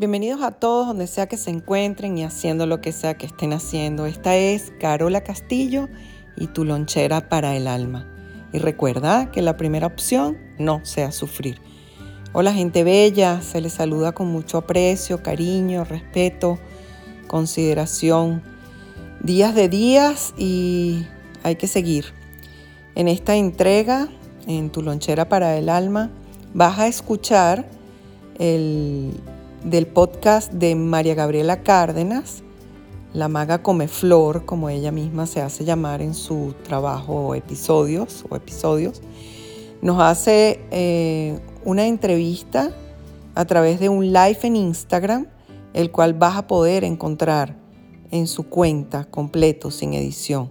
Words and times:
Bienvenidos 0.00 0.40
a 0.40 0.52
todos 0.52 0.86
donde 0.86 1.06
sea 1.06 1.26
que 1.26 1.36
se 1.36 1.50
encuentren 1.50 2.16
y 2.16 2.24
haciendo 2.24 2.64
lo 2.64 2.80
que 2.80 2.90
sea 2.90 3.18
que 3.18 3.26
estén 3.26 3.52
haciendo. 3.52 4.06
Esta 4.06 4.34
es 4.34 4.72
Carola 4.80 5.20
Castillo 5.20 5.90
y 6.38 6.46
tu 6.46 6.64
lonchera 6.64 7.28
para 7.28 7.54
el 7.54 7.66
alma. 7.66 8.08
Y 8.50 8.60
recuerda 8.60 9.30
que 9.30 9.42
la 9.42 9.58
primera 9.58 9.86
opción 9.86 10.38
no 10.58 10.82
sea 10.86 11.12
sufrir. 11.12 11.60
Hola 12.32 12.54
gente 12.54 12.82
bella, 12.82 13.42
se 13.42 13.60
les 13.60 13.74
saluda 13.74 14.12
con 14.12 14.28
mucho 14.28 14.56
aprecio, 14.56 15.22
cariño, 15.22 15.84
respeto, 15.84 16.58
consideración. 17.26 18.42
Días 19.22 19.54
de 19.54 19.68
días 19.68 20.32
y 20.38 21.04
hay 21.42 21.56
que 21.56 21.66
seguir. 21.66 22.06
En 22.94 23.06
esta 23.06 23.36
entrega, 23.36 24.08
en 24.46 24.70
tu 24.70 24.80
lonchera 24.80 25.28
para 25.28 25.58
el 25.58 25.68
alma, 25.68 26.08
vas 26.54 26.78
a 26.78 26.86
escuchar 26.86 27.68
el 28.38 29.12
del 29.64 29.86
podcast 29.86 30.52
de 30.52 30.74
María 30.74 31.14
Gabriela 31.14 31.62
Cárdenas, 31.62 32.42
la 33.12 33.28
maga 33.28 33.62
come 33.62 33.88
flor, 33.88 34.46
como 34.46 34.70
ella 34.70 34.90
misma 34.90 35.26
se 35.26 35.42
hace 35.42 35.64
llamar 35.64 36.00
en 36.00 36.14
su 36.14 36.54
trabajo 36.62 37.34
episodios 37.34 38.24
o 38.30 38.36
episodios, 38.36 39.02
nos 39.82 40.00
hace 40.00 40.60
eh, 40.70 41.38
una 41.64 41.86
entrevista 41.86 42.70
a 43.34 43.44
través 43.44 43.80
de 43.80 43.88
un 43.88 44.12
live 44.12 44.38
en 44.42 44.56
Instagram, 44.56 45.26
el 45.74 45.90
cual 45.90 46.14
vas 46.14 46.36
a 46.36 46.46
poder 46.46 46.84
encontrar 46.84 47.56
en 48.10 48.26
su 48.26 48.44
cuenta 48.44 49.04
completo, 49.04 49.70
sin 49.70 49.94
edición, 49.94 50.50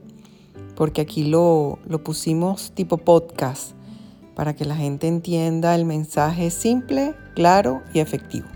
porque 0.76 1.02
aquí 1.02 1.24
lo, 1.24 1.80
lo 1.88 2.04
pusimos 2.04 2.72
tipo 2.74 2.98
podcast 2.98 3.72
para 4.36 4.56
que 4.56 4.66
la 4.66 4.76
gente 4.76 5.08
entienda 5.08 5.76
el 5.76 5.86
mensaje 5.86 6.52
simple, 6.52 7.16
claro 7.36 7.82
y 7.94 8.00
efectivo. 8.00 8.48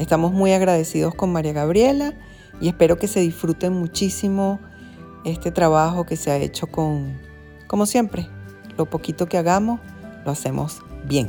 Estamos 0.00 0.32
muy 0.32 0.54
agradecidos 0.54 1.14
con 1.14 1.30
María 1.30 1.52
Gabriela 1.52 2.14
y 2.58 2.68
espero 2.68 2.96
que 2.96 3.06
se 3.06 3.20
disfruten 3.20 3.74
muchísimo 3.74 4.58
este 5.26 5.52
trabajo 5.52 6.06
que 6.06 6.16
se 6.16 6.30
ha 6.30 6.38
hecho 6.38 6.68
con, 6.68 7.20
como 7.66 7.84
siempre, 7.84 8.26
lo 8.78 8.86
poquito 8.86 9.28
que 9.28 9.36
hagamos, 9.36 9.78
lo 10.24 10.30
hacemos 10.30 10.80
bien. 11.04 11.28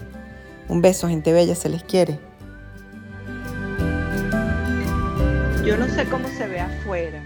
Un 0.69 0.81
beso, 0.81 1.09
gente 1.09 1.33
bella, 1.33 1.53
se 1.53 1.67
les 1.67 1.83
quiere. 1.83 2.17
Yo 5.65 5.75
no 5.75 5.89
sé 5.89 6.07
cómo 6.09 6.29
se 6.29 6.47
ve 6.47 6.61
afuera, 6.61 7.21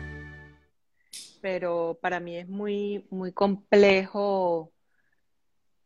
pero 1.41 1.99
para 2.01 2.19
mí 2.19 2.37
es 2.37 2.49
muy, 2.49 3.05
muy 3.11 3.31
complejo 3.31 4.73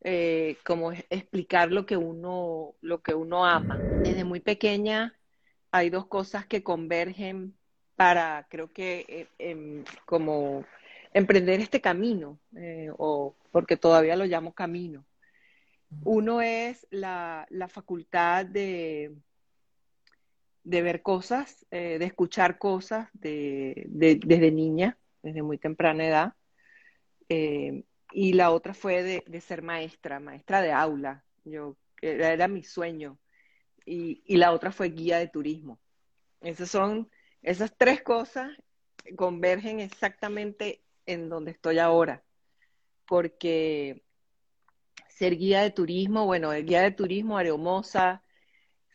eh, 0.05 0.55
explicar 1.09 1.69
lo 1.69 1.85
que 1.85 1.97
uno, 1.97 2.75
lo 2.80 3.02
que 3.02 3.13
uno 3.13 3.45
ama. 3.45 3.77
Desde 4.02 4.23
muy 4.23 4.39
pequeña 4.39 5.18
hay 5.71 5.89
dos 5.89 6.07
cosas 6.07 6.45
que 6.45 6.63
convergen 6.63 7.55
para, 7.95 8.47
creo 8.49 8.71
que, 8.71 9.05
eh, 9.07 9.27
em, 9.39 9.83
como 10.05 10.65
emprender 11.13 11.59
este 11.59 11.81
camino, 11.81 12.39
eh, 12.55 12.89
o 12.97 13.35
porque 13.51 13.77
todavía 13.77 14.15
lo 14.15 14.25
llamo 14.25 14.53
camino. 14.53 15.05
Uno 16.03 16.41
es 16.41 16.87
la, 16.91 17.47
facultad 17.69 18.45
de, 18.45 19.15
de 20.63 20.81
ver 20.81 21.02
cosas, 21.02 21.65
eh, 21.71 21.97
de 21.99 22.05
escuchar 22.05 22.59
cosas 22.59 23.09
desde 23.13 24.52
niña, 24.52 24.97
desde 25.23 25.41
muy 25.41 25.58
temprana 25.58 26.08
edad. 26.08 26.33
y 28.11 28.33
la 28.33 28.52
otra 28.52 28.73
fue 28.73 29.03
de, 29.03 29.41
ser 29.41 29.61
maestra, 29.61 30.19
maestra 30.19 30.61
de 30.61 30.71
aula. 30.71 31.23
Yo, 31.43 31.75
era 32.02 32.47
mi 32.47 32.63
sueño 32.63 33.19
y, 33.89 34.38
la 34.38 34.52
otra 34.52 34.72
fue 34.72 34.89
guía 34.89 35.17
de 35.17 35.27
turismo. 35.27 35.80
Esas 36.42 36.70
son, 36.70 37.10
esas 37.42 37.76
tres 37.76 38.02
cosas 38.04 38.52
convergen 39.17 39.80
exactamente 39.80 40.83
en 41.05 41.30
donde 41.30 41.52
estoy 41.52 41.80
ahora, 41.80 42.23
porque 43.08 44.04
ser 45.08 45.36
guía 45.38 45.61
de 45.61 45.72
turismo, 45.72 46.26
bueno, 46.26 46.54
el 46.54 46.66
guía 46.66 46.82
de 46.83 46.92
turismo 46.92 47.38
Areomosa 47.38 48.23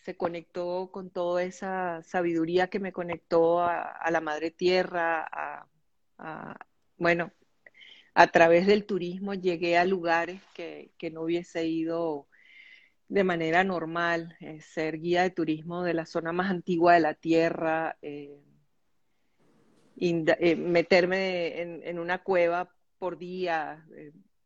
se 0.05 0.17
conectó 0.17 0.91
con 0.93 1.11
toda 1.11 1.43
esa 1.43 2.03
sabiduría 2.05 2.69
que 2.69 2.79
me 2.79 2.93
conectó 2.93 3.61
a, 3.61 4.09
la 4.11 4.21
madre 4.21 4.51
tierra, 4.51 5.27
a, 6.19 6.57
bueno, 6.99 7.33
a 8.15 8.27
través 8.29 8.67
del 8.67 8.87
turismo 8.87 9.35
llegué 9.35 9.77
a 9.77 9.85
lugares 9.85 10.41
que, 10.55 10.93
que 10.99 11.11
no 11.11 11.23
hubiese 11.23 11.67
ido 11.67 12.29
de 13.15 13.23
manera 13.23 13.63
normal, 13.63 14.37
eh, 14.41 14.61
ser 14.61 14.99
guía 14.99 15.23
de 15.23 15.31
turismo 15.31 15.85
de 15.85 15.95
la 15.95 16.05
zona 16.05 16.33
más 16.33 16.51
antigua 16.51 16.95
de 16.95 17.01
la 17.01 17.15
Tierra, 17.15 17.97
eh, 18.03 18.41
eh, 20.01 20.57
meterme 20.57 21.61
en, 21.89 21.99
una 22.01 22.25
cueva 22.25 22.75
por 22.99 23.17
día. 23.17 23.87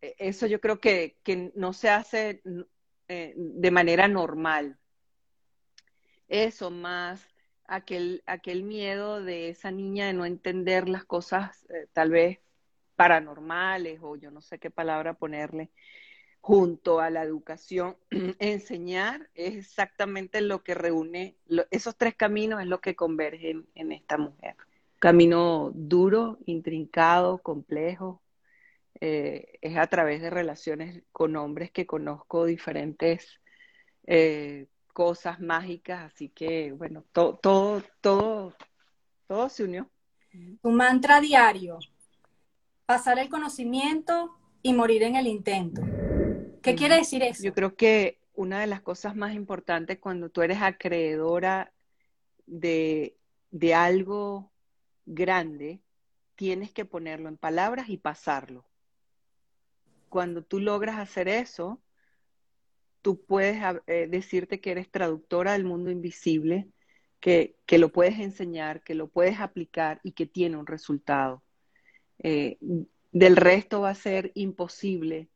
eso 0.01 0.47
yo 0.47 0.61
creo 0.61 0.81
que, 0.81 1.17
no 1.55 1.73
se 1.73 1.89
hace 1.89 2.43
de 3.09 3.71
manera 3.71 4.07
normal. 4.07 4.79
Eso 6.29 6.71
más 6.71 7.27
aquel, 7.65 8.23
aquel 8.27 8.65
miedo 8.65 9.25
de 9.25 9.49
esa 9.49 9.71
niña 9.71 10.09
de 10.09 10.13
no 10.13 10.27
entender 10.27 10.91
las 10.91 11.07
cosas 11.07 11.67
tal 11.95 12.11
vez 12.11 12.41
paranormales 12.97 14.01
o 14.03 14.17
yo 14.17 14.31
no 14.31 14.43
sé 14.43 14.59
qué 14.59 14.71
palabra 14.71 15.15
ponerle 15.15 15.71
junto 16.41 17.01
a 17.01 17.11
la 17.11 17.23
educación, 17.23 17.97
enseñar 18.39 19.29
es 19.35 19.57
exactamente 19.57 20.41
lo 20.41 20.63
que 20.63 20.75
reúne, 20.75 21.37
esos 21.71 21.97
tres 21.97 22.15
caminos 22.15 22.61
es 22.61 22.67
lo 22.67 22.81
que 22.81 22.97
convergen 22.97 23.67
en 23.75 23.93
esta 23.93 24.19
mujer. 24.19 24.57
Camino 24.99 25.71
duro, 25.75 26.39
intrincado, 26.47 27.39
complejo, 27.39 28.23
eh, 29.01 29.59
es 29.61 29.77
a 29.77 29.87
través 29.87 30.21
de 30.21 30.31
relaciones 30.31 31.05
con 31.13 31.37
hombres 31.37 31.71
que 31.71 31.87
conozco 31.87 32.45
diferentes 32.47 33.41
eh, 34.07 34.67
cosas 34.93 35.39
mágicas, 35.39 36.13
así 36.13 36.31
que 36.31 36.73
bueno, 36.73 37.05
todo, 37.13 37.37
todo, 37.37 37.83
todo, 38.01 38.55
todo 39.29 39.49
se 39.49 39.65
unió. 39.65 39.89
Tu 40.63 40.71
mantra 40.71 41.21
diario, 41.21 41.79
pasar 42.87 43.19
el 43.19 43.29
conocimiento 43.29 44.35
y 44.63 44.73
morir 44.73 45.05
en 45.05 45.15
el 45.15 45.29
intento. 45.29 45.83
¿Qué 46.63 46.75
quiere 46.75 46.97
decir 46.97 47.23
eso? 47.23 47.43
Yo 47.43 47.55
creo 47.55 47.77
que 47.77 48.19
una 48.35 48.61
de 48.61 48.67
las 48.67 48.83
cosas 48.83 49.17
más 49.17 49.35
importantes 49.35 49.99
cuando 49.99 50.31
tú 50.31 50.43
eres 50.43 50.63
acreedora 50.63 51.73
de, 52.47 53.17
de 53.51 53.75
algo 53.75 54.53
grande, 55.07 55.81
tienes 56.37 56.73
que 56.73 56.85
ponerlo 56.85 57.29
en 57.29 57.37
palabras 57.37 57.89
y 57.89 57.97
pasarlo. 57.97 58.65
Cuando 60.09 60.43
tú 60.43 60.61
logras 60.61 60.99
hacer 60.99 61.29
eso, 61.29 61.81
tú 63.03 63.25
puedes 63.25 63.61
eh, 63.87 64.07
decirte 64.09 64.61
que 64.61 64.71
eres 64.71 64.91
traductora 64.91 65.53
del 65.53 65.65
mundo 65.65 65.91
invisible, 65.91 66.69
que, 67.21 67.57
que, 67.67 67.79
lo 67.79 67.91
puedes 67.91 68.19
enseñar, 68.19 68.83
que 68.83 68.95
lo 68.95 69.09
puedes 69.09 69.41
aplicar 69.41 70.01
y 70.05 70.13
que 70.13 70.27
tiene 70.27 70.57
un 70.57 70.67
resultado. 70.67 71.43
Eh, 72.21 72.59
del 73.11 73.37
resto 73.37 73.81
va 73.81 73.91
a 73.91 73.95
ser 73.95 74.31
imposible 74.35 75.29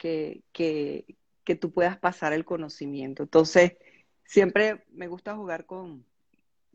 que, 0.00 0.42
que, 0.52 1.56
tú 1.56 1.72
puedas 1.72 1.98
pasar 1.98 2.32
el 2.32 2.44
conocimiento. 2.44 3.24
Entonces, 3.24 3.74
siempre 4.24 4.84
me 4.92 5.08
gusta 5.08 5.34
jugar 5.34 5.66
con, 5.66 6.06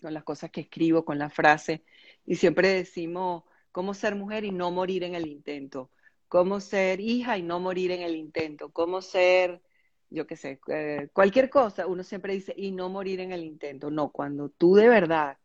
con 0.01 0.13
las 0.13 0.23
cosas 0.23 0.51
que 0.51 0.61
escribo, 0.61 1.05
con 1.05 1.17
la 1.17 1.29
frase, 1.29 1.83
y 2.25 2.35
siempre 2.35 2.69
decimos 2.69 3.43
cómo 3.71 3.93
ser 3.93 4.15
mujer 4.15 4.43
y 4.43 4.51
no 4.51 4.71
morir 4.71 5.03
en 5.03 5.15
el 5.15 5.27
intento, 5.27 5.89
cómo 6.27 6.59
ser 6.59 6.99
hija 6.99 7.37
y 7.37 7.41
no 7.41 7.59
morir 7.59 7.91
en 7.91 8.01
el 8.01 8.15
intento, 8.15 8.69
cómo 8.71 9.01
ser, 9.01 9.61
yo 10.09 10.27
qué 10.27 10.35
sé, 10.35 10.59
eh, 10.67 11.07
cualquier 11.13 11.49
cosa, 11.49 11.87
uno 11.87 12.03
siempre 12.03 12.33
dice 12.33 12.53
y 12.57 12.71
no 12.71 12.89
morir 12.89 13.21
en 13.21 13.31
el 13.31 13.43
intento. 13.45 13.89
No, 13.89 14.11
cuando 14.11 14.49
tú 14.49 14.75
de 14.75 14.89
verdad 14.89 15.37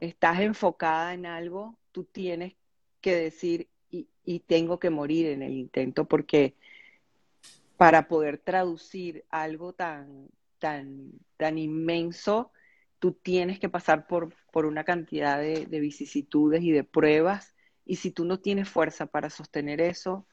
estás 0.00 0.40
enfocada 0.40 1.14
en 1.14 1.26
algo, 1.26 1.78
tú 1.92 2.04
tienes 2.04 2.54
que 3.00 3.14
decir 3.14 3.68
y, 3.88 4.08
y 4.24 4.40
tengo 4.40 4.80
que 4.80 4.90
morir 4.90 5.26
en 5.26 5.42
el 5.42 5.52
intento 5.54 6.06
porque 6.06 6.56
para 7.84 8.08
poder 8.08 8.38
traducir 8.38 9.26
algo 9.28 9.74
tan, 9.74 10.30
tan, 10.58 11.12
tan 11.36 11.58
inmenso, 11.58 12.50
tú 12.98 13.12
tienes 13.12 13.60
que 13.60 13.68
pasar 13.68 14.06
por, 14.06 14.34
por 14.52 14.64
una 14.64 14.84
cantidad 14.84 15.38
de, 15.38 15.66
vicisitudes 15.66 16.62
y 16.62 16.72
de 16.72 16.82
pruebas 16.82 17.54
Y 17.84 17.96
si 17.96 18.10
tú 18.10 18.24
no 18.24 18.40
tienes 18.40 18.70
fuerza 18.70 19.04
para 19.04 19.28
sostener 19.28 19.82
eso, 19.82 20.26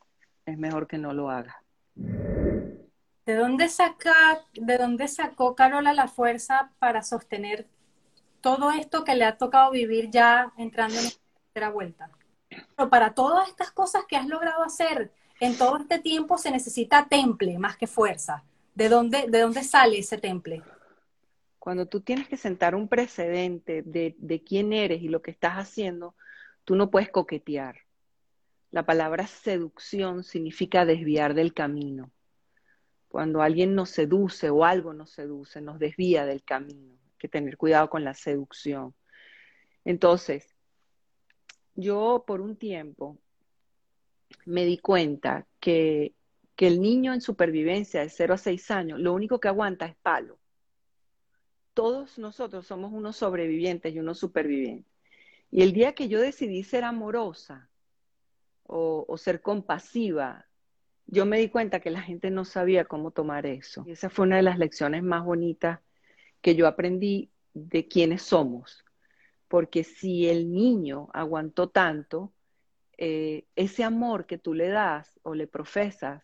es 0.46 0.58
mejor 0.58 0.88
que 0.88 0.98
no 0.98 1.12
lo 1.12 1.30
hagas. 1.30 1.58
¿De 1.94 3.36
dónde, 3.36 3.68
saca, 3.68 4.46
¿De 4.54 4.78
dónde 4.78 5.10
sacó 5.10 5.54
Carola 5.54 5.94
la 5.94 6.08
fuerza 6.08 6.72
para 6.80 7.04
sostener 7.04 7.68
todo 8.40 8.72
esto 8.72 9.04
que 9.04 9.16
le 9.16 9.26
ha 9.26 9.38
tocado 9.38 9.72
vivir 9.72 10.10
ya 10.10 10.54
entrando 10.56 10.98
en 11.00 11.04
la 11.04 11.12
tercera 11.52 11.70
vuelta? 11.70 12.12
Pero 12.78 12.90
para 12.90 13.14
todas 13.14 13.50
estas 13.50 13.72
cosas 13.72 14.06
que 14.08 14.16
has 14.16 14.28
logrado 14.28 14.64
hacer 14.64 15.12
en 15.42 15.58
todo 15.58 15.78
este 15.78 15.98
tiempo 15.98 16.38
se 16.38 16.52
necesita 16.52 17.08
temple 17.10 17.58
más 17.58 17.76
que 17.76 17.88
fuerza. 17.88 18.44
¿De 18.76 18.90
dónde, 18.90 19.26
de 19.28 19.40
dónde 19.40 19.64
sale 19.64 19.98
ese 19.98 20.20
temple? 20.20 20.62
Cuando 21.58 21.88
tú 21.88 22.02
tienes 22.02 22.28
que 22.28 22.38
sentar 22.38 22.76
un 22.76 22.88
precedente 22.88 23.82
de, 23.82 24.16
de 24.20 24.44
quién 24.44 24.72
eres 24.72 25.02
y 25.02 25.10
lo 25.10 25.24
que 25.24 25.32
estás 25.32 25.56
haciendo, 25.56 26.16
tú 26.64 26.76
no 26.76 26.92
puedes 26.92 27.10
coquetear. 27.10 27.80
La 28.70 28.86
palabra 28.86 29.26
seducción 29.26 30.24
significa 30.24 30.86
desviar 30.86 31.34
del 31.34 31.56
camino. 31.56 32.12
Cuando 33.08 33.42
alguien 33.42 33.74
nos 33.74 33.90
seduce 33.90 34.52
o 34.52 34.64
algo 34.64 34.94
nos 34.94 35.10
seduce, 35.10 35.60
nos 35.60 35.80
desvía 35.80 36.26
del 36.26 36.44
camino. 36.44 36.94
Hay 36.94 37.18
que 37.18 37.28
tener 37.28 37.58
cuidado 37.58 37.90
con 37.90 38.04
la 38.04 38.14
seducción. 38.14 38.94
Entonces, 39.86 40.56
yo 41.74 42.26
por 42.28 42.42
un 42.42 42.56
tiempo 42.56 43.18
me 44.46 44.66
di 44.66 44.78
cuenta 44.78 45.48
que, 45.60 46.14
que 46.56 46.68
el 46.68 46.82
niño 46.82 47.14
en 47.14 47.22
supervivencia 47.22 48.02
de 48.02 48.10
0 48.10 48.34
a 48.34 48.38
6 48.38 48.72
años, 48.72 49.00
lo 49.00 49.14
único 49.14 49.40
que 49.40 49.48
aguanta 49.48 49.86
es 49.86 49.96
palo. 49.98 50.38
Todos 51.74 52.18
nosotros 52.18 52.68
somos 52.68 52.92
unos 52.92 53.16
sobrevivientes 53.16 53.94
y 53.94 54.00
unos 54.00 54.20
supervivientes. 54.20 54.92
Y 55.50 55.64
el 55.64 55.74
día 55.74 55.94
que 55.94 56.08
yo 56.08 56.20
decidí 56.20 56.64
ser 56.64 56.84
amorosa 56.84 57.70
o, 58.64 59.06
o 59.08 59.18
ser 59.18 59.42
compasiva 59.42 60.48
yo 61.12 61.26
me 61.26 61.40
di 61.40 61.50
cuenta 61.50 61.82
que 61.82 61.90
la 61.90 62.02
gente 62.02 62.32
no 62.32 62.46
sabía 62.46 62.86
cómo 62.86 63.12
tomar 63.12 63.46
eso. 63.46 63.84
Y 63.86 63.92
esa 63.92 64.10
fue 64.10 64.26
una 64.26 64.38
de 64.38 64.44
las 64.44 64.58
lecciones 64.58 65.04
más 65.04 65.26
bonitas 65.26 65.82
que 66.42 66.56
yo 66.56 66.68
aprendí 66.68 67.30
de 67.54 67.88
quiénes 67.88 68.22
somos. 68.22 68.86
Porque 69.50 69.84
si 69.84 70.30
el 70.30 70.54
niño 70.54 71.10
aguantó 71.14 71.70
tanto, 71.70 72.32
eh, 73.04 73.48
ese 73.56 73.84
amor 73.84 74.28
que 74.28 74.38
tú 74.38 74.54
le 74.54 74.70
das 74.70 75.20
o 75.24 75.34
le 75.34 75.48
profesas, 75.48 76.24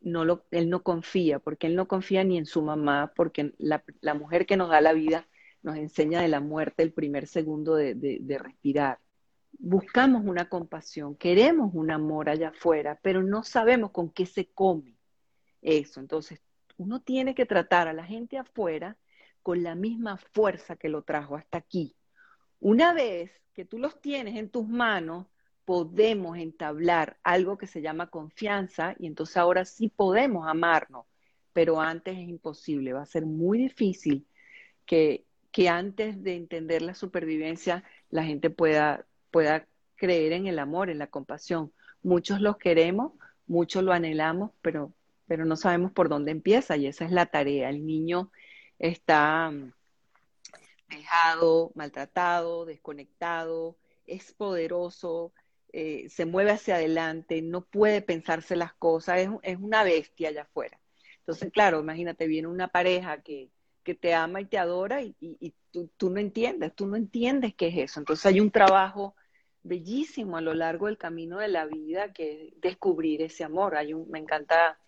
no 0.00 0.44
él 0.52 0.70
no 0.70 0.82
confía, 0.84 1.40
porque 1.40 1.66
él 1.66 1.74
no 1.74 1.88
confía 1.88 2.22
ni 2.22 2.38
en 2.38 2.46
su 2.46 2.62
mamá, 2.62 3.12
porque 3.16 3.52
la, 3.58 3.82
mujer 4.14 4.46
que 4.46 4.56
nos 4.56 4.70
da 4.70 4.80
la 4.80 4.92
vida 4.92 5.26
nos 5.62 5.76
enseña 5.76 6.22
de 6.22 6.28
la 6.28 6.38
muerte 6.40 6.84
el 6.84 6.92
primer 6.92 7.26
segundo 7.26 7.74
de, 7.74 7.94
de 7.94 8.38
respirar 8.38 9.00
buscamos 9.58 10.24
una 10.24 10.48
compasión, 10.48 11.16
queremos 11.16 11.74
un 11.74 11.90
amor 11.90 12.28
allá 12.28 12.50
afuera, 12.50 12.98
pero 13.02 13.24
no 13.24 13.42
sabemos 13.42 13.90
con 13.90 14.10
qué 14.10 14.24
se 14.24 14.46
come 14.46 14.96
eso. 15.62 15.98
Entonces, 15.98 16.40
uno 16.76 17.00
tiene 17.00 17.34
que 17.34 17.44
tratar 17.44 17.88
a 17.88 17.92
la 17.92 18.04
gente 18.04 18.38
afuera 18.38 18.96
con 19.42 19.64
la 19.64 19.74
misma 19.74 20.16
fuerza 20.16 20.76
que 20.76 20.88
lo 20.88 21.02
trajo 21.02 21.34
hasta 21.34 21.58
aquí. 21.58 21.96
Una 22.60 22.92
vez 22.92 23.32
que 23.52 23.64
tú 23.64 23.78
los 23.78 24.00
tienes 24.00 24.36
en 24.36 24.48
tus 24.48 24.68
manos, 24.68 25.26
podemos 25.68 26.38
entablar 26.38 27.18
algo 27.22 27.58
que 27.58 27.66
se 27.66 27.82
llama 27.82 28.06
confianza 28.06 28.94
y 28.98 29.06
entonces 29.06 29.36
ahora 29.36 29.66
sí 29.66 29.90
podemos 29.90 30.48
amarnos, 30.48 31.04
pero 31.52 31.78
antes 31.78 32.16
es 32.16 32.26
imposible, 32.26 32.94
va 32.94 33.02
a 33.02 33.04
ser 33.04 33.26
muy 33.26 33.58
difícil 33.58 34.26
que, 34.86 35.26
que 35.52 35.68
antes 35.68 36.22
de 36.22 36.36
entender 36.36 36.80
la 36.80 36.94
supervivencia 36.94 37.84
la 38.08 38.24
gente 38.24 38.48
pueda 38.48 39.04
pueda 39.30 39.66
creer 39.96 40.32
en 40.32 40.46
el 40.46 40.58
amor, 40.58 40.88
en 40.88 40.96
la 40.96 41.08
compasión. 41.08 41.70
Muchos 42.02 42.40
los 42.40 42.56
queremos, 42.56 43.12
muchos 43.46 43.82
lo 43.82 43.92
anhelamos, 43.92 44.52
pero, 44.62 44.94
pero 45.26 45.44
no 45.44 45.54
sabemos 45.56 45.92
por 45.92 46.08
dónde 46.08 46.30
empieza 46.30 46.78
y 46.78 46.86
esa 46.86 47.04
es 47.04 47.12
la 47.12 47.26
tarea. 47.26 47.68
El 47.68 47.84
niño 47.84 48.30
está 48.78 49.50
mm, 49.50 49.72
dejado, 50.88 51.72
maltratado, 51.74 52.64
desconectado, 52.64 53.76
es 54.06 54.32
poderoso, 54.32 55.34
eh, 55.72 56.08
se 56.08 56.26
mueve 56.26 56.52
hacia 56.52 56.76
adelante, 56.76 57.42
no 57.42 57.64
puede 57.64 58.02
pensarse 58.02 58.56
las 58.56 58.74
cosas, 58.74 59.18
es, 59.18 59.28
es, 59.42 59.58
una 59.58 59.84
bestia 59.84 60.30
allá 60.30 60.42
afuera. 60.42 60.78
Entonces, 61.20 61.52
claro, 61.52 61.80
imagínate, 61.80 62.26
viene 62.26 62.48
una 62.48 62.68
pareja 62.68 63.22
que, 63.22 63.50
que 63.82 63.94
te 63.94 64.14
ama 64.14 64.40
y 64.40 64.46
te 64.46 64.58
adora 64.58 65.02
y, 65.02 65.14
y, 65.20 65.36
y 65.40 65.54
tú, 65.70 65.90
tú, 65.96 66.10
no 66.10 66.20
entiendes, 66.20 66.74
tú 66.74 66.86
no 66.86 66.96
entiendes 66.96 67.54
qué 67.54 67.68
es 67.68 67.76
eso. 67.90 68.00
Entonces 68.00 68.26
hay 68.26 68.40
un 68.40 68.50
trabajo 68.50 69.14
bellísimo 69.62 70.36
a 70.36 70.40
lo 70.40 70.54
largo 70.54 70.86
del 70.86 70.98
camino 70.98 71.38
de 71.38 71.48
la 71.48 71.66
vida 71.66 72.12
que 72.12 72.48
es 72.48 72.60
descubrir 72.60 73.22
ese 73.22 73.44
amor. 73.44 73.76
Hay 73.76 73.94
un, 73.94 74.10
me 74.10 74.18
encanta, 74.18 74.78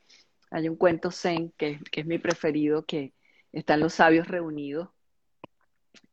hay 0.51 0.69
un 0.69 0.77
cuento 0.77 1.11
zen 1.11 1.53
que, 1.57 1.81
que 1.91 2.01
es 2.01 2.07
mi 2.07 2.19
preferido, 2.19 2.85
que 2.87 3.13
están 3.53 3.81
los 3.81 3.95
sabios 3.95 4.29
reunidos 4.29 4.89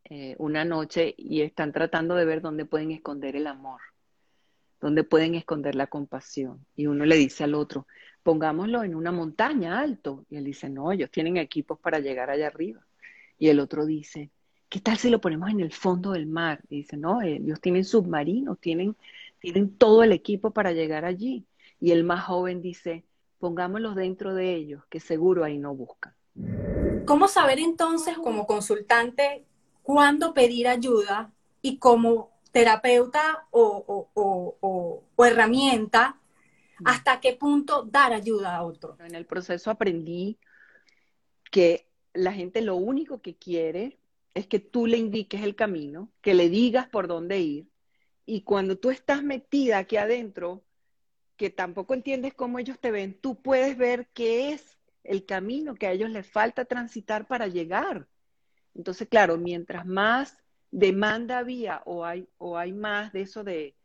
eh, 0.10 0.36
una 0.40 0.64
noche 0.64 1.14
y 1.18 1.42
están 1.42 1.74
tratando 1.74 2.16
de 2.16 2.24
ver 2.24 2.42
dónde 2.42 2.64
pueden 2.64 2.92
esconder 2.92 3.36
el 3.36 3.46
amor, 3.46 3.82
dónde 4.80 5.04
pueden 5.04 5.36
esconder 5.36 5.76
la 5.76 5.88
compasión. 5.88 6.66
Y 6.76 6.88
uno 6.88 7.06
le 7.06 7.16
dice 7.16 7.44
al 7.44 7.56
otro, 7.56 7.88
pongámoslo 8.24 8.84
en 8.84 8.96
una 8.96 9.12
montaña 9.12 9.80
alto. 9.80 10.26
Y 10.30 10.38
él 10.38 10.44
dice, 10.44 10.70
no, 10.70 10.92
ellos 10.92 11.10
tienen 11.12 11.38
equipos 11.38 11.80
para 11.80 12.00
llegar 12.00 12.30
allá 12.30 12.48
arriba. 12.48 12.86
Y 13.40 13.50
el 13.50 13.60
otro 13.60 13.86
dice, 13.86 14.32
¿qué 14.70 14.80
tal 14.80 14.98
si 14.98 15.10
lo 15.10 15.22
ponemos 15.22 15.50
en 15.50 15.60
el 15.60 15.72
fondo 15.72 16.12
del 16.12 16.28
mar? 16.28 16.62
Y 16.70 16.78
dice, 16.78 16.98
no, 16.98 17.22
eh, 17.22 17.36
ellos 17.36 17.62
tienen 17.62 17.86
submarinos, 17.86 18.60
tienen, 18.60 18.96
tienen 19.40 19.76
todo 19.78 20.04
el 20.04 20.12
equipo 20.12 20.52
para 20.52 20.72
llegar 20.72 21.06
allí. 21.06 21.46
Y 21.80 21.92
el 21.92 22.04
más 22.04 22.26
joven 22.26 22.62
dice, 22.62 23.04
pongámoslos 23.40 23.96
dentro 23.96 24.34
de 24.34 24.56
ellos, 24.56 24.84
que 24.90 25.00
seguro 25.00 25.44
ahí 25.44 25.58
no 25.58 25.74
buscan. 25.76 26.14
¿Cómo 27.06 27.28
saber 27.28 27.60
entonces 27.60 28.18
como 28.18 28.46
consultante 28.46 29.46
cuándo 29.82 30.34
pedir 30.34 30.68
ayuda 30.68 31.32
y 31.62 31.78
como 31.78 32.37
terapeuta 32.58 33.48
o, 33.52 34.10
o, 34.16 34.58
o, 34.62 35.04
o 35.16 35.26
herramienta, 35.26 36.20
hasta 36.84 37.20
qué 37.20 37.34
punto 37.34 37.84
dar 37.84 38.14
ayuda 38.14 38.56
a 38.56 38.64
otro? 38.64 38.98
En 39.00 39.14
el 39.14 39.28
proceso 39.28 39.70
aprendí 39.70 40.40
que 41.52 41.88
la 42.14 42.34
gente 42.34 42.62
lo 42.62 42.76
único 42.76 43.22
que 43.22 43.36
quiere 43.36 44.00
es 44.34 44.48
que 44.48 44.58
tú 44.58 44.88
le 44.88 44.98
indiques 44.98 45.44
el 45.44 45.56
camino, 45.56 46.10
que 46.22 46.34
le 46.34 46.50
digas 46.50 46.88
por 46.90 47.08
dónde 47.08 47.40
ir, 47.40 47.68
y 48.26 48.42
cuando 48.42 48.76
tú 48.76 48.90
estás 48.90 49.22
metida 49.22 49.78
aquí 49.78 49.98
adentro, 49.98 50.64
que 51.36 51.52
tampoco 51.52 51.94
entiendes 51.94 52.34
cómo 52.34 52.58
ellos 52.58 52.80
te 52.80 52.90
ven, 52.90 53.14
tú 53.22 53.40
puedes 53.40 53.78
ver 53.78 54.08
qué 54.16 54.52
es 54.54 54.80
el 55.04 55.28
camino 55.28 55.76
que 55.76 55.86
a 55.86 55.92
ellos 55.92 56.10
les 56.10 56.28
falta 56.28 56.66
transitar 56.66 57.28
para 57.28 57.46
llegar. 57.46 58.08
Entonces, 58.74 59.08
claro, 59.08 59.38
mientras 59.38 59.86
más 59.86 60.40
demanda 60.78 61.40
había 61.40 61.82
o 61.86 62.06
hay, 62.06 62.30
o 62.38 62.56
hay 62.58 62.72
más 62.72 63.12
de 63.12 63.22
eso 63.22 63.44
de, 63.44 63.76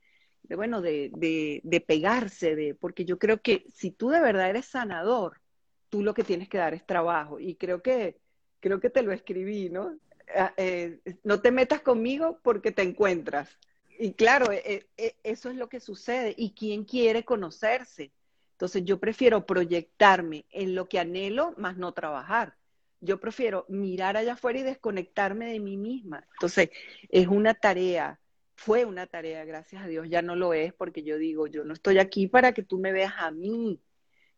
de 0.42 0.56
bueno, 0.56 0.82
de, 0.82 1.10
de, 1.14 1.80
pegarse, 1.80 2.54
de, 2.54 2.74
porque 2.74 3.06
yo 3.06 3.18
creo 3.18 3.40
que 3.40 3.64
si 3.74 3.90
tú 3.90 4.10
de 4.10 4.20
verdad 4.20 4.50
eres 4.50 4.66
sanador, 4.66 5.40
tú 5.88 6.02
lo 6.02 6.12
que 6.12 6.22
tienes 6.22 6.50
que 6.50 6.58
dar 6.58 6.74
es 6.74 6.86
trabajo. 6.86 7.40
Y 7.40 7.54
creo 7.54 7.82
que, 7.82 8.18
creo 8.60 8.78
que 8.78 8.90
te 8.90 9.02
lo 9.02 9.12
escribí, 9.12 9.70
¿no? 9.70 9.96
Ah, 10.36 10.52
eh, 10.58 11.00
no 11.24 11.40
te 11.40 11.50
metas 11.50 11.80
conmigo 11.80 12.38
porque 12.42 12.72
te 12.72 12.82
encuentras. 12.82 13.58
Y 13.98 14.12
claro, 14.12 14.52
eh, 14.52 14.86
eh, 14.98 15.14
eso 15.22 15.48
es 15.48 15.56
lo 15.56 15.68
que 15.68 15.80
sucede. 15.80 16.34
¿Y 16.36 16.52
quién 16.52 16.84
quiere 16.84 17.24
conocerse? 17.24 18.12
Entonces 18.52 18.84
yo 18.84 19.00
prefiero 19.00 19.46
proyectarme 19.46 20.44
en 20.50 20.74
lo 20.74 20.88
que 20.88 20.98
anhelo, 20.98 21.54
más 21.56 21.78
no 21.78 21.92
trabajar. 21.92 22.54
Yo 23.02 23.18
prefiero 23.20 23.66
mirar 23.68 24.16
allá 24.16 24.34
afuera 24.34 24.60
y 24.60 24.62
desconectarme 24.62 25.52
de 25.52 25.60
mí 25.60 25.76
misma. 25.76 26.26
Entonces 26.34 26.70
es 27.08 27.26
una 27.26 27.52
tarea, 27.52 28.20
fue 28.54 28.84
una 28.84 29.06
tarea, 29.06 29.44
gracias 29.44 29.82
a 29.82 29.88
Dios, 29.88 30.08
ya 30.08 30.22
no 30.22 30.36
lo 30.36 30.54
es 30.54 30.72
porque 30.72 31.02
yo 31.02 31.18
digo, 31.18 31.48
yo 31.48 31.64
no 31.64 31.74
estoy 31.74 31.98
aquí 31.98 32.28
para 32.28 32.52
que 32.52 32.62
tú 32.62 32.78
me 32.78 32.92
veas 32.92 33.14
a 33.18 33.30
mí. 33.32 33.82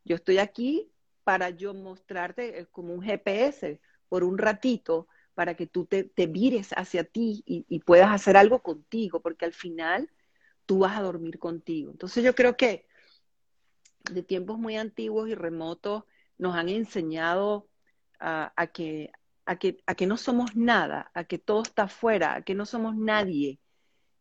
Yo 0.04 0.16
estoy 0.16 0.38
aquí 0.38 0.90
para 1.24 1.50
yo 1.50 1.74
mostrarte 1.74 2.66
como 2.72 2.94
un 2.94 3.02
GPS 3.02 3.80
por 4.08 4.24
un 4.24 4.38
ratito 4.38 5.08
para 5.34 5.54
que 5.54 5.66
tú 5.66 5.84
te, 5.84 6.04
te 6.04 6.26
vires 6.26 6.70
hacia 6.76 7.04
ti 7.04 7.42
y, 7.46 7.78
puedas 7.80 8.10
hacer 8.10 8.36
algo 8.36 8.62
contigo, 8.62 9.20
porque 9.20 9.44
al 9.44 9.52
final 9.52 10.10
tú 10.64 10.80
vas 10.80 10.96
a 10.96 11.02
dormir 11.02 11.38
contigo. 11.38 11.90
Entonces 11.90 12.24
yo 12.24 12.34
creo 12.34 12.56
que 12.56 12.86
de 14.10 14.22
tiempos 14.22 14.58
muy 14.58 14.76
antiguos 14.76 15.28
y 15.28 15.34
remotos 15.34 16.04
nos 16.38 16.54
han 16.54 16.68
enseñado 16.68 17.68
a, 18.24 18.66
que, 18.68 19.12
a, 19.46 19.56
que, 19.58 19.78
a 19.86 19.94
que 19.94 20.06
no 20.06 20.16
somos 20.16 20.56
nada, 20.56 21.10
a 21.14 21.24
que 21.24 21.38
todo 21.38 21.62
está 21.62 21.84
afuera, 21.84 22.34
a 22.34 22.42
que 22.42 22.54
no 22.54 22.66
somos 22.66 22.96
nadie. 22.96 23.60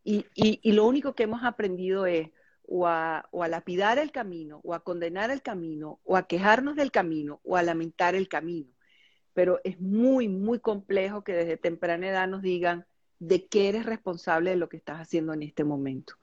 Y, 0.03 0.25
y, 0.35 0.59
y 0.63 0.71
lo 0.73 0.85
único 0.85 1.15
que 1.15 1.23
hemos 1.23 1.43
aprendido 1.43 2.05
es 2.05 2.29
o 2.63 2.87
a, 2.87 3.27
o 3.31 3.43
a 3.43 3.47
lapidar 3.47 3.99
el 3.99 4.11
camino, 4.11 4.61
o 4.63 4.73
a 4.73 4.83
condenar 4.83 5.31
el 5.31 5.41
camino, 5.41 5.99
o 6.03 6.17
a 6.17 6.27
quejarnos 6.27 6.75
del 6.75 6.91
camino, 6.91 7.39
o 7.43 7.57
a 7.57 7.63
lamentar 7.63 8.15
el 8.15 8.27
camino 8.29 8.69
pero 9.33 9.59
es 9.63 9.79
muy, 9.79 10.27
muy 10.29 10.59
complejo 10.59 11.23
que 11.23 11.33
desde 11.33 11.57
temprana 11.57 12.09
edad 12.09 12.27
nos 12.27 12.41
digan 12.43 12.85
de 13.19 13.47
qué 13.47 13.69
eres 13.69 13.85
responsable 13.85 14.51
de 14.51 14.57
lo 14.57 14.69
que 14.69 14.77
estás 14.77 14.99
haciendo 14.99 15.33
en 15.33 15.43
este 15.43 15.63
momento. 15.63 16.15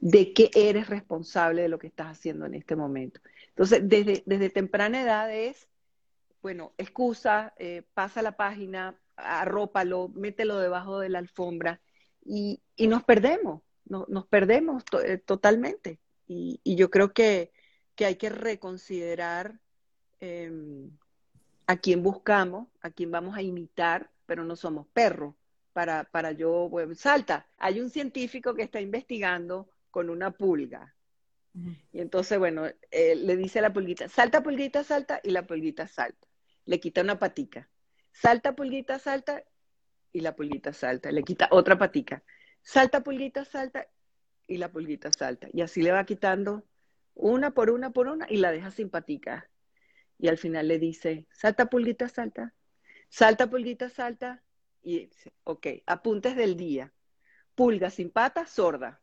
de 0.00 0.34
que 0.34 0.50
eres 0.54 0.88
responsable 0.88 1.62
de 1.62 1.68
lo 1.70 1.78
que 1.78 1.88
estás 1.88 2.08
haciendo 2.08 2.46
en 2.46 2.54
este 2.54 2.76
momento. 2.76 3.20
Entonces, 3.50 3.82
desde, 3.88 4.22
desde 4.26 4.50
temprana 4.50 5.02
edad 5.02 5.32
es, 5.34 5.69
bueno, 6.42 6.72
excusa, 6.78 7.54
eh, 7.58 7.82
pasa 7.94 8.22
la 8.22 8.36
página, 8.36 8.98
arrópalo, 9.16 10.08
mételo 10.08 10.58
debajo 10.58 10.98
de 11.00 11.08
la 11.08 11.18
alfombra 11.18 11.80
y, 12.24 12.62
nos 12.78 13.04
perdemos, 13.04 13.62
nos 13.84 14.26
perdemos 14.26 14.84
eh, 15.04 15.18
totalmente. 15.18 15.98
Y, 16.26 16.60
yo 16.64 16.90
creo 16.90 17.12
que, 17.12 17.52
hay 17.98 18.16
que 18.16 18.30
reconsiderar 18.30 19.60
em, 20.20 20.90
a 21.66 21.76
quién 21.76 22.02
buscamos, 22.02 22.68
a 22.80 22.90
quién 22.90 23.10
vamos 23.10 23.36
a 23.36 23.42
imitar, 23.42 24.10
pero 24.24 24.42
no 24.42 24.56
somos 24.56 24.86
perros. 24.86 25.34
Para, 25.74 26.04
para 26.04 26.32
yo, 26.32 26.70
salta. 26.94 27.46
Hay 27.58 27.78
un 27.78 27.90
científico 27.90 28.54
que 28.54 28.62
está 28.62 28.80
investigando 28.80 29.68
con 29.90 30.10
una 30.10 30.30
pulga. 30.30 30.94
Y 31.92 32.00
entonces, 32.00 32.38
bueno, 32.38 32.66
eh, 32.90 33.14
le 33.16 33.36
dice 33.36 33.58
a 33.58 33.62
la 33.62 33.72
pulguita, 33.72 34.08
salta, 34.08 34.42
pulguita, 34.42 34.84
salta, 34.84 35.20
y 35.22 35.30
la 35.30 35.46
pulguita 35.46 35.86
salta. 35.86 36.26
Le 36.70 36.78
quita 36.78 37.00
una 37.00 37.18
patica. 37.18 37.68
Salta, 38.12 38.54
pulguita, 38.54 39.00
salta, 39.00 39.42
y 40.12 40.20
la 40.20 40.36
pulguita 40.36 40.72
salta. 40.72 41.10
Le 41.10 41.24
quita 41.24 41.48
otra 41.50 41.76
patica. 41.76 42.22
Salta, 42.62 43.02
pulguita, 43.02 43.44
salta, 43.44 43.88
y 44.46 44.56
la 44.56 44.70
pulguita 44.70 45.10
salta. 45.10 45.48
Y 45.52 45.62
así 45.62 45.82
le 45.82 45.90
va 45.90 46.04
quitando 46.04 46.64
una 47.14 47.50
por 47.50 47.70
una 47.70 47.90
por 47.90 48.06
una 48.06 48.24
y 48.30 48.36
la 48.36 48.52
deja 48.52 48.70
sin 48.70 48.88
patica. 48.88 49.50
Y 50.16 50.28
al 50.28 50.38
final 50.38 50.68
le 50.68 50.78
dice, 50.78 51.26
salta, 51.32 51.68
pulguita, 51.68 52.08
salta. 52.08 52.54
Salta, 53.08 53.50
pulguita, 53.50 53.88
salta. 53.88 54.44
Y 54.80 55.06
dice, 55.06 55.32
ok, 55.42 55.66
apuntes 55.86 56.36
del 56.36 56.56
día. 56.56 56.92
Pulga 57.56 57.90
sin 57.90 58.10
pata, 58.10 58.46
sorda. 58.46 59.00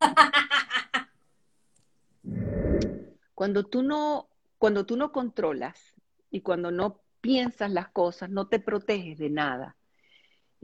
Cuando 3.34 3.64
tú 3.64 3.82
no, 3.82 4.30
cuando 4.58 4.86
tú 4.86 4.96
no 4.96 5.10
controlas 5.10 5.91
y 6.32 6.40
cuando 6.40 6.72
no 6.72 7.00
piensas 7.20 7.70
las 7.70 7.88
cosas, 7.90 8.30
no 8.30 8.48
te 8.48 8.58
proteges 8.58 9.18
de 9.18 9.30
nada. 9.30 9.76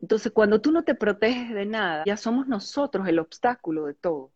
Entonces, 0.00 0.32
cuando 0.32 0.60
tú 0.60 0.72
no 0.72 0.82
te 0.82 0.94
proteges 0.94 1.54
de 1.54 1.66
nada, 1.66 2.02
ya 2.06 2.16
somos 2.16 2.48
nosotros 2.48 3.06
el 3.06 3.18
obstáculo 3.18 3.84
de 3.84 3.94
todo. 3.94 4.32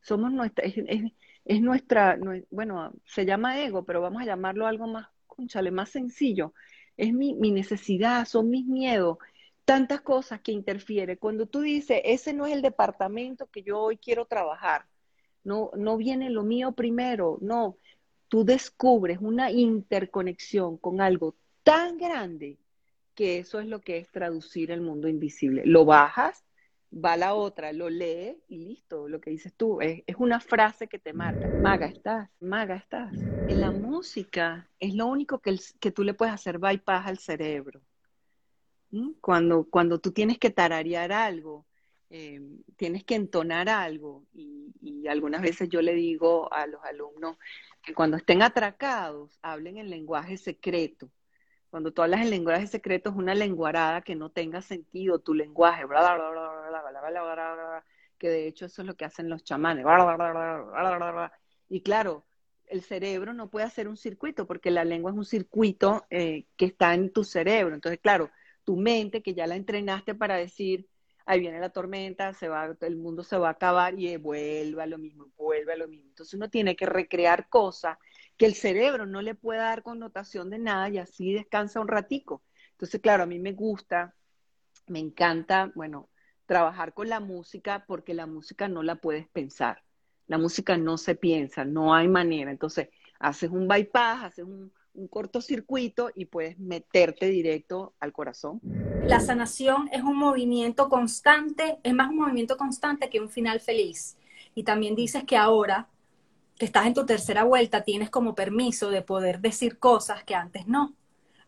Somos 0.00 0.30
nuestra, 0.30 0.64
es, 0.66 1.60
nuestra, 1.62 2.18
bueno, 2.50 2.92
se 3.06 3.24
llama 3.24 3.60
ego, 3.60 3.84
pero 3.84 4.02
vamos 4.02 4.22
a 4.22 4.26
llamarlo 4.26 4.66
algo 4.66 4.86
más, 4.86 5.08
conchale, 5.26 5.70
más 5.70 5.88
sencillo. 5.88 6.52
Es 6.96 7.12
mi, 7.12 7.34
mi 7.34 7.50
necesidad, 7.50 8.26
son 8.26 8.50
mis 8.50 8.66
miedos, 8.66 9.18
tantas 9.64 10.02
cosas 10.02 10.40
que 10.42 10.52
interfieren. 10.52 11.16
Cuando 11.16 11.46
tú 11.46 11.62
dices, 11.62 12.02
ese 12.04 12.34
no 12.34 12.46
es 12.46 12.52
el 12.52 12.60
departamento 12.60 13.46
que 13.46 13.62
yo 13.62 13.80
hoy 13.80 13.96
quiero 13.96 14.26
trabajar, 14.26 14.84
no, 15.44 15.70
no 15.76 15.96
viene 15.96 16.28
lo 16.28 16.42
mío 16.42 16.72
primero, 16.72 17.38
no, 17.40 17.78
tú 18.34 18.44
descubres 18.44 19.18
una 19.20 19.52
interconexión 19.52 20.76
con 20.76 21.00
algo 21.00 21.36
tan 21.62 21.96
grande 21.96 22.58
que 23.14 23.38
eso 23.38 23.60
es 23.60 23.66
lo 23.68 23.80
que 23.80 23.98
es 23.98 24.10
traducir 24.10 24.72
el 24.72 24.80
mundo 24.80 25.06
invisible. 25.06 25.62
Lo 25.64 25.84
bajas, 25.84 26.44
va 26.92 27.16
la 27.16 27.34
otra, 27.34 27.72
lo 27.72 27.88
lee 27.88 28.42
y 28.48 28.58
listo, 28.58 29.06
lo 29.06 29.20
que 29.20 29.30
dices 29.30 29.54
tú, 29.54 29.80
es, 29.80 30.02
una 30.18 30.40
frase 30.40 30.88
que 30.88 30.98
te 30.98 31.12
marca. 31.12 31.48
Maga 31.52 31.86
estás, 31.86 32.28
maga 32.40 32.74
estás. 32.74 33.12
En 33.46 33.60
la 33.60 33.70
música 33.70 34.68
es 34.80 34.94
lo 34.94 35.06
único 35.06 35.38
que, 35.38 35.56
que 35.78 35.92
tú 35.92 36.02
le 36.02 36.14
puedes 36.14 36.34
hacer 36.34 36.58
bypass 36.58 37.06
al 37.06 37.18
cerebro. 37.18 37.82
Cuando, 39.20 39.68
cuando 39.70 40.00
tú 40.00 40.10
tienes 40.10 40.40
que 40.40 40.50
tararear 40.50 41.12
algo, 41.12 41.66
eh, 42.16 42.40
tienes 42.76 43.02
que 43.02 43.16
entonar 43.16 43.68
algo, 43.68 44.24
y, 44.32 44.52
algunas 45.08 45.42
veces 45.42 45.68
yo 45.68 45.82
le 45.82 45.94
digo 45.94 46.50
a 46.52 46.66
los 46.68 46.82
alumnos 46.84 47.36
que 47.82 47.92
cuando 47.92 48.16
estén 48.16 48.40
atracados, 48.40 49.36
hablen 49.42 49.78
en 49.78 49.90
lenguaje 49.90 50.36
secreto. 50.36 51.10
Cuando 51.70 51.92
tú 51.92 52.02
hablas 52.02 52.20
en 52.20 52.30
lenguaje 52.30 52.68
secreto 52.68 53.10
es 53.10 53.16
una 53.16 53.34
lenguarada 53.34 54.00
que 54.00 54.14
no 54.14 54.30
tenga 54.30 54.62
sentido 54.62 55.18
tu 55.18 55.34
lenguaje, 55.34 55.84
que 58.16 58.28
de 58.28 58.46
hecho 58.46 58.66
eso 58.66 58.82
es 58.82 58.86
lo 58.86 58.94
que 58.94 59.04
hacen 59.04 59.28
los 59.28 59.42
chamanes. 59.42 59.84
Y 61.68 61.82
claro, 61.82 62.24
el 62.66 62.82
cerebro 62.82 63.34
no 63.34 63.50
puede 63.50 63.66
hacer 63.66 63.88
un 63.88 63.96
circuito 63.96 64.46
porque 64.46 64.70
la 64.70 64.84
lengua 64.84 65.10
es 65.10 65.16
un 65.16 65.24
circuito 65.24 66.06
eh, 66.10 66.46
que 66.56 66.66
está 66.66 66.94
en 66.94 67.12
tu 67.12 67.24
cerebro. 67.24 67.74
Entonces, 67.74 68.00
claro, 68.00 68.30
tu 68.62 68.76
mente 68.76 69.20
que 69.20 69.34
ya 69.34 69.46
la 69.46 69.56
entrenaste 69.56 70.14
para 70.14 70.36
decir, 70.36 70.86
ahí 71.26 71.40
viene 71.40 71.60
la 71.60 71.70
tormenta, 71.70 72.32
se 72.34 72.48
va, 72.48 72.76
el 72.80 72.96
mundo 72.96 73.24
se 73.24 73.38
va 73.38 73.48
a 73.48 73.52
acabar 73.52 73.98
y 73.98 74.16
vuelve 74.16 74.82
a 74.82 74.86
lo 74.86 74.98
mismo, 74.98 75.30
vuelve 75.36 75.72
a 75.72 75.76
lo 75.76 75.88
mismo. 75.88 76.08
Entonces 76.08 76.34
uno 76.34 76.50
tiene 76.50 76.76
que 76.76 76.86
recrear 76.86 77.48
cosas 77.48 77.98
que 78.36 78.46
el 78.46 78.54
cerebro 78.54 79.06
no 79.06 79.22
le 79.22 79.34
pueda 79.34 79.64
dar 79.64 79.82
connotación 79.82 80.50
de 80.50 80.58
nada 80.58 80.88
y 80.88 80.98
así 80.98 81.32
descansa 81.32 81.80
un 81.80 81.88
ratico. 81.88 82.42
Entonces, 82.72 83.00
claro, 83.00 83.22
a 83.22 83.26
mí 83.26 83.38
me 83.38 83.52
gusta, 83.52 84.14
me 84.86 84.98
encanta, 84.98 85.72
bueno, 85.74 86.10
trabajar 86.46 86.92
con 86.92 87.08
la 87.08 87.20
música 87.20 87.84
porque 87.86 88.14
la 88.14 88.26
música 88.26 88.68
no 88.68 88.82
la 88.82 88.96
puedes 88.96 89.28
pensar. 89.28 89.82
La 90.26 90.38
música 90.38 90.76
no 90.76 90.98
se 90.98 91.14
piensa, 91.14 91.64
no 91.64 91.94
hay 91.94 92.08
manera. 92.08 92.50
Entonces, 92.50 92.88
haces 93.18 93.50
un 93.50 93.68
bypass, 93.68 94.24
haces 94.24 94.44
un, 94.44 94.72
un 94.94 95.08
cortocircuito 95.08 96.10
y 96.14 96.26
puedes 96.26 96.58
meterte 96.58 97.26
directo 97.26 97.94
al 98.00 98.12
corazón. 98.12 98.60
La 99.06 99.20
sanación 99.20 99.88
es 99.92 100.02
un 100.02 100.16
movimiento 100.16 100.88
constante, 100.88 101.78
es 101.82 101.94
más 101.94 102.10
un 102.10 102.16
movimiento 102.16 102.56
constante 102.56 103.10
que 103.10 103.20
un 103.20 103.28
final 103.28 103.60
feliz. 103.60 104.16
Y 104.54 104.62
también 104.62 104.94
dices 104.94 105.24
que 105.24 105.36
ahora 105.36 105.88
que 106.58 106.66
estás 106.66 106.86
en 106.86 106.94
tu 106.94 107.04
tercera 107.04 107.44
vuelta 107.44 107.82
tienes 107.82 108.10
como 108.10 108.34
permiso 108.34 108.90
de 108.90 109.02
poder 109.02 109.40
decir 109.40 109.78
cosas 109.78 110.24
que 110.24 110.34
antes 110.34 110.66
no. 110.66 110.94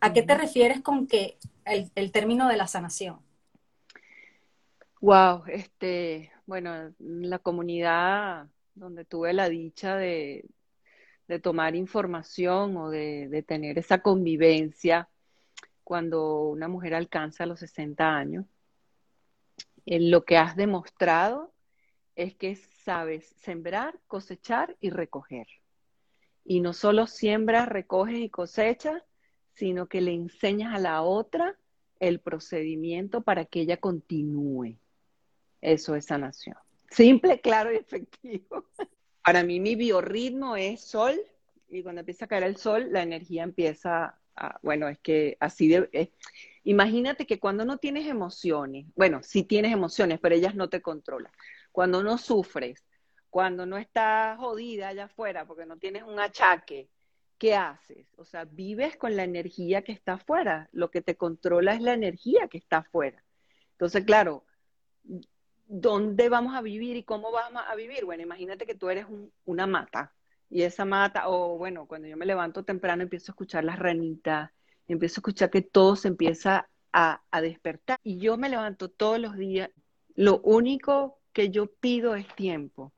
¿A 0.00 0.12
qué 0.12 0.22
te 0.22 0.36
refieres 0.36 0.82
con 0.82 1.06
que 1.06 1.38
el, 1.64 2.12
término 2.12 2.48
de 2.48 2.56
la 2.56 2.66
sanación? 2.66 3.20
Wow, 5.00 5.44
este, 5.46 6.32
bueno, 6.46 6.92
la 6.98 7.38
comunidad 7.38 8.48
donde 8.74 9.04
tuve 9.04 9.32
la 9.32 9.48
dicha 9.48 9.96
de, 9.96 10.44
de 11.28 11.38
tomar 11.38 11.74
información 11.74 12.76
o 12.76 12.90
de, 12.90 13.44
tener 13.46 13.78
esa 13.78 14.00
convivencia 14.00 15.08
cuando 15.84 16.42
una 16.42 16.68
mujer 16.68 16.94
alcanza 16.94 17.46
los 17.46 17.60
60 17.60 18.16
años. 18.16 18.46
Eh, 19.86 20.00
lo 20.00 20.24
que 20.24 20.36
has 20.36 20.56
demostrado 20.56 21.52
es 22.14 22.34
que 22.34 22.56
sabes 22.56 23.26
sembrar, 23.38 23.98
cosechar 24.06 24.76
y 24.80 24.90
recoger. 24.90 25.46
Y 26.44 26.60
no 26.60 26.72
solo 26.72 27.06
siembras, 27.06 27.68
recoges 27.68 28.18
y 28.18 28.30
cosechas, 28.30 29.02
sino 29.54 29.86
que 29.88 30.00
le 30.00 30.12
enseñas 30.12 30.74
a 30.74 30.78
la 30.78 31.02
otra 31.02 31.58
el 31.98 32.20
procedimiento 32.20 33.22
para 33.22 33.44
que 33.44 33.60
ella 33.60 33.78
continúe. 33.78 34.78
Eso 35.60 35.94
es 35.94 36.06
sanación. 36.06 36.56
Simple, 36.90 37.40
claro 37.40 37.72
y 37.72 37.76
efectivo. 37.76 38.64
Para 39.26 39.42
mí 39.42 39.58
mi 39.58 39.74
biorritmo 39.74 40.56
es 40.56 40.82
sol 40.82 41.20
y 41.68 41.82
cuando 41.82 41.98
empieza 41.98 42.26
a 42.26 42.28
caer 42.28 42.44
el 42.44 42.56
sol 42.58 42.92
la 42.92 43.02
energía 43.02 43.42
empieza 43.42 44.20
a, 44.36 44.60
bueno, 44.62 44.86
es 44.86 45.00
que 45.00 45.36
así 45.40 45.66
de... 45.66 46.12
imagínate 46.62 47.26
que 47.26 47.40
cuando 47.40 47.64
no 47.64 47.78
tienes 47.78 48.06
emociones, 48.06 48.86
bueno, 48.94 49.24
sí 49.24 49.42
tienes 49.42 49.72
emociones, 49.72 50.20
pero 50.20 50.36
ellas 50.36 50.54
no 50.54 50.68
te 50.68 50.80
controlan. 50.80 51.32
Cuando 51.72 52.04
no 52.04 52.18
sufres, 52.18 52.84
cuando 53.28 53.66
no 53.66 53.78
estás 53.78 54.38
jodida 54.38 54.90
allá 54.90 55.06
afuera 55.06 55.44
porque 55.44 55.66
no 55.66 55.76
tienes 55.76 56.04
un 56.04 56.20
achaque, 56.20 56.88
¿qué 57.36 57.56
haces? 57.56 58.06
O 58.18 58.24
sea, 58.24 58.44
vives 58.44 58.96
con 58.96 59.16
la 59.16 59.24
energía 59.24 59.82
que 59.82 59.90
está 59.90 60.12
afuera. 60.12 60.68
Lo 60.70 60.92
que 60.92 61.02
te 61.02 61.16
controla 61.16 61.74
es 61.74 61.80
la 61.80 61.94
energía 61.94 62.46
que 62.46 62.58
está 62.58 62.76
afuera. 62.76 63.24
Entonces, 63.72 64.04
claro, 64.04 64.44
¿dónde 65.66 66.28
vamos 66.28 66.54
a 66.54 66.62
vivir 66.62 66.96
y 66.96 67.02
cómo 67.02 67.32
vamos 67.32 67.62
a 67.66 67.74
vivir? 67.74 68.04
Bueno, 68.04 68.22
imagínate 68.22 68.66
que 68.66 68.74
tú 68.74 68.88
eres 68.88 69.06
una 69.44 69.66
mata 69.66 70.12
y 70.48 70.62
esa 70.62 70.84
mata, 70.84 71.28
o 71.28 71.58
bueno, 71.58 71.86
cuando 71.86 72.08
yo 72.08 72.16
me 72.16 72.26
levanto 72.26 72.64
temprano 72.64 73.02
empiezo 73.02 73.30
a 73.30 73.34
escuchar 73.34 73.64
las 73.64 73.78
ranitas, 73.78 74.50
empiezo 74.86 75.18
a 75.18 75.20
escuchar 75.20 75.50
que 75.50 75.62
todo 75.62 75.96
se 75.96 76.08
empieza 76.08 76.68
a, 76.92 77.22
a 77.30 77.40
despertar 77.40 77.98
y 78.02 78.18
yo 78.18 78.36
me 78.36 78.48
levanto 78.48 78.88
todos 78.88 79.18
los 79.18 79.36
días. 79.36 79.70
Lo 80.14 80.40
único 80.40 81.18
que 81.32 81.50
yo 81.50 81.66
pido 81.66 82.14
es 82.14 82.26
tiempo 82.34 82.92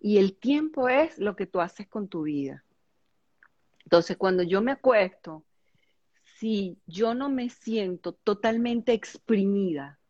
y 0.00 0.18
el 0.18 0.36
tiempo 0.36 0.88
es 0.88 1.18
lo 1.18 1.36
que 1.36 1.46
tú 1.46 1.60
haces 1.60 1.86
con 1.86 2.08
tu 2.08 2.22
vida. 2.22 2.64
Entonces, 3.84 4.16
cuando 4.16 4.42
yo 4.42 4.62
me 4.62 4.72
acuesto, 4.72 5.44
si 6.38 6.78
yo 6.86 7.14
no 7.14 7.28
me 7.28 7.50
siento 7.50 8.12
totalmente 8.12 8.94
exprimida, 8.94 10.00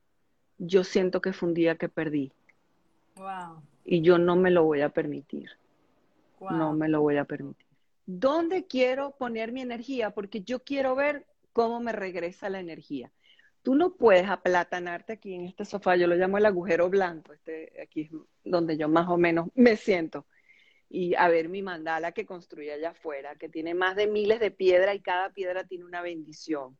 yo 0.65 0.85
siento 0.85 1.21
que 1.21 1.33
fue 1.33 1.49
un 1.49 1.55
día 1.55 1.77
que 1.77 1.89
perdí. 1.89 2.33
Y 3.85 4.01
yo 4.01 4.19
no 4.19 4.37
me 4.37 4.51
lo 4.51 4.65
voy 4.65 4.81
a 4.81 4.91
permitir. 4.91 5.51
No 6.41 6.73
me 6.73 6.89
lo 6.89 7.01
voy 7.01 7.17
a 7.17 7.25
permitir. 7.25 7.67
¿Dónde 8.07 8.67
quiero 8.67 9.13
poner 9.13 9.53
mi 9.53 9.61
energía? 9.61 10.11
Porque 10.11 10.43
yo 10.43 10.61
quiero 10.61 10.95
ver 10.95 11.27
cómo 11.53 11.81
me 11.81 11.93
regresa 11.93 12.49
la 12.49 12.61
energía. 12.61 13.11
Tú 13.63 13.75
no 13.75 13.95
puedes 13.95 14.29
aplatanarte 14.29 15.15
aquí 15.15 15.35
en 15.35 15.47
este 15.47 15.65
sofá, 15.65 15.95
yo 15.97 16.09
lo 16.09 16.17
llamo 16.17 16.39
el 16.39 16.47
agujero 16.47 16.89
blanco, 16.91 17.33
este, 17.33 17.81
aquí 17.81 18.03
es 18.03 18.11
donde 18.45 18.77
yo 18.77 18.89
más 18.89 19.09
o 19.09 19.17
menos 19.17 19.51
me 19.55 19.77
siento, 19.77 20.27
y 20.91 21.15
a 21.15 21.29
ver 21.29 21.49
mi 21.49 21.63
mandala 21.63 22.11
que 22.11 22.27
construí 22.27 22.71
allá 22.71 22.91
afuera, 22.91 23.37
que 23.37 23.49
tiene 23.49 23.75
más 23.75 23.95
de 23.95 24.09
miles 24.09 24.41
de 24.41 24.51
piedras 24.51 24.97
y 24.97 25.01
cada 25.01 25.31
piedra 25.31 25.63
tiene 25.63 25.85
una 25.85 26.03
bendición 26.03 26.77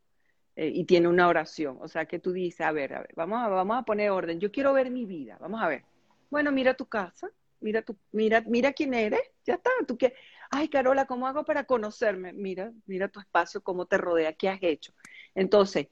eh, 0.55 0.71
y 0.73 0.85
tiene 0.85 1.07
una 1.07 1.27
oración. 1.27 1.77
O 1.81 1.87
sea 1.87 2.05
que 2.05 2.19
tú 2.19 2.31
dices, 2.31 2.61
a 2.61 2.71
ver, 2.71 2.93
a 2.93 2.99
ver, 3.01 3.13
vamos 3.15 3.39
a, 3.41 3.47
vamos 3.47 3.77
a 3.77 3.83
poner 3.83 4.11
orden, 4.11 4.39
yo 4.39 4.51
quiero 4.51 4.73
ver 4.73 4.91
mi 4.91 5.05
vida, 5.05 5.37
vamos 5.39 5.61
a 5.61 5.67
ver. 5.67 5.83
Bueno, 6.29 6.51
mira 6.51 6.73
tu 6.75 6.85
casa, 6.87 7.29
mira 7.59 7.81
tu, 7.81 7.97
mira, 8.11 8.41
mira 8.47 8.73
quién 8.73 8.93
eres, 8.93 9.21
ya 9.45 9.55
está, 9.55 9.71
tú 9.87 9.97
qué, 9.97 10.13
ay 10.51 10.67
Carola, 10.67 11.05
¿cómo 11.05 11.27
hago 11.27 11.43
para 11.45 11.63
conocerme? 11.65 12.33
Mira, 12.33 12.71
mira 12.85 13.07
tu 13.07 13.19
espacio, 13.19 13.61
cómo 13.61 13.85
te 13.85 13.97
rodea, 13.97 14.33
qué 14.33 14.49
has 14.49 14.59
hecho. 14.61 14.93
Entonces, 15.35 15.87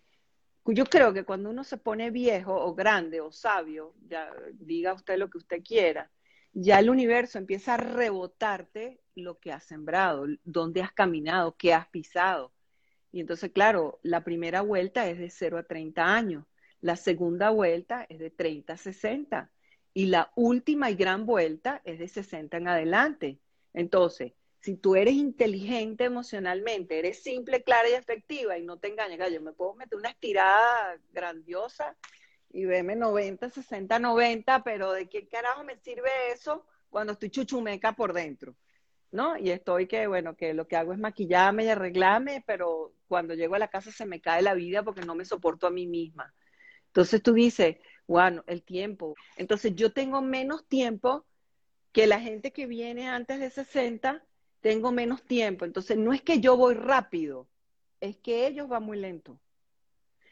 yo 0.66 0.86
creo 0.86 1.14
que 1.14 1.24
cuando 1.24 1.50
uno 1.50 1.64
se 1.64 1.78
pone 1.78 2.12
viejo 2.12 2.54
o 2.54 2.76
grande 2.76 3.22
o 3.22 3.32
sabio, 3.32 3.96
ya 4.08 4.32
diga 4.54 4.94
usted 4.94 5.18
lo 5.18 5.30
que 5.30 5.40
usted 5.40 5.64
quiera, 5.64 6.12
ya 6.54 6.80
el 6.80 6.90
universo 6.90 7.38
empieza 7.38 7.76
a 7.76 7.78
rebotarte 7.78 9.00
lo 9.16 9.40
que 9.40 9.52
has 9.52 9.64
sembrado, 9.64 10.26
dónde 10.44 10.82
has 10.82 10.92
caminado, 10.92 11.56
qué 11.58 11.74
has 11.74 11.88
pisado. 11.88 12.52
Y 13.12 13.20
entonces, 13.20 13.52
claro, 13.52 14.00
la 14.04 14.24
primera 14.24 14.62
vuelta 14.62 15.10
es 15.10 15.18
de 15.18 15.30
0 15.30 15.58
a 15.58 15.64
30 15.64 16.16
años, 16.16 16.46
la 16.80 16.96
segunda 16.96 17.50
vuelta 17.50 18.06
es 18.10 18.20
de 18.20 18.32
30 18.32 18.74
a 18.74 18.78
60 18.78 19.52
y 19.94 20.06
la 20.08 20.32
última 20.36 20.90
y 20.90 20.96
gran 20.96 21.26
vuelta 21.26 21.82
es 21.84 22.00
de 22.00 22.08
60 22.08 22.58
en 22.58 22.68
adelante. 22.68 23.40
Entonces, 23.74 24.34
si 24.62 24.76
tú 24.78 24.96
eres 24.96 25.16
inteligente 25.16 26.06
emocionalmente, 26.06 27.00
eres 27.00 27.22
simple, 27.22 27.64
clara 27.64 27.90
y 27.90 27.94
efectiva 27.94 28.58
y 28.58 28.64
no 28.64 28.78
te 28.78 28.88
engañas, 28.88 29.32
yo 29.32 29.42
me 29.42 29.54
puedo 29.54 29.74
meter 29.74 29.98
una 29.98 30.10
estirada 30.10 30.98
grandiosa 31.12 31.96
y 32.52 32.66
veme 32.66 32.96
90, 32.96 33.50
60, 33.50 34.00
90, 34.00 34.64
pero 34.64 34.92
¿de 34.92 35.10
qué 35.10 35.28
carajo 35.28 35.64
me 35.64 35.78
sirve 35.78 36.10
eso 36.34 36.66
cuando 36.90 37.14
estoy 37.14 37.30
chuchumeca 37.30 37.94
por 37.94 38.14
dentro? 38.14 38.56
¿No? 39.12 39.38
Y 39.38 39.50
estoy 39.52 39.88
que, 39.88 40.08
bueno, 40.08 40.36
que 40.38 40.54
lo 40.54 40.68
que 40.68 40.78
hago 40.78 40.94
es 40.94 41.00
maquillarme 41.00 41.66
y 41.66 41.70
arreglarme, 41.70 42.44
pero 42.46 42.94
cuando 43.12 43.34
llego 43.34 43.56
a 43.56 43.60
la 43.60 43.68
casa 43.68 43.92
se 43.92 44.06
me 44.06 44.22
cae 44.22 44.42
la 44.42 44.54
vida 44.54 44.84
porque 44.84 45.02
no 45.02 45.16
me 45.16 45.26
soporto 45.26 45.68
a 45.68 45.70
mí 45.70 45.86
misma. 45.86 46.34
Entonces 46.88 47.22
tú 47.22 47.34
dices, 47.34 47.76
bueno, 48.08 48.46
el 48.48 48.64
tiempo. 48.64 49.16
Entonces 49.36 49.76
yo 49.76 49.92
tengo 49.92 50.22
menos 50.22 50.66
tiempo 50.66 51.26
que 51.92 52.08
la 52.08 52.22
gente 52.22 52.54
que 52.54 52.68
viene 52.68 53.10
antes 53.10 53.42
de 53.42 53.50
60 53.50 54.24
tengo 54.62 54.94
menos 54.94 55.24
tiempo. 55.24 55.66
Entonces, 55.66 55.98
no 55.98 56.14
es 56.14 56.22
que 56.22 56.40
yo 56.40 56.56
voy 56.56 56.76
rápido, 56.76 57.50
es 58.00 58.16
que 58.16 58.48
ellos 58.48 58.70
van 58.70 58.84
muy 58.84 58.98
lento. 58.98 59.38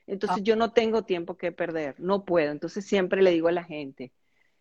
Entonces, 0.07 0.38
ah. 0.39 0.43
yo 0.43 0.55
no 0.55 0.71
tengo 0.71 1.03
tiempo 1.03 1.36
que 1.36 1.51
perder, 1.51 2.00
no 2.00 2.24
puedo. 2.24 2.53
Entonces, 2.53 2.86
siempre 2.86 3.21
le 3.21 3.31
digo 3.31 3.50
a 3.50 3.51
la 3.51 3.65
gente, 3.65 4.13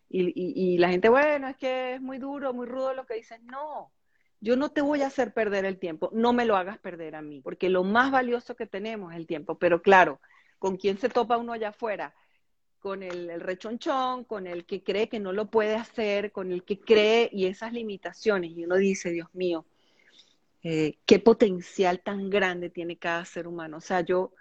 y, 0.09 0.33
y, 0.35 0.77
la 0.79 0.89
gente, 0.89 1.07
bueno, 1.07 1.47
es 1.47 1.55
que 1.55 1.93
es 1.93 2.01
muy 2.01 2.17
duro, 2.17 2.51
muy 2.51 2.65
rudo 2.65 2.95
lo 2.95 3.05
que 3.05 3.13
dices. 3.13 3.39
No, 3.43 3.93
yo 4.41 4.55
no 4.55 4.71
te 4.71 4.81
voy 4.81 5.01
a 5.01 5.07
hacer 5.07 5.33
perder 5.33 5.65
el 5.65 5.79
tiempo, 5.79 6.09
no 6.13 6.33
me 6.33 6.45
lo 6.45 6.55
hagas 6.55 6.77
perder 6.79 7.15
a 7.15 7.21
mí, 7.21 7.41
porque 7.41 7.69
lo 7.69 7.83
más 7.83 8.11
valioso 8.11 8.55
que 8.55 8.65
tenemos 8.65 9.11
es 9.11 9.17
el 9.17 9.27
tiempo. 9.27 9.57
Pero 9.57 9.81
claro, 9.81 10.19
¿con 10.57 10.77
quién 10.77 10.97
se 10.97 11.09
topa 11.09 11.37
uno 11.37 11.53
allá 11.53 11.69
afuera? 11.69 12.13
con 12.79 13.03
el, 13.03 13.39
rechonchón, 13.41 14.23
con 14.23 14.47
el 14.47 14.65
que 14.65 14.83
cree 14.83 15.09
que 15.09 15.19
no 15.19 15.33
lo 15.33 15.49
puede 15.51 15.75
hacer, 15.75 16.31
con 16.31 16.51
el 16.51 16.63
que 16.63 16.79
cree 16.79 17.29
y 17.31 17.45
esas 17.45 17.73
limitaciones. 17.73 18.51
Y 18.51 18.63
uno 18.63 18.75
dice, 18.75 19.11
Dios 19.11 19.27
mío, 19.33 19.65
eh, 20.63 20.97
qué 21.05 21.19
potencial 21.19 22.01
tan 22.01 22.29
grande 22.29 22.69
tiene 22.69 22.97
cada 22.97 23.25
ser 23.25 23.47
humano. 23.47 23.77
O 23.77 23.81
sea, 23.81 24.01
yo, 24.01 24.33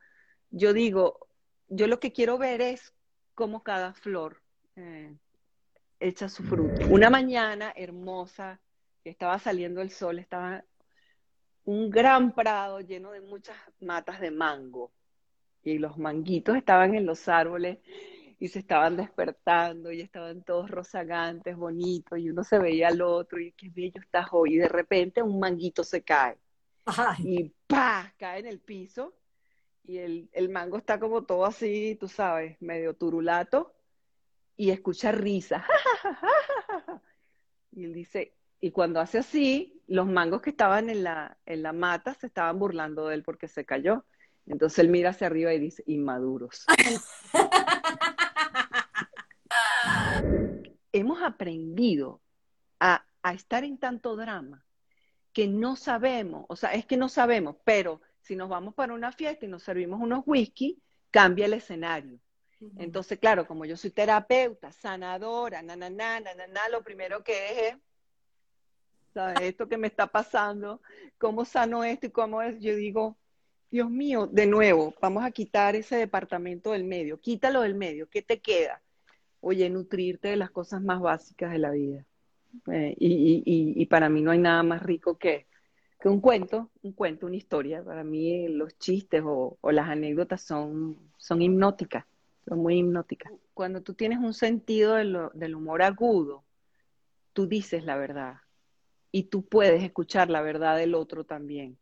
yo 0.51 0.73
digo, 0.73 1.27
yo 1.69 1.87
lo 1.87 2.01
que 2.01 2.13
quiero 2.13 2.39
ver 2.39 2.61
es 2.61 2.93
cómo 3.35 3.63
cada 3.63 3.93
flor 3.93 4.41
eh, 4.77 5.15
echa 6.01 6.29
su 6.29 6.45
fruto. 6.45 6.87
Una 6.89 7.11
mañana 7.11 7.73
hermosa, 7.77 8.61
estaba 9.05 9.39
saliendo 9.39 9.81
el 9.81 9.91
sol, 9.91 10.19
estaba 10.19 10.65
un 11.65 11.91
gran 11.91 12.35
prado 12.35 12.81
lleno 12.81 13.13
de 13.13 13.21
muchas 13.21 13.57
matas 13.81 14.21
de 14.21 14.31
mango. 14.31 14.93
Y 15.63 15.79
los 15.79 15.99
manguitos 15.99 16.57
estaban 16.57 16.95
en 16.95 17.05
los 17.05 17.29
árboles 17.29 17.79
y 18.39 18.49
se 18.49 18.61
estaban 18.61 18.97
despertando 18.97 19.93
y 19.93 20.01
estaban 20.01 20.43
todos 20.43 20.71
rozagantes, 20.71 21.57
bonitos, 21.57 22.19
y 22.19 22.31
uno 22.31 22.45
se 22.45 22.59
veía 22.59 22.89
al 22.89 23.03
otro 23.03 23.41
y 23.41 23.53
qué 23.53 23.69
bello 23.71 24.01
estás 24.01 24.29
hoy. 24.33 24.55
Y 24.55 24.59
de 24.59 24.69
repente 24.69 25.23
un 25.23 25.39
manguito 25.39 25.85
se 25.85 26.03
cae 26.03 26.39
y 27.19 27.53
¡pa! 27.67 28.15
cae 28.19 28.41
en 28.41 28.47
el 28.47 28.61
piso 28.61 29.15
y 29.85 29.99
el, 29.99 30.29
el, 30.33 30.49
mango 30.49 30.77
está 30.79 30.99
como 30.99 31.25
todo 31.25 31.47
así, 31.47 31.97
tú 31.99 32.09
sabes, 32.09 32.61
medio 32.61 32.95
turulato 32.95 33.75
y 34.57 34.71
escucha 34.71 35.13
risa. 35.13 35.67
y 37.73 37.85
él 37.85 37.95
dice, 37.95 38.35
y 38.61 38.71
cuando 38.71 39.01
hace 39.01 39.19
así, 39.19 39.83
los 39.87 40.07
mangos 40.07 40.43
que 40.43 40.51
estaban 40.51 40.91
en 40.91 41.05
la, 41.05 41.39
en 41.47 41.63
la 41.63 41.73
mata 41.73 42.15
se 42.15 42.27
estaban 42.27 42.59
burlando 42.59 43.09
de 43.09 43.15
él 43.15 43.23
porque 43.23 43.49
se 43.49 43.65
cayó. 43.65 44.05
Entonces 44.47 44.79
él 44.81 44.89
mira 44.89 45.11
hacia 45.11 45.27
arriba 45.27 45.53
y 45.53 45.59
dice, 45.59 45.83
inmaduros. 45.87 46.65
hemos 50.93 51.23
aprendido 51.23 52.21
a, 52.81 53.05
estar 53.35 53.63
en 53.63 53.77
tanto 53.77 54.17
drama 54.17 54.65
que 55.35 55.47
no 55.47 55.77
sabemos, 55.77 56.47
o 56.49 56.57
sea, 56.57 56.73
es 56.73 56.87
que 56.87 56.97
no 56.97 57.11
sabemos, 57.11 57.57
pero 57.63 58.01
si 58.21 58.37
nos 58.37 58.49
vamos 58.49 58.75
para 58.75 58.95
una 58.95 59.13
fiesta 59.13 59.45
y 59.45 59.49
nos 59.49 59.63
servimos 59.63 60.01
unos 60.01 60.23
whisky, 60.25 60.81
cambia 61.11 61.45
el 61.45 61.53
escenario. 61.53 62.19
Entonces, 62.79 63.19
claro, 63.19 63.47
como 63.47 63.67
yo 63.67 63.77
soy 63.77 63.91
terapeuta, 63.91 64.73
sanadora, 64.73 65.61
na, 65.63 65.77
na, 65.77 65.91
na, 65.91 66.21
na, 66.21 66.35
na, 66.35 66.69
lo 66.71 66.83
primero 66.83 67.23
que 67.23 67.69
es, 67.69 67.77
¿sabes? 69.15 69.41
Esto 69.43 69.69
que 69.69 69.79
me 69.79 69.87
está 69.87 70.07
pasando, 70.07 70.81
cómo 71.19 71.45
sano 71.45 71.85
esto 71.85 72.07
y 72.07 72.11
cómo 72.11 72.43
es, 72.43 72.61
yo 72.61 72.77
digo, 72.77 73.17
Dios 73.71 73.91
mío, 73.91 74.27
de 74.27 74.47
nuevo, 74.47 74.95
vamos 75.01 75.25
a 75.25 75.31
quitar 75.31 75.77
ese 75.77 75.97
departamento 75.97 76.73
del 76.73 76.85
medio, 76.85 77.21
quítalo 77.21 77.63
del 77.63 77.75
medio, 77.75 78.09
¿qué 78.09 78.23
te 78.23 78.41
queda? 78.41 78.83
oye, 79.41 79.69
nutrirte 79.71 80.29
de 80.29 80.37
las 80.37 80.51
cosas 80.51 80.83
más 80.83 81.01
básicas 81.01 81.53
de 81.53 81.59
la 81.59 81.71
vida. 81.71 82.05
Eh, 82.73 82.95
y, 82.99 83.87
para 83.87 84.09
mí 84.09 84.23
no 84.23 84.31
hay 84.31 84.39
nada 84.39 84.63
más 84.63 84.83
rico 84.83 85.19
que, 85.19 85.47
que, 86.01 86.09
un 86.09 86.21
cuento, 86.21 86.71
un 86.83 86.93
cuento, 86.93 87.27
una 87.27 87.37
historia. 87.37 87.83
Para 87.85 88.05
mí 88.05 88.49
los 88.49 88.79
chistes 88.79 89.23
o, 89.25 89.59
las 89.63 89.89
anécdotas 89.89 90.43
son, 90.43 90.99
son 91.17 91.43
hipnóticas, 91.43 92.05
son 92.47 92.61
muy 92.61 92.79
hipnóticas. 92.79 93.33
Cuando 93.55 93.83
tú 93.83 93.95
tienes 93.95 94.19
un 94.19 94.35
sentido 94.35 94.95
del 94.95 95.55
humor 95.55 95.83
agudo, 95.83 96.45
tú 97.33 97.47
dices 97.47 97.85
la 97.85 97.97
verdad 97.97 98.37
y 99.11 99.25
tú 99.25 99.47
puedes 99.47 99.83
escuchar 99.83 100.31
la 100.31 100.43
verdad 100.43 100.77
del 100.77 100.95
otro 100.95 101.25
también. 101.25 101.79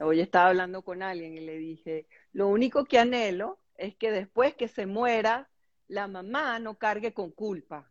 Hoy 0.00 0.20
estaba 0.20 0.48
hablando 0.48 0.82
con 0.82 1.02
alguien 1.02 1.34
y 1.34 1.40
le 1.40 1.56
dije, 1.56 2.06
lo 2.32 2.48
único 2.48 2.84
que 2.84 2.98
anhelo 2.98 3.58
es 3.76 3.96
que 3.96 4.10
después 4.10 4.54
que 4.54 4.68
se 4.68 4.86
muera, 4.86 5.48
la 5.88 6.08
mamá 6.08 6.58
no 6.58 6.78
cargue 6.78 7.14
con 7.14 7.30
culpa. 7.30 7.90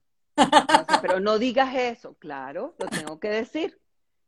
pero 1.01 1.19
no 1.19 1.39
digas 1.39 1.75
eso, 1.75 2.15
claro, 2.15 2.75
lo 2.79 2.87
tengo 2.87 3.19
que 3.19 3.29
decir, 3.29 3.79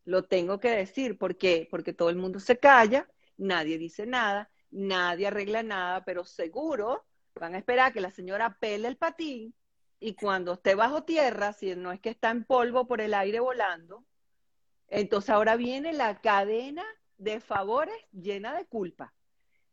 lo 0.06 0.24
tengo 0.24 0.60
que 0.60 0.70
decir, 0.70 1.18
¿por 1.18 1.38
qué? 1.38 1.68
Porque 1.70 1.94
todo 1.94 2.10
el 2.10 2.16
mundo 2.18 2.40
se 2.40 2.58
calla, 2.58 3.08
nadie 3.38 3.78
dice 3.78 4.06
nada, 4.06 4.50
nadie 4.72 5.28
arregla 5.28 5.64
nada, 5.64 6.04
pero 6.04 6.26
seguro 6.26 7.06
van 7.36 7.56
a 7.56 7.58
esperar 7.58 7.94
que 7.94 8.02
la 8.02 8.12
señora 8.12 8.58
pele 8.60 8.88
el 8.88 8.98
patín 8.98 9.54
y 10.00 10.16
cuando 10.16 10.54
esté 10.54 10.76
bajo 10.76 11.04
tierra, 11.04 11.54
si 11.54 11.76
no 11.76 11.92
es 11.92 12.02
que 12.02 12.10
está 12.10 12.30
en 12.30 12.44
polvo 12.44 12.86
por 12.86 13.00
el 13.00 13.14
aire 13.14 13.40
volando, 13.40 14.04
entonces 14.94 15.32
ahora 15.32 15.56
viene 15.56 15.92
la 15.92 16.22
cadena 16.22 16.84
de 17.18 17.40
favores 17.40 17.96
llena 18.12 18.56
de 18.56 18.66
culpa. 18.66 19.14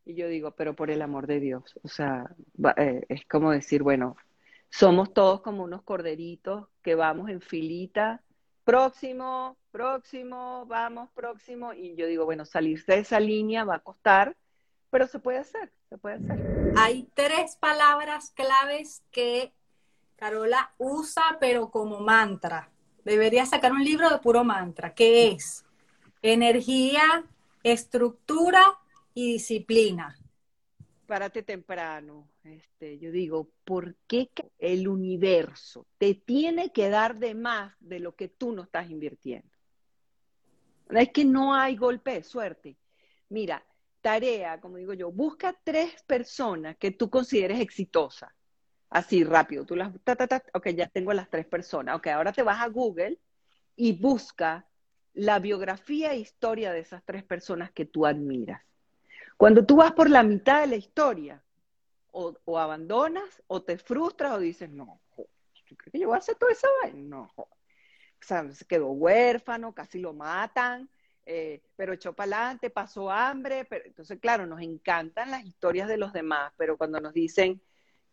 Y 0.03 0.15
yo 0.15 0.27
digo, 0.27 0.51
pero 0.51 0.75
por 0.75 0.89
el 0.89 1.03
amor 1.03 1.27
de 1.27 1.39
Dios, 1.39 1.79
o 1.83 1.87
sea, 1.87 2.35
eh, 2.77 3.05
es 3.07 3.25
como 3.27 3.51
decir, 3.51 3.83
bueno, 3.83 4.17
somos 4.71 5.13
todos 5.13 5.41
como 5.41 5.63
unos 5.63 5.83
corderitos 5.83 6.67
que 6.81 6.95
vamos 6.95 7.29
en 7.29 7.39
filita, 7.39 8.23
próximo, 8.63 9.57
próximo, 9.69 10.65
vamos, 10.65 11.11
próximo, 11.11 11.71
y 11.73 11.95
yo 11.95 12.07
digo, 12.07 12.25
bueno, 12.25 12.43
salirse 12.43 12.93
de 12.93 12.99
esa 12.99 13.19
línea 13.19 13.63
va 13.63 13.75
a 13.75 13.79
costar, 13.83 14.35
pero 14.89 15.05
se 15.05 15.19
puede 15.19 15.37
hacer, 15.37 15.71
se 15.87 15.99
puede 15.99 16.15
hacer. 16.15 16.73
Hay 16.77 17.07
tres 17.13 17.57
palabras 17.57 18.31
claves 18.31 19.03
que 19.11 19.53
Carola 20.15 20.73
usa, 20.79 21.37
pero 21.39 21.69
como 21.69 21.99
mantra. 21.99 22.70
Debería 23.03 23.45
sacar 23.45 23.71
un 23.71 23.83
libro 23.83 24.09
de 24.09 24.19
puro 24.19 24.43
mantra, 24.43 24.93
que 24.93 25.31
es 25.31 25.65
energía, 26.21 27.25
estructura 27.63 28.61
y 29.13 29.33
disciplina. 29.33 30.17
Párate 31.07 31.43
temprano. 31.43 32.29
Este, 32.43 32.97
yo 32.97 33.11
digo, 33.11 33.49
¿por 33.65 33.95
qué 34.07 34.29
el 34.57 34.87
universo 34.87 35.85
te 35.97 36.15
tiene 36.15 36.71
que 36.71 36.89
dar 36.89 37.17
de 37.17 37.35
más 37.35 37.75
de 37.79 37.99
lo 37.99 38.15
que 38.15 38.29
tú 38.29 38.51
no 38.51 38.63
estás 38.63 38.89
invirtiendo? 38.89 39.49
Es 40.89 41.09
que 41.09 41.25
no 41.25 41.53
hay 41.53 41.75
golpe 41.75 42.13
de 42.13 42.23
suerte. 42.23 42.77
Mira, 43.29 43.63
tarea, 44.01 44.59
como 44.59 44.77
digo 44.77 44.93
yo, 44.93 45.11
busca 45.11 45.57
tres 45.63 46.01
personas 46.03 46.77
que 46.77 46.91
tú 46.91 47.09
consideres 47.09 47.59
exitosas. 47.59 48.31
Así 48.91 49.23
rápido, 49.23 49.65
tú 49.65 49.77
las, 49.77 49.89
ta, 50.03 50.17
ta, 50.17 50.27
ta, 50.27 50.43
ok, 50.53 50.67
ya 50.71 50.87
tengo 50.87 51.13
las 51.13 51.29
tres 51.29 51.45
personas. 51.45 51.95
Ok, 51.95 52.07
ahora 52.07 52.33
te 52.33 52.43
vas 52.43 52.61
a 52.61 52.67
Google 52.67 53.17
y 53.77 53.93
busca 53.93 54.67
la 55.13 55.39
biografía 55.39 56.11
e 56.11 56.19
historia 56.19 56.73
de 56.73 56.81
esas 56.81 57.01
tres 57.05 57.23
personas 57.23 57.71
que 57.71 57.85
tú 57.85 58.05
admiras. 58.05 58.61
Cuando 59.37 59.65
tú 59.65 59.77
vas 59.77 59.93
por 59.93 60.09
la 60.09 60.23
mitad 60.23 60.59
de 60.59 60.67
la 60.67 60.75
historia, 60.75 61.41
o, 62.11 62.35
o 62.43 62.59
abandonas, 62.59 63.41
o 63.47 63.63
te 63.63 63.77
frustras, 63.77 64.33
o 64.33 64.39
dices, 64.39 64.69
no, 64.69 64.99
¿tú 65.15 65.25
crees 65.77 65.91
que 65.93 65.99
yo 65.99 66.07
voy 66.07 66.15
a 66.15 66.19
hacer 66.19 66.35
toda 66.35 66.51
esa? 66.51 66.67
No, 66.93 67.33
se 68.19 68.65
quedó 68.65 68.91
huérfano, 68.91 69.73
casi 69.73 69.99
lo 69.99 70.11
matan, 70.13 70.89
eh, 71.25 71.61
pero 71.77 71.93
echó 71.93 72.11
para 72.11 72.39
adelante, 72.39 72.69
pasó 72.69 73.09
hambre. 73.09 73.63
Pero, 73.63 73.85
entonces, 73.85 74.19
claro, 74.19 74.45
nos 74.45 74.59
encantan 74.61 75.31
las 75.31 75.45
historias 75.45 75.87
de 75.87 75.95
los 75.95 76.11
demás, 76.11 76.51
pero 76.57 76.77
cuando 76.77 76.99
nos 76.99 77.13
dicen 77.13 77.61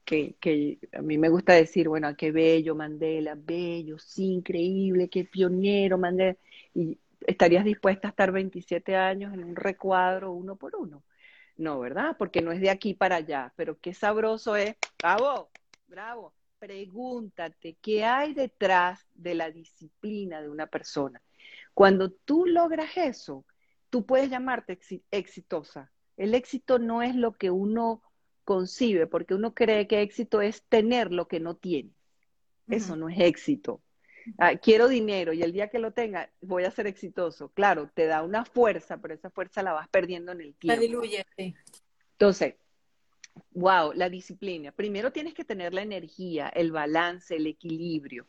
que, 0.08 0.78
a 0.92 1.02
mí 1.02 1.18
me 1.18 1.28
gusta 1.28 1.52
decir, 1.52 1.88
bueno, 1.88 2.16
qué 2.16 2.32
bello 2.32 2.74
Mandela, 2.74 3.34
bello, 3.36 3.98
sí, 3.98 4.32
increíble, 4.32 5.10
qué 5.10 5.24
pionero 5.24 5.98
Mandela, 5.98 6.36
y 6.74 6.98
estarías 7.26 7.64
dispuesta 7.64 8.08
a 8.08 8.10
estar 8.10 8.32
27 8.32 8.96
años 8.96 9.34
en 9.34 9.44
un 9.44 9.54
recuadro 9.54 10.32
uno 10.32 10.56
por 10.56 10.76
uno. 10.76 11.02
No, 11.56 11.78
¿verdad? 11.80 12.16
Porque 12.18 12.40
no 12.40 12.52
es 12.52 12.60
de 12.60 12.70
aquí 12.70 12.94
para 12.94 13.16
allá, 13.16 13.52
pero 13.56 13.78
qué 13.78 13.92
sabroso 13.92 14.56
es. 14.56 14.76
Bravo, 14.98 15.50
bravo. 15.88 16.32
Pregúntate 16.58 17.76
qué 17.82 18.04
hay 18.04 18.32
detrás 18.32 19.06
de 19.14 19.34
la 19.34 19.50
disciplina 19.50 20.40
de 20.40 20.48
una 20.48 20.66
persona. 20.68 21.20
Cuando 21.74 22.10
tú 22.10 22.46
logras 22.46 22.96
eso, 22.96 23.44
tú 23.90 24.06
puedes 24.06 24.30
llamarte 24.30 24.78
exitosa. 25.10 25.92
El 26.16 26.34
éxito 26.34 26.78
no 26.78 27.02
es 27.02 27.14
lo 27.14 27.32
que 27.32 27.50
uno 27.50 28.02
concibe, 28.48 29.06
porque 29.06 29.34
uno 29.34 29.52
cree 29.52 29.86
que 29.86 30.00
éxito 30.00 30.40
es 30.40 30.62
tener 30.70 31.12
lo 31.12 31.28
que 31.28 31.38
no 31.38 31.54
tiene. 31.54 31.90
Eso 32.66 32.96
no 32.96 33.10
es 33.10 33.20
éxito. 33.20 33.82
Ah, 34.38 34.56
quiero 34.56 34.88
dinero 34.88 35.34
y 35.34 35.42
el 35.42 35.52
día 35.52 35.68
que 35.68 35.78
lo 35.78 35.92
tenga 35.92 36.30
voy 36.40 36.64
a 36.64 36.70
ser 36.70 36.86
exitoso. 36.86 37.50
Claro, 37.50 37.90
te 37.92 38.06
da 38.06 38.22
una 38.22 38.46
fuerza, 38.46 38.96
pero 39.02 39.12
esa 39.12 39.28
fuerza 39.28 39.62
la 39.62 39.74
vas 39.74 39.86
perdiendo 39.88 40.32
en 40.32 40.40
el 40.40 40.54
tiempo. 40.54 40.80
La 40.80 40.80
diluye, 40.80 41.26
sí. 41.36 41.54
Entonces, 42.12 42.54
wow, 43.50 43.92
la 43.92 44.08
disciplina. 44.08 44.72
Primero 44.72 45.12
tienes 45.12 45.34
que 45.34 45.44
tener 45.44 45.74
la 45.74 45.82
energía, 45.82 46.48
el 46.48 46.72
balance, 46.72 47.36
el 47.36 47.48
equilibrio. 47.48 48.26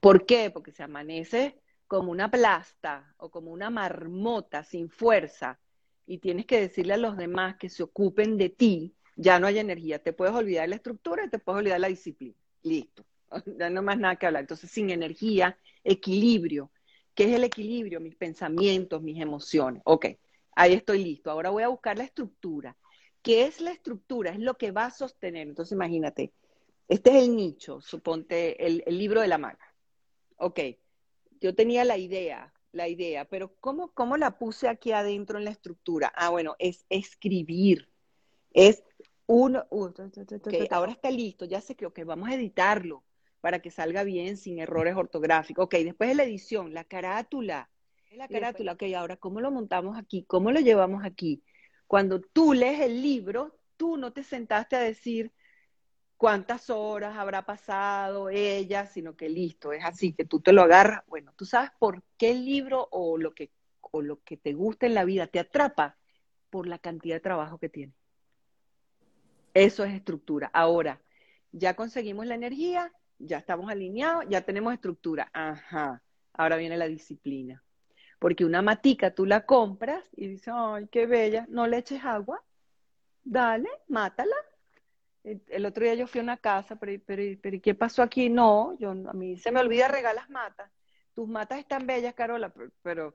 ¿Por 0.00 0.26
qué? 0.26 0.50
Porque 0.50 0.72
se 0.72 0.82
amanece 0.82 1.60
como 1.86 2.10
una 2.10 2.28
plasta 2.28 3.14
o 3.18 3.30
como 3.30 3.52
una 3.52 3.70
marmota 3.70 4.64
sin 4.64 4.90
fuerza 4.90 5.60
y 6.06 6.18
tienes 6.18 6.46
que 6.46 6.60
decirle 6.60 6.94
a 6.94 6.96
los 6.96 7.16
demás 7.16 7.54
que 7.54 7.68
se 7.68 7.84
ocupen 7.84 8.36
de 8.36 8.48
ti, 8.48 8.96
ya 9.20 9.38
no 9.38 9.46
hay 9.46 9.58
energía. 9.58 10.02
Te 10.02 10.12
puedes 10.12 10.34
olvidar 10.34 10.68
la 10.68 10.76
estructura 10.76 11.24
y 11.24 11.28
te 11.28 11.38
puedes 11.38 11.60
olvidar 11.60 11.80
la 11.80 11.88
disciplina. 11.88 12.36
Listo. 12.62 13.04
Ya 13.58 13.70
no 13.70 13.80
más 13.82 13.98
nada 13.98 14.16
que 14.16 14.26
hablar. 14.26 14.42
Entonces, 14.42 14.70
sin 14.70 14.90
energía, 14.90 15.56
equilibrio. 15.84 16.72
¿Qué 17.14 17.24
es 17.24 17.32
el 17.34 17.44
equilibrio? 17.44 18.00
Mis 18.00 18.16
pensamientos, 18.16 19.02
mis 19.02 19.20
emociones. 19.20 19.82
Ok, 19.84 20.06
ahí 20.56 20.72
estoy 20.72 21.04
listo. 21.04 21.30
Ahora 21.30 21.50
voy 21.50 21.62
a 21.62 21.68
buscar 21.68 21.96
la 21.96 22.04
estructura. 22.04 22.76
¿Qué 23.22 23.44
es 23.44 23.60
la 23.60 23.70
estructura? 23.70 24.30
Es 24.32 24.40
lo 24.40 24.54
que 24.54 24.72
va 24.72 24.86
a 24.86 24.90
sostener. 24.90 25.46
Entonces, 25.46 25.72
imagínate, 25.72 26.32
este 26.88 27.10
es 27.10 27.24
el 27.24 27.36
nicho, 27.36 27.80
suponte 27.80 28.66
el, 28.66 28.82
libro 28.98 29.20
de 29.20 29.28
la 29.28 29.38
maga. 29.38 29.74
Ok, 30.38 30.60
yo 31.40 31.54
tenía 31.54 31.84
la 31.84 31.98
idea, 31.98 32.52
la 32.72 32.88
idea, 32.88 33.26
pero 33.26 33.54
¿cómo, 33.60 33.92
¿cómo 33.92 34.16
la 34.16 34.38
puse 34.38 34.66
aquí 34.66 34.90
adentro 34.90 35.38
en 35.38 35.44
la 35.44 35.50
estructura? 35.50 36.10
Ah, 36.16 36.30
bueno, 36.30 36.56
es 36.58 36.86
escribir, 36.88 37.88
es 38.52 38.82
uno, 39.32 39.64
ahora 40.70 40.92
está 40.92 41.10
listo, 41.10 41.44
ya 41.44 41.60
sé 41.60 41.76
que, 41.76 42.04
vamos 42.04 42.28
a 42.28 42.34
editarlo 42.34 43.04
para 43.40 43.60
que 43.60 43.70
salga 43.70 44.02
bien, 44.02 44.36
sin 44.36 44.58
errores 44.58 44.96
ortográficos. 44.96 45.66
Ok, 45.66 45.74
después 45.76 46.10
de 46.10 46.16
la 46.16 46.24
edición, 46.24 46.74
la 46.74 46.84
carátula, 46.84 47.70
la 48.12 48.26
carátula, 48.26 48.72
ok, 48.72 48.82
ahora, 48.96 49.16
¿cómo 49.16 49.40
lo 49.40 49.52
montamos 49.52 49.96
aquí? 49.96 50.24
¿Cómo 50.24 50.50
lo 50.50 50.58
llevamos 50.58 51.04
aquí? 51.04 51.42
Cuando 51.86 52.20
tú 52.20 52.54
lees 52.54 52.80
el 52.80 53.02
libro, 53.02 53.56
tú 53.76 53.96
no 53.96 54.12
te 54.12 54.24
sentaste 54.24 54.74
a 54.74 54.80
decir, 54.80 55.32
cuántas 56.16 56.68
horas 56.68 57.16
habrá 57.16 57.46
pasado 57.46 58.30
ella, 58.30 58.86
sino 58.86 59.16
que 59.16 59.28
listo, 59.28 59.72
es 59.72 59.84
así, 59.84 60.12
que 60.12 60.24
tú 60.24 60.40
te 60.40 60.52
lo 60.52 60.62
agarras. 60.62 61.02
Bueno, 61.06 61.32
tú 61.36 61.46
sabes 61.46 61.70
por 61.78 62.02
qué 62.18 62.32
el 62.32 62.44
libro 62.44 62.88
o 62.90 63.16
lo 63.16 63.32
que, 63.32 63.52
o 63.80 64.02
lo 64.02 64.22
que 64.22 64.36
te 64.36 64.52
gusta 64.54 64.86
en 64.86 64.94
la 64.94 65.04
vida 65.04 65.28
te 65.28 65.38
atrapa 65.38 65.96
por 66.50 66.66
la 66.66 66.78
cantidad 66.78 67.14
de 67.14 67.20
trabajo 67.20 67.58
que 67.58 67.68
tiene. 67.68 67.94
Eso 69.54 69.84
es 69.84 69.94
estructura. 69.94 70.50
Ahora, 70.52 71.00
ya 71.52 71.74
conseguimos 71.74 72.26
la 72.26 72.34
energía, 72.34 72.92
ya 73.18 73.38
estamos 73.38 73.70
alineados, 73.70 74.24
ya 74.28 74.42
tenemos 74.42 74.72
estructura. 74.72 75.30
Ajá, 75.32 76.02
ahora 76.32 76.56
viene 76.56 76.76
la 76.76 76.86
disciplina. 76.86 77.62
Porque 78.18 78.44
una 78.44 78.62
matica 78.62 79.14
tú 79.14 79.26
la 79.26 79.46
compras 79.46 80.04
y 80.14 80.28
dices, 80.28 80.52
ay, 80.54 80.88
qué 80.88 81.06
bella, 81.06 81.46
no 81.48 81.66
le 81.66 81.78
eches 81.78 82.04
agua, 82.04 82.42
dale, 83.24 83.68
mátala, 83.88 84.36
el 85.22 85.66
otro 85.66 85.84
día 85.84 85.94
yo 85.94 86.06
fui 86.06 86.20
a 86.20 86.22
una 86.22 86.36
casa, 86.36 86.76
pero, 86.76 87.00
pero, 87.04 87.22
pero 87.42 87.60
¿qué 87.60 87.74
pasó 87.74 88.02
aquí? 88.02 88.28
No, 88.28 88.76
yo, 88.78 88.90
a 88.90 89.12
mí 89.12 89.36
se 89.36 89.52
me 89.52 89.60
olvida 89.60 89.88
regalar 89.88 90.14
las 90.14 90.30
matas. 90.30 90.70
Tus 91.14 91.28
matas 91.28 91.58
están 91.58 91.86
bellas, 91.86 92.14
Carola, 92.14 92.52
pero, 92.82 93.12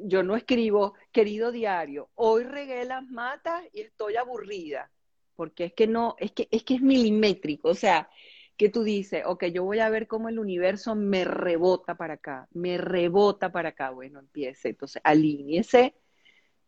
yo 0.00 0.22
no 0.22 0.36
escribo, 0.36 0.94
querido 1.12 1.52
diario, 1.52 2.10
hoy 2.14 2.44
regué 2.44 2.84
las 2.84 3.04
matas 3.04 3.64
y 3.72 3.80
estoy 3.80 4.16
aburrida, 4.16 4.90
porque 5.36 5.66
es 5.66 5.72
que 5.74 5.86
no, 5.86 6.16
es 6.18 6.32
que 6.32 6.48
es, 6.50 6.64
que 6.64 6.74
es 6.74 6.80
milimétrico, 6.80 7.68
o 7.68 7.74
sea, 7.74 8.10
que 8.56 8.70
tú 8.70 8.82
dices, 8.82 9.22
ok, 9.26 9.44
yo 9.46 9.64
voy 9.64 9.80
a 9.80 9.90
ver 9.90 10.06
cómo 10.06 10.28
el 10.28 10.38
universo 10.38 10.94
me 10.94 11.24
rebota 11.24 11.94
para 11.94 12.14
acá, 12.14 12.48
me 12.52 12.78
rebota 12.78 13.52
para 13.52 13.68
acá, 13.70 13.90
bueno, 13.90 14.18
empiece, 14.18 14.70
entonces 14.70 15.00
alíñese, 15.04 15.94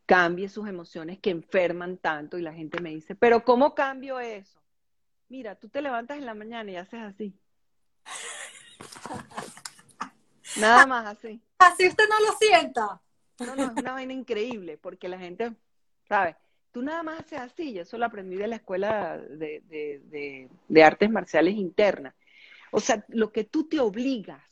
cambie 0.04 0.48
sus 0.48 0.68
emociones 0.68 1.18
que 1.18 1.31
enferman 1.31 1.96
tanto 1.96 2.38
y 2.38 2.42
la 2.42 2.52
gente 2.52 2.81
me 2.81 2.90
dice, 2.90 3.14
pero 3.14 3.42
¿cómo 3.42 3.74
cambio 3.74 4.20
eso? 4.20 4.61
Mira, 5.28 5.54
tú 5.57 5.68
te 5.68 5.83
levantas 5.83 6.18
en 6.18 6.26
la 6.26 6.35
mañana 6.35 6.70
y 6.70 6.76
haces 6.76 7.00
así. 7.00 7.35
Nada 10.59 10.87
más 10.87 11.07
así. 11.07 11.42
Así 11.59 11.87
usted 11.87 12.04
no 12.09 12.20
lo 12.20 12.37
sienta. 12.38 13.00
No, 13.40 13.54
no, 13.54 13.64
es 13.64 13.76
una 13.76 13.92
vaina 13.92 14.12
increíble, 14.12 14.78
porque 14.78 15.09
la 15.09 15.18
gente, 15.18 15.52
¿sabes? 16.09 16.37
Tú 16.72 16.83
nada 16.83 17.02
más 17.02 17.20
haces 17.20 17.38
así, 17.38 17.72
yo 17.72 17.83
eso 17.83 17.98
lo 17.98 18.07
aprendí 18.07 18.37
de 18.37 18.46
la 18.46 18.57
escuela 18.57 19.18
de, 19.18 19.62
de, 20.68 20.83
artes 20.83 21.11
marciales 21.11 21.54
internas. 21.54 22.14
O 22.70 22.81
sea, 22.81 23.04
lo 23.09 23.33
que 23.33 23.44
tú 23.44 23.68
te 23.68 23.81
obligas, 23.81 24.42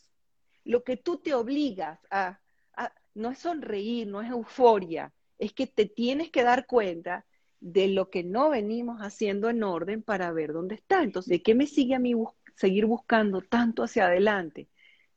lo 0.65 0.83
que 0.83 0.97
tú 0.97 1.19
te 1.19 1.35
obligas 1.35 1.99
a, 2.11 2.41
a, 2.75 2.93
no 3.15 3.31
es 3.31 3.39
sonreír, 3.39 4.07
no 4.07 4.23
es 4.23 4.31
euforia, 4.31 5.13
es 5.39 5.53
que 5.53 5.67
te 5.67 5.87
tienes 5.87 6.31
que 6.31 6.43
dar 6.43 6.67
cuenta 6.67 7.27
de 7.61 7.89
lo 7.89 8.11
que 8.11 8.23
no 8.23 8.51
venimos 8.51 9.01
haciendo 9.01 9.51
en 9.51 9.63
orden 9.63 10.03
para 10.03 10.33
ver 10.33 10.53
dónde 10.53 10.77
está. 10.77 11.03
Entonces, 11.03 11.31
¿de 11.31 11.43
qué 11.43 11.55
me 11.55 11.67
sigue 11.67 11.95
a 11.95 11.99
mí 11.99 12.15
seguir 12.55 12.87
buscando 12.87 13.43
tanto 13.43 13.83
hacia 13.83 14.07
adelante? 14.07 14.69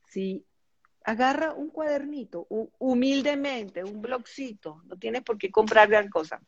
Si 0.08 0.44
agarra 1.04 1.52
un 1.54 1.70
cuadernito, 1.70 2.46
humildemente, 2.78 3.84
un 3.84 4.02
blogcito, 4.02 4.82
no 4.86 4.96
tienes 4.96 5.22
por 5.22 5.38
qué 5.38 5.50
comprar 5.50 5.88
gran 5.88 6.08
cosa, 6.08 6.40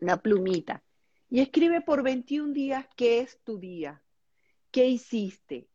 una 0.00 0.16
plumita, 0.20 0.82
y 1.28 1.40
escribe 1.40 1.80
por 1.80 2.02
21 2.02 2.52
días 2.52 2.86
qué 2.96 3.20
es 3.20 3.40
tu 3.44 3.58
día, 3.58 4.02
qué 4.70 4.86
hiciste. 4.86 5.68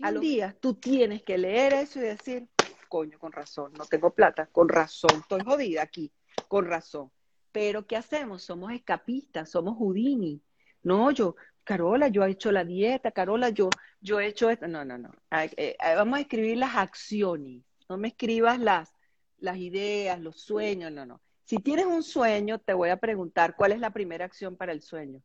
A 0.00 0.10
los 0.10 0.22
días 0.22 0.56
tú 0.60 0.74
tienes 0.74 1.22
que 1.22 1.36
leer 1.38 1.74
eso 1.74 1.98
y 1.98 2.02
decir, 2.02 2.48
coño, 2.88 3.18
con 3.18 3.32
razón, 3.32 3.72
no 3.76 3.84
tengo 3.84 4.14
plata, 4.14 4.46
con 4.46 4.68
razón, 4.68 5.20
estoy 5.20 5.42
jodida 5.42 5.82
aquí, 5.82 6.12
con 6.48 6.66
razón 6.66 7.10
pero 7.52 7.86
¿qué 7.86 7.96
hacemos? 7.96 8.42
Somos 8.42 8.72
escapistas, 8.72 9.50
somos 9.50 9.76
Houdini. 9.76 10.42
No, 10.82 11.10
yo, 11.10 11.36
Carola, 11.62 12.08
yo 12.08 12.24
he 12.24 12.30
hecho 12.30 12.50
la 12.50 12.64
dieta, 12.64 13.12
Carola, 13.12 13.50
yo, 13.50 13.68
yo 14.00 14.18
he 14.18 14.26
hecho 14.26 14.50
esto. 14.50 14.66
No, 14.66 14.84
no, 14.84 14.98
no. 14.98 15.10
Eh, 15.30 15.76
vamos 15.94 16.18
a 16.18 16.22
escribir 16.22 16.56
las 16.56 16.74
acciones. 16.74 17.62
No 17.88 17.98
me 17.98 18.08
escribas 18.08 18.58
las, 18.58 18.92
las 19.38 19.58
ideas, 19.58 20.18
los 20.18 20.40
sueños, 20.40 20.90
no, 20.90 21.04
no. 21.06 21.20
Si 21.44 21.58
tienes 21.58 21.86
un 21.86 22.02
sueño, 22.02 22.58
te 22.58 22.74
voy 22.74 22.90
a 22.90 22.96
preguntar 22.96 23.56
cuál 23.56 23.72
es 23.72 23.80
la 23.80 23.90
primera 23.90 24.24
acción 24.24 24.56
para 24.56 24.72
el 24.72 24.82
sueño. 24.82 25.22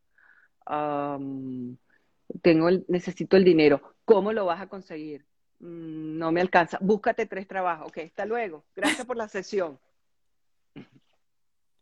tengo 2.41 2.69
el, 2.69 2.85
necesito 2.87 3.37
el 3.37 3.43
dinero. 3.43 3.95
¿Cómo 4.05 4.33
lo 4.33 4.45
vas 4.45 4.61
a 4.61 4.67
conseguir? 4.67 5.25
Mm, 5.59 6.17
no 6.17 6.31
me 6.31 6.41
alcanza. 6.41 6.77
Búscate 6.81 7.25
tres 7.25 7.47
trabajos. 7.47 7.87
Ok, 7.87 7.99
hasta 7.99 8.25
luego. 8.25 8.65
Gracias 8.75 9.05
por 9.05 9.17
la 9.17 9.27
sesión. 9.27 9.79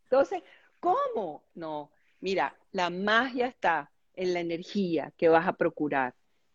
Entonces, 0.04 0.44
¿cómo? 0.80 1.44
No, 1.56 1.92
mira, 2.22 2.56
la 2.72 2.90
magia 2.90 3.48
está 3.48 3.92
en 4.14 4.34
la 4.34 4.40
energía 4.40 5.12
que 5.18 5.30
vas 5.30 5.48
a 5.48 5.54
procurar. 5.54 6.14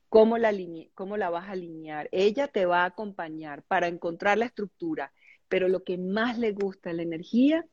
¿Cómo 0.08 0.38
la, 0.38 0.52
¿Cómo 0.94 1.16
la 1.16 1.30
vas 1.30 1.48
a 1.48 1.52
alinear? 1.52 2.08
Ella 2.10 2.48
te 2.48 2.66
va 2.66 2.82
a 2.82 2.86
acompañar 2.86 3.62
para 3.62 3.86
encontrar 3.86 4.38
la 4.38 4.46
estructura, 4.46 5.12
pero 5.50 5.68
lo 5.68 5.82
que 5.82 5.98
más 5.98 6.38
le 6.38 6.52
gusta 6.52 6.90
a 6.90 6.92
la 6.94 7.02
energía 7.02 7.66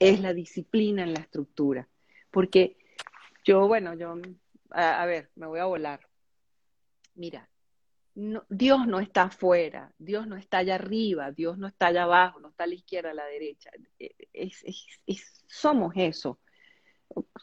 es 0.00 0.20
la 0.20 0.34
disciplina 0.34 1.04
en 1.04 1.14
la 1.14 1.20
estructura. 1.20 1.88
Porque 2.30 2.76
yo, 3.44 3.68
bueno, 3.68 3.94
yo, 3.94 4.16
a, 4.70 5.06
ver, 5.06 5.30
me 5.36 5.46
voy 5.46 5.60
a 5.60 5.66
volar. 5.66 6.00
Mira, 7.14 7.48
Dios 8.48 8.88
no 8.88 8.98
está 8.98 9.22
afuera, 9.22 9.94
Dios 9.96 10.26
no 10.26 10.36
está 10.36 10.58
allá 10.58 10.74
arriba, 10.74 11.30
Dios 11.30 11.56
no 11.56 11.68
está 11.68 11.86
allá 11.86 12.02
abajo, 12.02 12.40
no 12.40 12.48
está 12.48 12.64
a 12.64 12.66
la 12.66 12.74
izquierda, 12.74 13.12
a 13.12 13.14
la 13.14 13.26
derecha. 13.26 13.70
somos 15.46 15.92
eso. 15.94 16.40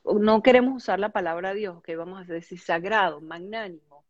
No 0.04 0.44
queremos 0.44 0.76
usar 0.76 1.00
la 1.00 1.14
palabra 1.14 1.54
Dios, 1.54 1.82
que 1.82 1.96
vamos 1.96 2.20
a 2.20 2.34
decir 2.34 2.60
sagrado, 2.60 3.22
magnánimo. 3.22 4.06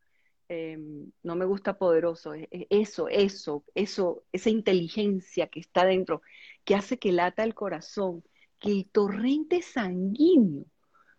Em, 0.53 1.09
no 1.23 1.35
me 1.37 1.45
gusta 1.45 1.77
poderoso. 1.77 2.33
Eso, 2.69 3.07
eso, 3.07 3.63
eso, 3.73 4.25
esa 4.33 4.49
inteligencia 4.49 5.47
que 5.47 5.61
está 5.61 5.85
dentro, 5.85 6.21
que 6.65 6.75
hace 6.75 6.99
que 6.99 7.13
lata 7.13 7.45
el 7.45 7.55
corazón, 7.55 8.21
que 8.59 8.71
el 8.71 8.89
torrente 8.89 9.61
sanguíneo. 9.61 10.65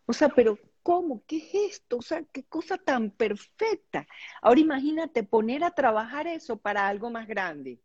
O 0.05 0.13
sea, 0.13 0.29
pero 0.29 0.59
¿cómo? 0.83 1.25
¿Qué 1.27 1.39
es 1.39 1.55
esto? 1.77 1.97
O 1.99 2.03
sea, 2.03 2.23
qué 2.25 2.45
cosa 2.45 2.77
tan 2.77 3.11
perfecta. 3.11 4.07
Ahora 4.43 4.61
imagínate 4.61 5.23
poner 5.23 5.65
a 5.65 5.71
trabajar 5.71 6.27
eso 6.27 6.59
para 6.59 6.87
algo 6.87 7.09
más 7.09 7.27
grande. 7.27 7.81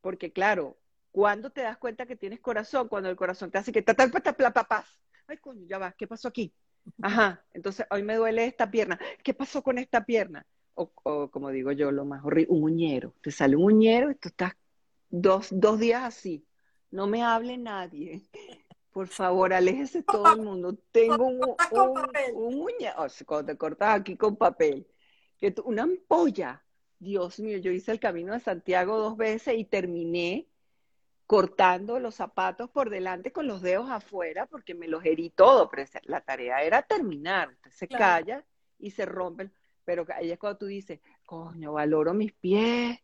Porque 0.00 0.32
claro, 0.32 0.76
cuando 1.12 1.50
te 1.50 1.60
das 1.60 1.78
cuenta 1.78 2.06
que 2.06 2.16
tienes 2.16 2.40
corazón? 2.40 2.88
Cuando 2.88 3.08
el 3.08 3.14
corazón 3.14 3.52
te 3.52 3.58
hace 3.58 3.70
que 3.70 3.82
ta 3.82 3.94
tal 3.94 4.10
papás. 4.10 5.00
Ay, 5.28 5.36
coño, 5.36 5.64
ya 5.68 5.78
va, 5.78 5.92
¿qué 5.92 6.08
pasó 6.08 6.26
aquí? 6.26 6.52
Ajá, 7.02 7.44
entonces 7.52 7.86
hoy 7.90 8.02
me 8.02 8.16
duele 8.16 8.44
esta 8.46 8.70
pierna. 8.70 8.98
¿Qué 9.22 9.34
pasó 9.34 9.62
con 9.62 9.78
esta 9.78 10.04
pierna? 10.04 10.46
O, 10.74 10.90
o 11.02 11.30
como 11.30 11.50
digo 11.50 11.72
yo, 11.72 11.90
lo 11.90 12.04
más 12.04 12.24
horrible, 12.24 12.48
un 12.50 12.62
uñero. 12.64 13.14
Te 13.22 13.30
sale 13.30 13.56
un 13.56 13.64
uñero 13.64 14.10
y 14.10 14.14
tú 14.14 14.28
estás 14.28 14.52
dos, 15.08 15.48
dos 15.50 15.78
días 15.78 16.04
así 16.04 16.46
no 16.90 17.06
me 17.06 17.22
hable 17.22 17.56
nadie. 17.56 18.22
Por 18.92 19.06
favor, 19.06 19.52
aléjese 19.52 20.02
todo 20.02 20.34
el 20.34 20.42
mundo. 20.42 20.76
Tengo 20.90 21.26
un, 21.26 21.40
un, 22.34 22.60
uña, 22.60 22.94
o 22.98 23.08
sea, 23.08 23.26
cuando 23.26 23.52
te 23.52 23.58
cortas 23.58 24.00
aquí 24.00 24.16
con 24.16 24.36
papel, 24.36 24.86
que 25.38 25.54
una 25.64 25.84
ampolla. 25.84 26.64
Dios 26.98 27.40
mío, 27.40 27.56
yo 27.56 27.70
hice 27.70 27.92
el 27.92 28.00
camino 28.00 28.34
de 28.34 28.40
Santiago 28.40 28.98
dos 28.98 29.16
veces 29.16 29.54
y 29.56 29.64
terminé 29.64 30.49
cortando 31.30 32.00
los 32.00 32.16
zapatos 32.16 32.70
por 32.70 32.90
delante 32.90 33.30
con 33.30 33.46
los 33.46 33.62
dedos 33.62 33.88
afuera 33.88 34.46
porque 34.46 34.74
me 34.74 34.88
los 34.88 35.04
herí 35.04 35.30
todo, 35.30 35.70
pero 35.70 35.88
la 36.02 36.22
tarea 36.22 36.64
era 36.64 36.82
terminar. 36.82 37.50
Usted 37.50 37.70
se 37.70 37.86
calla 37.86 38.44
y 38.80 38.90
se 38.90 39.06
rompe, 39.06 39.48
pero 39.84 40.04
ahí 40.12 40.32
es 40.32 40.40
cuando 40.40 40.58
tú 40.58 40.66
dices, 40.66 40.98
coño, 41.24 41.74
valoro 41.74 42.14
mis 42.14 42.32
pies, 42.32 42.98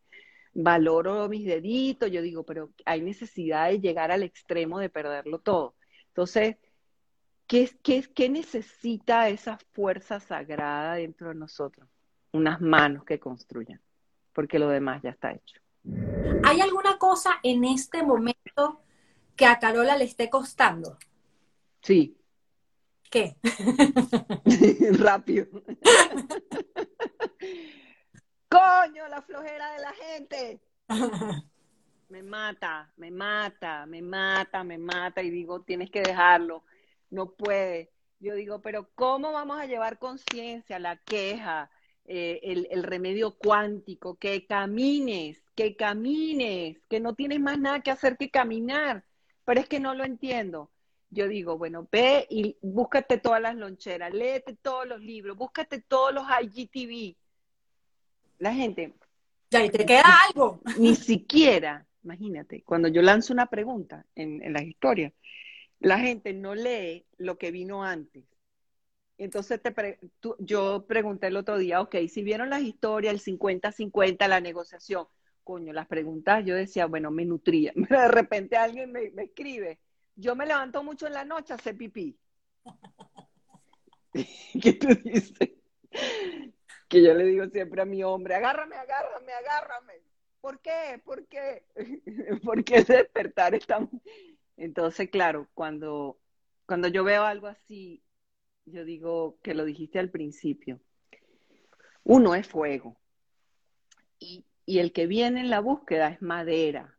valoro 0.52 1.28
mis 1.28 1.46
deditos, 1.46 2.10
yo 2.10 2.20
digo, 2.20 2.42
pero 2.42 2.70
hay 2.84 3.00
necesidad 3.00 3.68
de 3.68 3.78
llegar 3.78 4.10
al 4.10 4.24
extremo 4.24 4.80
de 4.80 4.88
perderlo 4.88 5.38
todo. 5.38 5.76
Entonces, 6.08 6.56
¿qué, 7.46 7.70
qué, 7.80 8.02
qué 8.12 8.28
necesita 8.28 9.28
esa 9.28 9.56
fuerza 9.70 10.18
sagrada 10.18 10.96
dentro 10.96 11.28
de 11.28 11.36
nosotros? 11.36 11.88
Unas 12.32 12.60
manos 12.60 13.04
que 13.04 13.20
construyan, 13.20 13.80
porque 14.32 14.58
lo 14.58 14.68
demás 14.68 15.00
ya 15.00 15.10
está 15.10 15.30
hecho. 15.30 15.60
¿Hay 16.44 16.60
alguna 16.60 16.98
cosa 16.98 17.38
en 17.42 17.64
este 17.64 18.02
momento 18.02 18.80
que 19.36 19.46
a 19.46 19.58
Carola 19.58 19.96
le 19.96 20.04
esté 20.04 20.30
costando? 20.30 20.98
Sí. 21.82 22.16
¿Qué? 23.10 23.36
Rápido. 24.98 25.46
Coño, 28.48 29.08
la 29.08 29.22
flojera 29.22 29.72
de 29.72 29.78
la 29.80 29.92
gente. 29.92 30.60
me 32.08 32.22
mata, 32.22 32.92
me 32.96 33.10
mata, 33.10 33.86
me 33.86 34.02
mata, 34.02 34.64
me 34.64 34.78
mata 34.78 35.22
y 35.22 35.30
digo, 35.30 35.62
tienes 35.62 35.90
que 35.90 36.02
dejarlo, 36.02 36.64
no 37.10 37.32
puede. 37.32 37.90
Yo 38.20 38.34
digo, 38.34 38.60
pero 38.62 38.88
¿cómo 38.94 39.32
vamos 39.32 39.60
a 39.60 39.66
llevar 39.66 39.98
conciencia, 39.98 40.78
la 40.78 40.96
queja, 40.96 41.70
eh, 42.04 42.40
el, 42.42 42.68
el, 42.70 42.82
remedio 42.82 43.36
cuántico, 43.36 44.16
que 44.16 44.46
camines, 44.46 45.42
que 45.56 45.74
camines, 45.74 46.78
que 46.88 47.00
no 47.00 47.14
tienes 47.14 47.40
más 47.40 47.58
nada 47.58 47.80
que 47.80 47.90
hacer 47.90 48.16
que 48.16 48.30
caminar? 48.30 49.04
Pero 49.44 49.60
es 49.60 49.68
que 49.68 49.80
no 49.80 49.94
lo 49.94 50.04
entiendo. 50.04 50.70
Yo 51.10 51.26
digo, 51.26 51.56
bueno, 51.56 51.88
ve 51.90 52.26
y 52.30 52.56
búscate 52.60 53.18
todas 53.18 53.40
las 53.40 53.56
loncheras, 53.56 54.12
léete 54.12 54.56
todos 54.60 54.86
los 54.86 55.00
libros, 55.00 55.36
búscate 55.36 55.80
todos 55.80 56.14
los 56.14 56.24
IGTV, 56.42 57.16
la 58.38 58.54
gente... 58.54 58.94
Ya, 59.50 59.64
y 59.64 59.70
te 59.70 59.86
queda 59.86 60.04
algo. 60.28 60.60
Ni 60.78 60.94
siquiera, 60.96 61.86
imagínate, 62.02 62.62
cuando 62.62 62.88
yo 62.88 63.00
lanzo 63.00 63.32
una 63.32 63.46
pregunta 63.46 64.04
en, 64.14 64.42
en 64.42 64.52
las 64.52 64.64
historias, 64.64 65.12
la 65.78 65.98
gente 65.98 66.32
no 66.32 66.54
lee 66.54 67.06
lo 67.16 67.38
que 67.38 67.50
vino 67.50 67.84
antes. 67.84 68.24
Entonces 69.18 69.62
te 69.62 69.98
yo 70.40 70.84
pregunté 70.86 71.28
el 71.28 71.36
otro 71.36 71.56
día, 71.56 71.80
ok, 71.80 71.96
si 72.08 72.22
vieron 72.22 72.50
las 72.50 72.62
historias, 72.62 73.14
el 73.14 73.20
50-50, 73.20 74.28
la 74.28 74.40
negociación, 74.40 75.06
coño, 75.46 75.72
las 75.72 75.86
preguntas, 75.86 76.44
yo 76.44 76.56
decía, 76.56 76.86
bueno, 76.86 77.12
me 77.12 77.24
nutría. 77.24 77.72
De 77.88 78.08
repente 78.08 78.56
alguien 78.56 78.90
me, 78.90 79.12
escribe, 79.16 79.78
yo 80.16 80.34
me 80.34 80.44
levanto 80.44 80.82
mucho 80.82 81.06
en 81.06 81.12
la 81.12 81.24
noche 81.24 81.52
a 81.52 81.56
hacer 81.56 81.76
pipí. 81.76 82.18
¿Qué 84.12 84.72
tú 84.72 84.88
dices? 85.04 85.52
que 86.88 87.02
yo 87.02 87.14
le 87.14 87.24
digo 87.24 87.46
siempre 87.46 87.82
a 87.82 87.84
mi 87.84 88.02
hombre, 88.02 88.34
agárrame, 88.34 88.74
agárrame, 88.76 89.32
agárrame. 89.32 89.94
¿Por 90.40 90.58
qué? 90.60 91.00
¿Por 91.04 91.26
qué? 91.26 91.64
¿Por 92.44 92.64
qué 92.64 92.82
despertar 92.82 93.54
está... 93.54 93.88
Entonces, 94.56 95.10
claro, 95.10 95.48
cuando, 95.54 96.18
cuando 96.66 96.88
yo 96.88 97.04
veo 97.04 97.22
algo 97.22 97.46
así, 97.46 98.02
yo 98.64 98.84
digo 98.84 99.38
que 99.42 99.54
lo 99.54 99.64
dijiste 99.64 100.00
al 100.00 100.10
principio, 100.10 100.80
uno 102.02 102.34
es 102.34 102.48
fuego 102.48 102.96
y, 104.18 104.45
el 104.66 104.92
que 104.92 105.06
viene 105.06 105.40
en 105.40 105.50
la 105.50 105.60
búsqueda 105.60 106.08
es 106.08 106.20
madera 106.22 106.98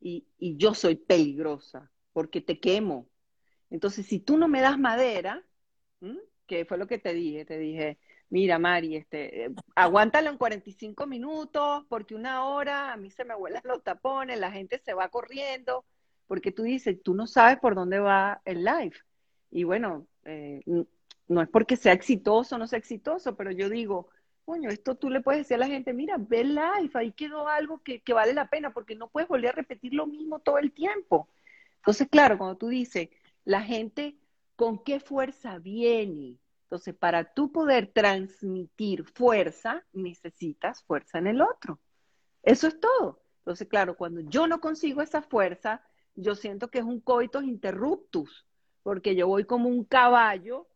y, 0.00 0.26
y 0.38 0.56
yo 0.56 0.74
soy 0.74 0.96
peligrosa 0.96 1.90
porque 2.12 2.40
te 2.40 2.60
quemo. 2.60 3.08
Entonces, 3.70 4.06
si 4.06 4.20
tú 4.20 4.36
no 4.36 4.48
me 4.48 4.60
das 4.60 4.78
madera, 4.78 5.44
que 6.46 6.64
fue 6.64 6.78
lo 6.78 6.86
que 6.86 6.98
te 6.98 7.12
dije, 7.12 7.44
te 7.44 7.58
dije, 7.58 7.98
mira, 8.28 8.58
Mari, 8.58 8.96
este, 8.96 9.50
aguántalo 9.74 10.30
en 10.30 10.38
45 10.38 11.06
minutos, 11.06 11.84
porque 11.88 12.14
una 12.14 12.44
hora 12.46 12.92
a 12.92 12.96
mí 12.96 13.10
se 13.10 13.24
me 13.24 13.34
vuelan 13.34 13.62
los 13.64 13.82
tapones, 13.82 14.38
la 14.38 14.52
gente 14.52 14.78
se 14.78 14.94
va 14.94 15.08
corriendo, 15.08 15.84
porque 16.26 16.52
tú 16.52 16.62
dices, 16.62 17.02
tú 17.02 17.14
no 17.14 17.26
sabes 17.26 17.58
por 17.58 17.74
dónde 17.74 17.98
va 17.98 18.42
el 18.44 18.64
live. 18.64 18.96
Y 19.50 19.64
bueno, 19.64 20.06
eh, 20.24 20.62
no 21.28 21.42
es 21.42 21.48
porque 21.48 21.76
sea 21.76 21.92
exitoso 21.92 22.56
o 22.56 22.58
no 22.58 22.66
sea 22.66 22.78
exitoso, 22.78 23.36
pero 23.36 23.50
yo 23.50 23.68
digo, 23.68 24.08
coño, 24.44 24.70
esto 24.70 24.94
tú 24.96 25.10
le 25.10 25.20
puedes 25.20 25.40
decir 25.42 25.56
a 25.56 25.60
la 25.60 25.66
gente, 25.66 25.92
mira, 25.92 26.16
ve 26.18 26.44
live, 26.44 26.90
ahí 26.94 27.12
quedó 27.12 27.48
algo 27.48 27.82
que, 27.82 28.00
que 28.00 28.12
vale 28.12 28.34
la 28.34 28.48
pena, 28.48 28.72
porque 28.72 28.94
no 28.94 29.08
puedes 29.08 29.28
volver 29.28 29.50
a 29.50 29.52
repetir 29.52 29.94
lo 29.94 30.06
mismo 30.06 30.38
todo 30.40 30.58
el 30.58 30.72
tiempo. 30.72 31.28
Entonces, 31.76 32.08
claro, 32.10 32.38
cuando 32.38 32.56
tú 32.56 32.68
dices, 32.68 33.08
la 33.44 33.62
gente, 33.62 34.16
¿con 34.56 34.82
qué 34.82 35.00
fuerza 35.00 35.58
viene? 35.58 36.38
Entonces, 36.64 36.94
para 36.94 37.34
tú 37.34 37.52
poder 37.52 37.92
transmitir 37.92 39.04
fuerza, 39.04 39.84
necesitas 39.92 40.82
fuerza 40.82 41.18
en 41.18 41.26
el 41.28 41.40
otro. 41.42 41.78
Eso 42.42 42.66
es 42.66 42.80
todo. 42.80 43.22
Entonces, 43.38 43.68
claro, 43.68 43.96
cuando 43.96 44.20
yo 44.22 44.46
no 44.46 44.60
consigo 44.60 45.02
esa 45.02 45.22
fuerza, 45.22 45.82
yo 46.14 46.34
siento 46.34 46.70
que 46.70 46.78
es 46.78 46.84
un 46.84 47.00
coitus 47.00 47.44
interruptus, 47.44 48.46
porque 48.82 49.14
yo 49.14 49.28
voy 49.28 49.44
como 49.44 49.68
un 49.68 49.84
caballo, 49.84 50.66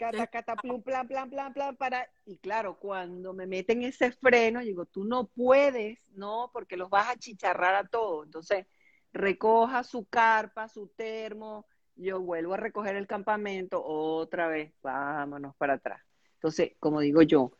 cata, 0.00 0.26
cata, 0.26 0.56
plum, 0.56 0.82
plan, 0.82 1.06
plan, 1.06 1.28
plan, 1.28 1.52
plan, 1.52 1.76
para, 1.76 2.08
y 2.24 2.38
claro, 2.38 2.78
cuando 2.78 3.34
me 3.34 3.46
meten 3.46 3.82
ese 3.82 4.12
freno, 4.12 4.60
digo, 4.60 4.86
tú 4.86 5.04
no 5.04 5.28
puedes, 5.28 5.98
no, 6.14 6.50
porque 6.54 6.78
los 6.78 6.88
vas 6.88 7.10
a 7.10 7.16
chicharrar 7.18 7.74
a 7.74 7.86
todos. 7.86 8.24
Entonces, 8.24 8.66
recoja 9.12 9.84
su 9.84 10.06
carpa, 10.06 10.68
su 10.68 10.88
termo, 10.88 11.66
yo 11.96 12.18
vuelvo 12.20 12.54
a 12.54 12.56
recoger 12.56 12.96
el 12.96 13.06
campamento, 13.06 13.84
otra 13.84 14.48
vez, 14.48 14.72
vámonos 14.82 15.54
para 15.56 15.74
atrás. 15.74 16.00
Entonces, 16.36 16.72
como 16.80 17.00
digo 17.00 17.20
yo, 17.20 17.52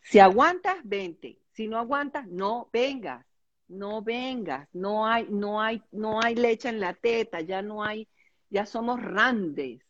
si 0.00 0.18
aguantas, 0.18 0.76
vente. 0.84 1.38
Si 1.52 1.68
no 1.68 1.78
aguantas, 1.78 2.26
no 2.26 2.70
vengas. 2.72 3.26
No 3.68 4.02
vengas. 4.02 4.66
No 4.72 5.06
hay, 5.06 5.26
no 5.28 5.60
hay, 5.60 5.82
no 5.92 6.20
hay 6.22 6.34
leche 6.34 6.70
en 6.70 6.80
la 6.80 6.94
teta, 6.94 7.42
ya 7.42 7.60
no 7.60 7.84
hay, 7.84 8.08
ya 8.48 8.64
somos 8.64 9.02
randes. 9.02 9.82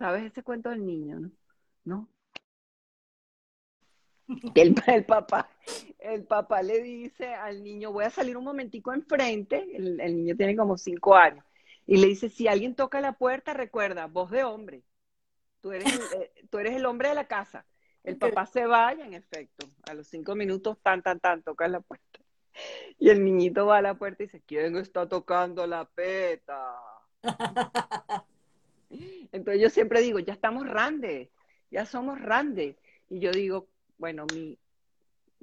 ¿Sabes 0.00 0.24
ese 0.24 0.42
cuento 0.42 0.70
del 0.70 0.86
niño, 0.86 1.20
no? 1.20 1.30
¿No? 1.84 2.08
El, 4.54 4.74
el, 4.86 5.04
papá, 5.04 5.50
el 5.98 6.24
papá 6.24 6.62
le 6.62 6.80
dice 6.80 7.34
al 7.34 7.62
niño, 7.62 7.92
voy 7.92 8.06
a 8.06 8.10
salir 8.10 8.38
un 8.38 8.44
momentico 8.44 8.94
enfrente, 8.94 9.76
el 9.76 10.16
niño 10.16 10.36
tiene 10.36 10.56
como 10.56 10.78
cinco 10.78 11.14
años, 11.16 11.44
y 11.86 11.98
le 11.98 12.06
dice, 12.06 12.30
si 12.30 12.48
alguien 12.48 12.74
toca 12.74 13.02
la 13.02 13.12
puerta, 13.12 13.52
recuerda, 13.52 14.06
voz 14.06 14.30
de 14.30 14.42
hombre. 14.42 14.84
Tú 15.60 15.72
eres, 15.72 15.92
el, 15.92 16.22
eh, 16.22 16.32
tú 16.48 16.58
eres 16.58 16.76
el 16.76 16.86
hombre 16.86 17.10
de 17.10 17.14
la 17.16 17.26
casa. 17.26 17.66
El 18.02 18.16
papá 18.16 18.46
se 18.46 18.64
vaya, 18.64 19.04
en 19.04 19.12
efecto. 19.12 19.66
A 19.86 19.92
los 19.92 20.06
cinco 20.06 20.34
minutos, 20.34 20.78
tan, 20.82 21.02
tan, 21.02 21.20
tan, 21.20 21.42
toca 21.42 21.68
la 21.68 21.80
puerta. 21.80 22.20
Y 22.98 23.10
el 23.10 23.22
niñito 23.22 23.66
va 23.66 23.78
a 23.78 23.82
la 23.82 23.94
puerta 23.94 24.22
y 24.22 24.26
dice, 24.26 24.40
¿quién 24.46 24.76
está 24.76 25.06
tocando 25.06 25.66
la 25.66 25.84
peta? 25.84 26.74
Entonces 28.90 29.62
yo 29.62 29.70
siempre 29.70 30.00
digo, 30.02 30.18
ya 30.18 30.32
estamos 30.32 30.64
grandes, 30.64 31.28
ya 31.70 31.86
somos 31.86 32.20
grandes. 32.20 32.76
Y 33.08 33.20
yo 33.20 33.30
digo, 33.32 33.68
bueno, 33.98 34.26
mi, 34.34 34.58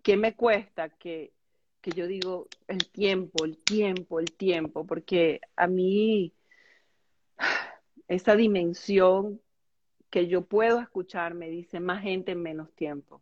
¿qué 0.04 0.18
me 0.18 0.36
cuesta 0.36 0.90
que, 0.90 1.34
que 1.82 1.92
yo 1.92 2.08
digo 2.08 2.48
el 2.68 2.90
tiempo, 2.90 3.46
el 3.46 3.58
tiempo, 3.58 4.20
el 4.20 4.32
tiempo? 4.34 4.86
Porque 4.86 5.42
a 5.56 5.68
mí 5.68 6.34
esa 8.08 8.36
dimensión 8.36 9.42
que 10.10 10.28
yo 10.28 10.46
puedo 10.46 10.80
escuchar 10.80 11.34
me 11.34 11.50
dice 11.50 11.80
más 11.80 12.02
gente 12.04 12.32
en 12.32 12.42
menos 12.42 12.72
tiempo, 12.74 13.22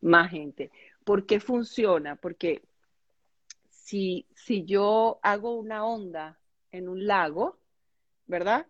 más 0.00 0.30
gente. 0.30 0.70
¿Por 1.04 1.26
qué 1.26 1.40
funciona? 1.40 2.16
Porque 2.16 2.62
si, 3.68 4.26
si 4.34 4.64
yo 4.64 5.18
hago 5.22 5.54
una 5.56 5.84
onda 5.84 6.38
en 6.70 6.88
un 6.88 7.06
lago, 7.06 7.58
¿verdad? 8.26 8.66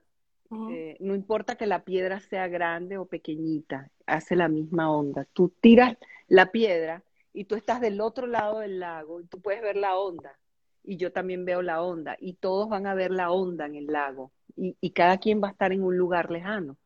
Eh, 0.70 0.96
no 1.00 1.14
importa 1.14 1.56
que 1.56 1.66
la 1.66 1.82
piedra 1.84 2.20
sea 2.20 2.46
grande 2.46 2.98
o 2.98 3.06
pequeñita, 3.06 3.90
hace 4.06 4.36
la 4.36 4.48
misma 4.48 4.92
onda. 4.92 5.26
Tú 5.32 5.48
tiras 5.60 5.96
la 6.28 6.52
piedra 6.52 7.02
y 7.32 7.44
tú 7.44 7.54
estás 7.54 7.80
del 7.80 8.00
otro 8.00 8.26
lado 8.26 8.58
del 8.58 8.78
lago 8.80 9.20
y 9.20 9.24
tú 9.24 9.40
puedes 9.40 9.62
ver 9.62 9.76
la 9.76 9.96
onda. 9.96 10.38
Y 10.84 10.96
yo 10.98 11.12
también 11.12 11.44
veo 11.44 11.62
la 11.62 11.82
onda 11.82 12.16
y 12.20 12.34
todos 12.34 12.68
van 12.68 12.86
a 12.86 12.94
ver 12.94 13.12
la 13.12 13.30
onda 13.30 13.66
en 13.66 13.76
el 13.76 13.86
lago 13.86 14.32
y, 14.56 14.76
y 14.80 14.90
cada 14.90 15.18
quien 15.18 15.42
va 15.42 15.48
a 15.48 15.52
estar 15.52 15.72
en 15.72 15.82
un 15.82 15.96
lugar 15.96 16.30
lejano. 16.30 16.76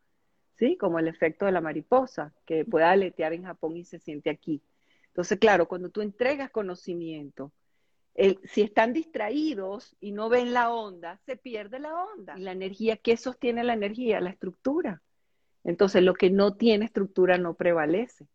¿Sí? 0.54 0.76
Como 0.78 0.98
el 0.98 1.08
efecto 1.08 1.44
de 1.44 1.52
la 1.52 1.60
mariposa, 1.60 2.32
que 2.46 2.64
puede 2.64 2.86
aletear 2.86 3.34
en 3.34 3.44
Japón 3.44 3.76
y 3.76 3.84
se 3.84 3.98
siente 3.98 4.30
aquí. 4.30 4.62
Entonces, 5.08 5.38
claro, 5.38 5.66
cuando 5.66 5.90
tú 5.90 6.00
entregas 6.00 6.50
conocimiento, 6.50 7.52
si 8.44 8.62
están 8.62 8.92
distraídos 8.92 9.94
y 10.00 10.12
no 10.12 10.28
ven 10.28 10.52
la 10.52 10.70
onda, 10.70 11.18
se 11.26 11.36
pierde 11.36 11.78
la 11.78 11.94
onda. 11.94 12.34
Y 12.38 12.42
la 12.42 12.52
energía, 12.52 12.96
¿qué 12.96 13.16
sostiene 13.16 13.62
la 13.62 13.74
energía? 13.74 14.20
La 14.20 14.30
estructura. 14.30 15.02
Entonces, 15.64 16.02
lo 16.02 16.14
que 16.14 16.30
no 16.30 16.54
tiene 16.54 16.86
estructura 16.86 17.38
no 17.38 17.54
prevalece. 17.54 18.26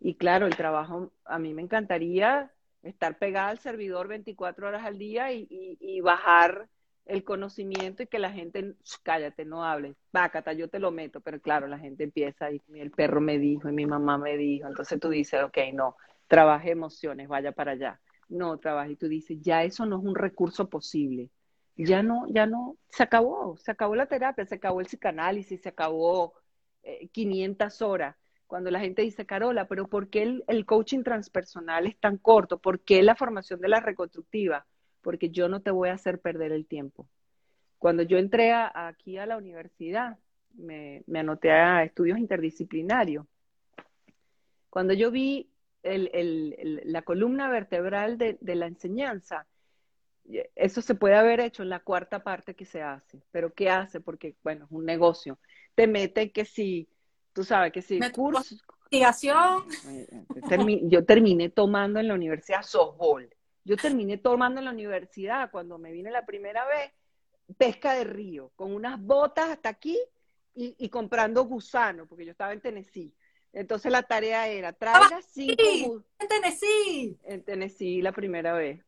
Y 0.00 0.14
claro, 0.16 0.46
el 0.46 0.56
trabajo, 0.56 1.12
a 1.24 1.38
mí 1.38 1.54
me 1.54 1.62
encantaría 1.62 2.52
estar 2.82 3.18
pegada 3.18 3.48
al 3.48 3.58
servidor 3.58 4.06
24 4.06 4.68
horas 4.68 4.84
al 4.84 4.98
día 4.98 5.32
y, 5.32 6.00
bajar 6.02 6.68
el 7.06 7.24
conocimiento 7.24 8.02
y 8.02 8.06
que 8.06 8.18
la 8.18 8.30
gente, 8.30 8.74
cállate, 9.02 9.44
no 9.44 9.64
hables, 9.64 9.96
vácata, 10.12 10.52
yo 10.52 10.68
te 10.68 10.78
lo 10.78 10.90
meto, 10.90 11.20
pero 11.20 11.40
claro, 11.40 11.66
la 11.66 11.78
gente 11.78 12.04
empieza 12.04 12.50
y 12.50 12.60
el 12.74 12.90
perro 12.90 13.20
me 13.20 13.38
dijo 13.38 13.68
y 13.68 13.72
mi 13.72 13.86
mamá 13.86 14.18
me 14.18 14.36
dijo, 14.36 14.68
entonces 14.68 15.00
tú 15.00 15.08
dices, 15.10 15.42
ok, 15.42 15.58
no, 15.72 15.96
trabaje 16.28 16.70
emociones, 16.70 17.28
vaya 17.28 17.52
para 17.52 17.72
allá 17.72 18.00
no 18.28 18.58
trabaja 18.58 18.90
y 18.90 18.96
tú 18.96 19.08
dices, 19.08 19.38
ya 19.40 19.64
eso 19.64 19.86
no 19.86 19.98
es 19.98 20.04
un 20.04 20.14
recurso 20.14 20.68
posible. 20.68 21.30
Ya 21.76 22.02
no, 22.02 22.26
ya 22.28 22.46
no, 22.46 22.76
se 22.88 23.02
acabó, 23.02 23.56
se 23.56 23.72
acabó 23.72 23.96
la 23.96 24.06
terapia, 24.06 24.46
se 24.46 24.54
acabó 24.54 24.80
el 24.80 24.86
psicanálisis, 24.86 25.60
se 25.60 25.68
acabó 25.68 26.34
500 27.12 27.80
eh, 27.80 27.84
horas. 27.84 28.16
Cuando 28.46 28.70
la 28.70 28.78
gente 28.78 29.02
dice, 29.02 29.26
Carola, 29.26 29.66
pero 29.66 29.88
¿por 29.88 30.08
qué 30.08 30.22
el, 30.22 30.44
el 30.46 30.66
coaching 30.66 31.02
transpersonal 31.02 31.86
es 31.86 31.98
tan 31.98 32.18
corto? 32.18 32.58
¿Por 32.58 32.80
qué 32.80 33.02
la 33.02 33.16
formación 33.16 33.60
de 33.60 33.68
la 33.68 33.80
reconstructiva? 33.80 34.66
Porque 35.02 35.30
yo 35.30 35.48
no 35.48 35.62
te 35.62 35.72
voy 35.72 35.88
a 35.88 35.94
hacer 35.94 36.20
perder 36.20 36.52
el 36.52 36.66
tiempo. 36.66 37.08
Cuando 37.78 38.02
yo 38.04 38.18
entré 38.18 38.52
aquí 38.52 39.18
a 39.18 39.26
la 39.26 39.36
universidad, 39.36 40.18
me, 40.54 41.02
me 41.06 41.18
anoté 41.18 41.50
a 41.50 41.82
estudios 41.82 42.18
interdisciplinarios. 42.18 43.26
Cuando 44.70 44.94
yo 44.94 45.10
vi 45.10 45.50
el, 45.84 46.80
la 46.84 47.02
columna 47.02 47.48
vertebral 47.48 48.18
de, 48.18 48.38
la 48.40 48.66
enseñanza. 48.66 49.46
Eso 50.54 50.80
se 50.80 50.94
puede 50.94 51.16
haber 51.16 51.40
hecho 51.40 51.62
en 51.62 51.68
la 51.68 51.80
cuarta 51.80 52.24
parte 52.24 52.54
que 52.54 52.64
se 52.64 52.82
hace, 52.82 53.22
pero 53.30 53.52
¿qué 53.52 53.68
hace? 53.68 54.00
Porque, 54.00 54.36
bueno, 54.42 54.64
es 54.64 54.70
un 54.70 54.86
negocio. 54.86 55.38
Te 55.74 55.86
mete 55.86 56.32
que 56.32 56.44
si, 56.44 56.88
tú 57.32 57.44
sabes, 57.44 57.72
que 57.72 57.82
si 57.82 58.00
curso... 58.10 58.54
Investigación. 58.90 59.64
yo 60.88 61.04
terminé 61.04 61.50
tomando 61.50 62.00
en 62.00 62.08
la 62.08 62.14
universidad 62.14 62.62
softball. 62.62 63.28
Yo 63.64 63.76
terminé 63.76 64.18
tomando 64.18 64.60
en 64.60 64.66
la 64.66 64.70
universidad 64.70 65.50
cuando 65.50 65.78
me 65.78 65.90
vine 65.90 66.10
la 66.10 66.24
primera 66.24 66.64
vez 66.66 66.92
pesca 67.58 67.94
de 67.94 68.04
río, 68.04 68.52
con 68.56 68.72
unas 68.72 69.00
botas 69.00 69.50
hasta 69.50 69.68
aquí 69.68 69.98
y, 70.54 70.74
y 70.78 70.88
comprando 70.88 71.44
gusano, 71.44 72.06
porque 72.06 72.24
yo 72.24 72.30
estaba 72.30 72.52
en 72.52 72.60
Tennessee. 72.60 73.12
Entonces 73.54 73.92
la 73.92 74.02
tarea 74.02 74.48
era, 74.48 74.72
traiga 74.72 75.22
cinco... 75.22 76.04
En 76.18 76.28
Tennessee. 76.28 77.16
En 77.24 77.42
Tennessee 77.44 78.02
la 78.02 78.10
primera 78.10 78.52
vez. 78.52 78.84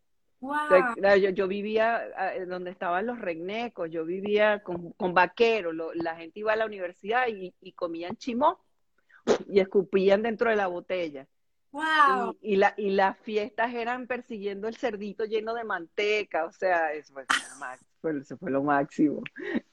yo, 1.32 1.46
vivía 1.48 2.02
ah, 2.16 2.32
donde 2.46 2.72
estaban 2.72 3.06
los 3.06 3.18
regnecos, 3.20 3.90
yo 3.90 4.04
vivía 4.04 4.62
con, 4.64 4.90
con 4.92 5.14
vaqueros, 5.14 5.74
la 5.94 6.16
gente 6.16 6.40
iba 6.40 6.52
a 6.52 6.56
la 6.56 6.66
universidad 6.66 7.26
y, 7.28 7.52
comían 7.72 8.16
chimó 8.16 8.58
y 9.48 9.60
escupían 9.60 10.22
dentro 10.22 10.50
de 10.50 10.56
la 10.56 10.66
botella. 10.66 11.28
Wow. 11.70 12.36
Y, 12.40 12.56
la, 12.56 12.74
y 12.76 12.90
las 12.90 13.18
fiestas 13.18 13.72
eran 13.72 14.06
persiguiendo 14.06 14.66
el 14.66 14.76
cerdito 14.76 15.26
lleno 15.26 15.54
de 15.54 15.62
manteca, 15.62 16.44
o 16.46 16.52
sea, 16.52 16.92
eso 16.92 17.12
fue, 17.12 17.24
eso 18.20 18.36
fue 18.36 18.50
lo 18.50 18.62
máximo, 18.62 19.22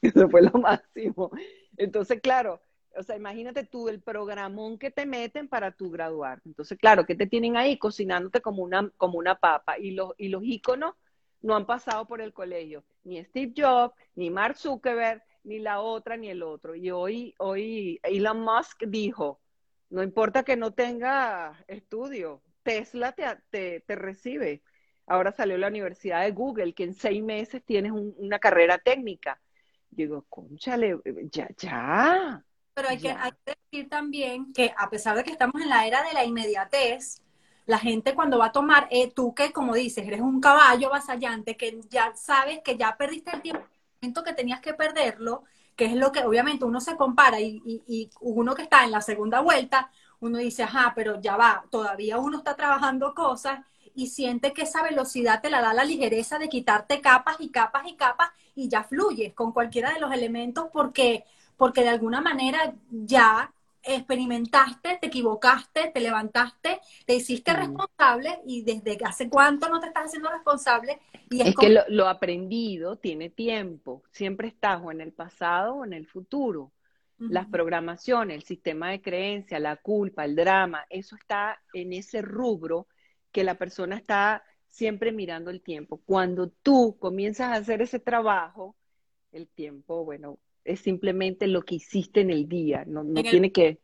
eso 0.02 0.30
fue 0.30 0.42
lo 0.44 0.52
máximo. 0.52 1.32
Entonces, 1.78 2.22
claro, 2.22 2.62
o 2.96 3.04
sea, 3.04 3.16
imagínate 3.16 3.64
tú 3.64 3.90
el 3.90 4.02
programón 4.02 4.78
que 4.78 4.92
te 4.92 5.06
meten 5.06 5.48
para 5.48 5.72
tu 5.72 5.90
graduar. 5.90 6.42
Entonces, 6.46 6.78
claro, 6.78 7.06
que 7.06 7.16
te 7.16 7.28
tienen 7.28 7.58
ahí 7.58 7.78
cocinándote 7.78 8.42
como 8.42 8.64
una, 8.64 8.90
como 8.98 9.18
una 9.18 9.36
papa. 9.36 9.78
Y 9.80 9.92
los, 9.92 10.14
y 10.18 10.30
los 10.30 10.44
íconos 10.44 10.96
no 11.42 11.56
han 11.56 11.66
pasado 11.66 12.08
por 12.08 12.22
el 12.22 12.34
colegio. 12.34 12.84
Ni 13.04 13.24
Steve 13.24 13.54
Jobs, 13.56 13.96
ni 14.16 14.30
Mark 14.30 14.58
Zuckerberg, 14.58 15.24
ni 15.44 15.60
la 15.60 15.82
otra, 15.82 16.18
ni 16.18 16.30
el 16.30 16.44
otro. 16.44 16.76
Y 16.76 16.92
hoy, 16.92 17.36
hoy 17.38 18.00
Elon 18.04 18.42
Musk 18.42 18.84
dijo, 18.88 19.42
no 19.90 20.04
importa 20.04 20.44
que 20.44 20.56
no 20.56 20.74
tenga 20.74 21.64
estudio, 21.68 22.42
Tesla 22.64 23.12
te, 23.12 23.82
te, 23.82 23.96
recibe. 23.96 24.64
Ahora 25.06 25.32
salió 25.32 25.58
la 25.58 25.68
Universidad 25.68 26.24
de 26.24 26.32
Google, 26.32 26.74
que 26.74 26.86
en 26.86 26.94
seis 26.94 27.22
meses 27.22 27.64
tienes 27.66 27.92
una 27.92 28.40
carrera 28.40 28.78
técnica. 28.78 29.42
Digo, 29.90 30.26
conchale, 30.30 30.98
ya, 31.30 31.50
ya. 31.58 32.44
Pero 32.74 32.90
hay 32.90 32.98
que, 32.98 33.16
decir 33.46 33.90
también 33.90 34.52
que 34.54 34.74
a 34.78 34.90
pesar 34.90 35.16
de 35.16 35.24
que 35.24 35.32
estamos 35.32 35.62
en 35.62 35.70
la 35.70 35.86
era 35.86 36.04
de 36.04 36.14
la 36.14 36.26
inmediatez, 36.26 37.22
la 37.66 37.78
gente 37.80 38.16
cuando 38.16 38.38
va 38.38 38.48
a 38.48 38.52
tomar, 38.52 38.88
eh, 38.92 39.12
tú 39.12 39.34
que 39.34 39.52
como 39.52 39.74
dices, 39.74 40.06
eres 40.08 40.22
un 40.22 40.42
caballo 40.42 40.90
vasallante, 40.90 41.56
que 41.56 41.80
ya 41.90 42.14
sabes 42.16 42.62
que 42.64 42.78
ya 42.78 42.98
perdiste 42.98 43.32
el 43.36 43.42
tiempo 43.42 44.24
que 44.26 44.34
tenías 44.34 44.60
que 44.60 44.74
perderlo, 44.74 45.44
que 45.76 45.86
es 45.86 45.94
lo 45.96 46.12
que 46.12 46.24
obviamente 46.24 46.66
uno 46.66 46.82
se 46.82 46.96
compara 46.98 47.40
y, 47.40 47.62
y, 47.66 48.10
uno 48.20 48.54
que 48.54 48.64
está 48.64 48.84
en 48.84 48.92
la 48.92 49.02
segunda 49.02 49.40
vuelta, 49.40 49.90
uno 50.20 50.38
dice, 50.38 50.64
ajá, 50.64 50.94
pero 50.96 51.22
ya 51.22 51.38
va, 51.38 51.64
todavía 51.72 52.18
uno 52.18 52.38
está 52.38 52.56
trabajando 52.56 53.14
cosas 53.14 53.60
y 53.96 54.08
siente 54.08 54.54
que 54.54 54.64
esa 54.64 54.84
velocidad 54.84 55.42
te 55.42 55.50
la 55.50 55.62
da 55.62 55.74
la 55.74 55.84
ligereza 55.86 56.40
de 56.40 56.50
quitarte 56.50 57.02
capas 57.02 57.38
y 57.40 57.50
capas 57.50 57.84
y 57.88 57.96
capas 57.96 58.32
y 58.56 58.68
ya 58.70 58.84
fluyes 58.84 59.34
con 59.34 59.52
cualquiera 59.52 59.94
de 59.94 60.00
los 60.00 60.12
elementos 60.12 60.68
porque 60.72 61.26
porque 61.58 61.82
de 61.82 61.90
alguna 61.90 62.22
manera 62.22 62.74
ya 62.90 63.54
experimentaste, 63.84 64.98
te 65.00 65.08
equivocaste, 65.08 65.92
te 65.94 66.00
levantaste, 66.00 66.80
te 67.06 67.16
hiciste 67.16 67.54
responsable 67.54 68.40
y 68.46 68.64
desde 68.64 68.98
hace 69.04 69.30
cuánto 69.30 69.70
no 69.70 69.80
te 69.80 69.88
estás 69.88 70.06
haciendo 70.06 70.32
responsable. 70.32 71.00
Y 71.30 71.42
es, 71.42 71.56
que 71.56 71.78
lo, 71.90 72.08
aprendido 72.08 72.98
tiene 72.98 73.30
tiempo, 73.30 74.04
siempre 74.12 74.48
estás 74.48 74.82
o 74.84 74.92
en 74.92 75.02
el 75.02 75.12
pasado 75.12 75.76
o 75.76 75.86
en 75.86 75.94
el 75.94 76.08
futuro. 76.08 76.72
Las 77.20 77.48
programaciones, 77.48 78.36
el 78.36 78.44
sistema 78.44 78.90
de 78.90 79.02
creencia, 79.02 79.58
la 79.58 79.78
culpa, 79.78 80.26
el 80.26 80.36
drama, 80.36 80.86
eso 80.90 81.16
está 81.16 81.58
en 81.72 81.94
ese 81.94 82.22
rubro 82.22 82.88
que 83.32 83.46
la 83.46 83.56
persona 83.56 83.96
está 83.96 84.44
siempre 84.68 85.14
mirando 85.14 85.50
el 85.50 85.62
tiempo. 85.62 86.02
Cuando 86.06 86.50
tú 86.50 86.98
comienzas 87.00 87.50
a 87.50 87.54
hacer 87.54 87.82
ese 87.82 88.00
trabajo, 88.00 88.76
el 89.32 89.48
tiempo, 89.48 90.04
bueno, 90.04 90.38
es 90.64 90.80
simplemente 90.80 91.48
lo 91.48 91.64
que 91.64 91.76
hiciste 91.76 92.22
en 92.22 92.30
el 92.30 92.48
día, 92.48 92.84
no, 92.86 93.04
tiene 93.22 93.52
que, 93.52 93.80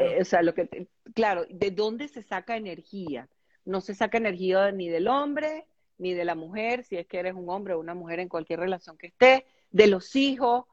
eh, 0.00 0.18
o 0.20 0.24
sea, 0.24 0.42
lo 0.42 0.54
que, 0.54 0.88
claro, 1.14 1.44
¿de 1.50 1.70
dónde 1.70 2.08
se 2.08 2.22
saca 2.22 2.56
energía? 2.56 3.28
No 3.64 3.80
se 3.80 3.94
saca 3.94 4.18
energía 4.18 4.72
ni 4.72 4.88
del 4.88 5.08
hombre, 5.08 5.66
ni 5.98 6.14
de 6.14 6.24
la 6.24 6.34
mujer, 6.34 6.84
si 6.84 6.96
es 6.96 7.06
que 7.06 7.18
eres 7.18 7.34
un 7.34 7.48
hombre 7.48 7.74
o 7.74 7.80
una 7.80 7.94
mujer 7.94 8.20
en 8.20 8.28
cualquier 8.28 8.60
relación 8.60 8.96
que 8.96 9.08
esté, 9.08 9.46
de 9.70 9.86
los 9.86 10.16
hijos, 10.16 10.64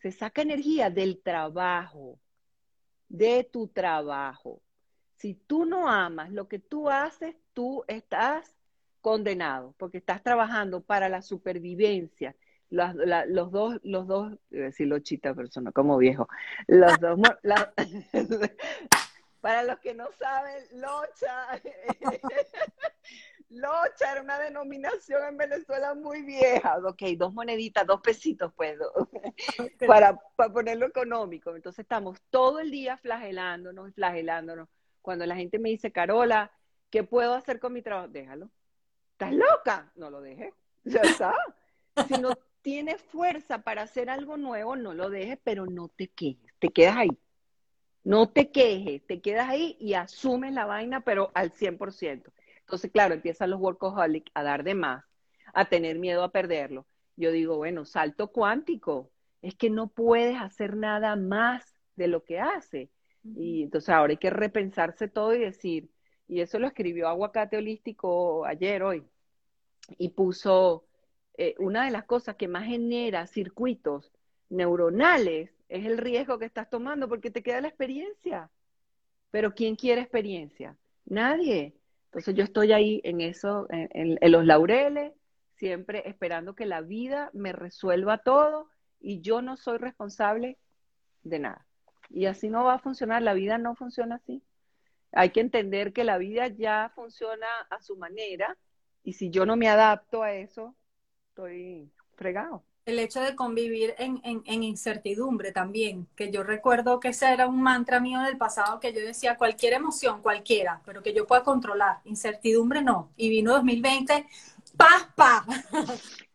se 0.00 0.12
saca 0.12 0.42
energía 0.42 0.90
del 0.90 1.20
trabajo, 1.22 2.18
de 3.08 3.44
tu 3.44 3.68
trabajo. 3.68 4.60
Si 5.16 5.34
tú 5.34 5.64
no 5.64 5.88
amas 5.88 6.30
lo 6.30 6.48
que 6.48 6.58
tú 6.58 6.90
haces, 6.90 7.36
tú 7.52 7.84
estás 7.88 8.54
condenado, 9.00 9.74
porque 9.78 9.98
estás 9.98 10.22
trabajando 10.22 10.82
para 10.82 11.08
la 11.08 11.22
supervivencia 11.22 12.34
los 12.70 13.50
dos, 13.50 13.80
los 13.82 14.06
dos, 14.06 14.34
decir 14.50 14.88
lochita, 14.88 15.34
pero 15.34 15.48
no 15.60 15.72
como 15.72 15.98
viejo, 15.98 16.28
los 16.66 16.98
dos, 16.98 17.18
para 19.40 19.62
los 19.62 19.78
que 19.80 19.94
no 19.94 20.08
saben, 20.18 20.64
locha, 20.72 21.60
Locha 23.54 24.10
era 24.10 24.20
una 24.20 24.38
denominación 24.38 25.22
en 25.28 25.36
Venezuela 25.36 25.94
muy 25.94 26.22
vieja. 26.22 26.78
Ok, 26.84 27.02
dos 27.16 27.32
moneditas, 27.32 27.86
dos 27.86 28.00
pesitos, 28.00 28.52
pues, 28.56 28.76
para, 29.86 30.20
para 30.34 30.52
ponerlo 30.52 30.86
económico. 30.86 31.54
Entonces 31.54 31.80
estamos 31.80 32.20
todo 32.30 32.58
el 32.58 32.70
día 32.70 32.96
flagelándonos 32.96 33.94
flagelándonos. 33.94 34.68
Cuando 35.02 35.24
la 35.26 35.36
gente 35.36 35.58
me 35.58 35.68
dice, 35.68 35.92
Carola, 35.92 36.50
¿qué 36.90 37.04
puedo 37.04 37.34
hacer 37.34 37.60
con 37.60 37.72
mi 37.72 37.82
trabajo? 37.82 38.08
Déjalo. 38.08 38.50
¿Estás 39.12 39.32
loca? 39.32 39.92
No 39.94 40.10
lo 40.10 40.20
dejes. 40.20 40.52
Ya 40.82 41.02
está. 41.02 41.34
Si 42.08 42.14
no 42.20 42.32
tienes 42.64 43.02
fuerza 43.02 43.58
para 43.58 43.82
hacer 43.82 44.08
algo 44.08 44.38
nuevo, 44.38 44.74
no 44.74 44.94
lo 44.94 45.10
dejes, 45.10 45.38
pero 45.44 45.66
no 45.66 45.88
te 45.88 46.08
quejes. 46.08 46.50
Te 46.58 46.70
quedas 46.70 46.96
ahí. 46.96 47.10
No 48.04 48.30
te 48.30 48.50
quejes, 48.50 49.06
te 49.06 49.20
quedas 49.20 49.50
ahí 49.50 49.76
y 49.78 49.92
asumes 49.92 50.54
la 50.54 50.64
vaina, 50.64 51.02
pero 51.02 51.30
al 51.34 51.52
100%. 51.52 52.32
Entonces, 52.60 52.90
claro, 52.90 53.12
empiezan 53.12 53.50
los 53.50 53.60
workaholics 53.60 54.32
a 54.32 54.42
dar 54.42 54.64
de 54.64 54.74
más, 54.74 55.04
a 55.52 55.66
tener 55.66 55.98
miedo 55.98 56.24
a 56.24 56.32
perderlo. 56.32 56.86
Yo 57.16 57.32
digo, 57.32 57.58
bueno, 57.58 57.84
salto 57.84 58.28
cuántico, 58.28 59.10
es 59.42 59.54
que 59.54 59.68
no 59.68 59.88
puedes 59.88 60.40
hacer 60.40 60.74
nada 60.74 61.16
más 61.16 61.74
de 61.96 62.08
lo 62.08 62.24
que 62.24 62.40
hace. 62.40 62.88
Y 63.22 63.64
entonces 63.64 63.90
ahora 63.90 64.12
hay 64.12 64.16
que 64.16 64.30
repensarse 64.30 65.06
todo 65.06 65.34
y 65.34 65.38
decir, 65.38 65.90
y 66.28 66.40
eso 66.40 66.58
lo 66.58 66.66
escribió 66.66 67.08
Aguacate 67.08 67.58
Holístico 67.58 68.46
ayer, 68.46 68.82
hoy, 68.82 69.04
y 69.98 70.08
puso 70.08 70.86
eh, 71.36 71.54
una 71.58 71.84
de 71.84 71.90
las 71.90 72.04
cosas 72.04 72.36
que 72.36 72.48
más 72.48 72.64
genera 72.66 73.26
circuitos 73.26 74.12
neuronales 74.48 75.50
es 75.68 75.86
el 75.86 75.98
riesgo 75.98 76.38
que 76.38 76.44
estás 76.44 76.70
tomando 76.70 77.08
porque 77.08 77.30
te 77.30 77.42
queda 77.42 77.60
la 77.60 77.68
experiencia. 77.68 78.50
Pero 79.30 79.54
¿quién 79.54 79.74
quiere 79.74 80.00
experiencia? 80.00 80.76
Nadie. 81.06 81.74
Entonces 82.06 82.34
yo 82.36 82.44
estoy 82.44 82.72
ahí 82.72 83.00
en 83.02 83.20
eso, 83.20 83.66
en, 83.70 84.16
los 84.30 84.44
laureles, 84.44 85.12
siempre 85.56 86.08
esperando 86.08 86.54
que 86.54 86.66
la 86.66 86.80
vida 86.80 87.30
me 87.32 87.52
resuelva 87.52 88.18
todo 88.18 88.70
y 89.00 89.20
yo 89.20 89.42
no 89.42 89.56
soy 89.56 89.78
responsable 89.78 90.58
de 91.24 91.40
nada. 91.40 91.66
Y 92.10 92.26
así 92.26 92.48
no 92.48 92.62
va 92.62 92.74
a 92.74 92.78
funcionar, 92.78 93.22
la 93.22 93.34
vida 93.34 93.58
no 93.58 93.74
funciona 93.74 94.16
así. 94.16 94.44
Hay 95.10 95.30
que 95.30 95.40
entender 95.40 95.92
que 95.92 96.04
la 96.04 96.18
vida 96.18 96.46
ya 96.46 96.92
funciona 96.94 97.46
a 97.70 97.80
su 97.80 97.96
manera 97.96 98.56
y 99.02 99.14
si 99.14 99.30
yo 99.30 99.44
no 99.44 99.56
me 99.56 99.68
adapto 99.68 100.22
a 100.22 100.32
eso, 100.32 100.76
estoy 101.34 101.90
fregado 102.14 102.62
el 102.86 102.98
hecho 102.98 103.20
de 103.20 103.34
convivir 103.34 103.94
en, 103.98 104.62
incertidumbre 104.62 105.52
también, 105.52 106.06
que 106.14 106.30
yo 106.30 106.42
recuerdo 106.42 107.00
que 107.00 107.08
ese 107.08 107.32
era 107.32 107.46
un 107.46 107.62
mantra 107.62 107.98
mío 107.98 108.20
del 108.20 108.36
pasado 108.36 108.78
que 108.78 108.92
yo 108.92 109.00
decía 109.00 109.38
cualquier 109.38 109.72
emoción, 109.72 110.20
cualquiera, 110.20 110.82
pero 110.84 111.02
que 111.02 111.14
yo 111.14 111.26
pueda 111.26 111.42
controlar, 111.42 112.00
incertidumbre 112.04 112.82
no. 112.82 113.10
Y 113.16 113.30
vino 113.30 113.54
2020, 113.54 114.26
paz, 114.76 115.08
paz. 115.14 115.46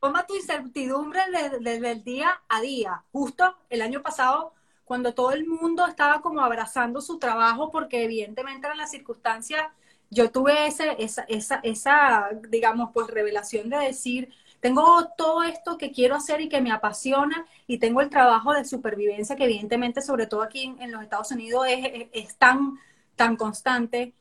Toma 0.01 0.25
tu 0.25 0.35
incertidumbre 0.35 1.21
desde 1.61 1.91
el 1.91 2.03
día 2.03 2.41
a 2.49 2.61
día. 2.61 3.03
Justo 3.11 3.55
el 3.69 3.83
año 3.83 4.01
pasado, 4.01 4.53
cuando 4.85 5.13
todo 5.13 5.33
el 5.33 5.45
mundo 5.45 5.85
estaba 5.85 6.19
como 6.21 6.41
abrazando 6.41 6.99
su 6.99 7.19
trabajo, 7.19 7.69
porque 7.69 8.03
evidentemente 8.03 8.65
eran 8.65 8.79
las 8.79 8.89
circunstancias, 8.89 9.67
yo 10.09 10.31
tuve 10.31 10.65
ese, 10.65 10.95
esa, 10.97 11.21
esa, 11.27 11.59
esa, 11.61 12.29
digamos, 12.49 12.89
pues 12.91 13.07
revelación 13.07 13.69
de 13.69 13.77
decir, 13.77 14.33
tengo 14.59 15.07
todo 15.17 15.43
esto 15.43 15.77
que 15.77 15.91
quiero 15.91 16.15
hacer 16.15 16.41
y 16.41 16.49
que 16.49 16.61
me 16.61 16.71
apasiona 16.71 17.45
y 17.67 17.77
tengo 17.77 18.01
el 18.01 18.09
trabajo 18.09 18.53
de 18.53 18.65
supervivencia 18.65 19.35
que 19.35 19.45
evidentemente, 19.45 20.01
sobre 20.01 20.27
todo 20.27 20.41
aquí 20.41 20.75
en, 20.79 20.91
los 20.91 21.01
Estados 21.01 21.31
Unidos, 21.31 21.65
es, 21.67 22.35
tan, 22.37 22.77
tan 23.15 23.35
constante 23.37 24.13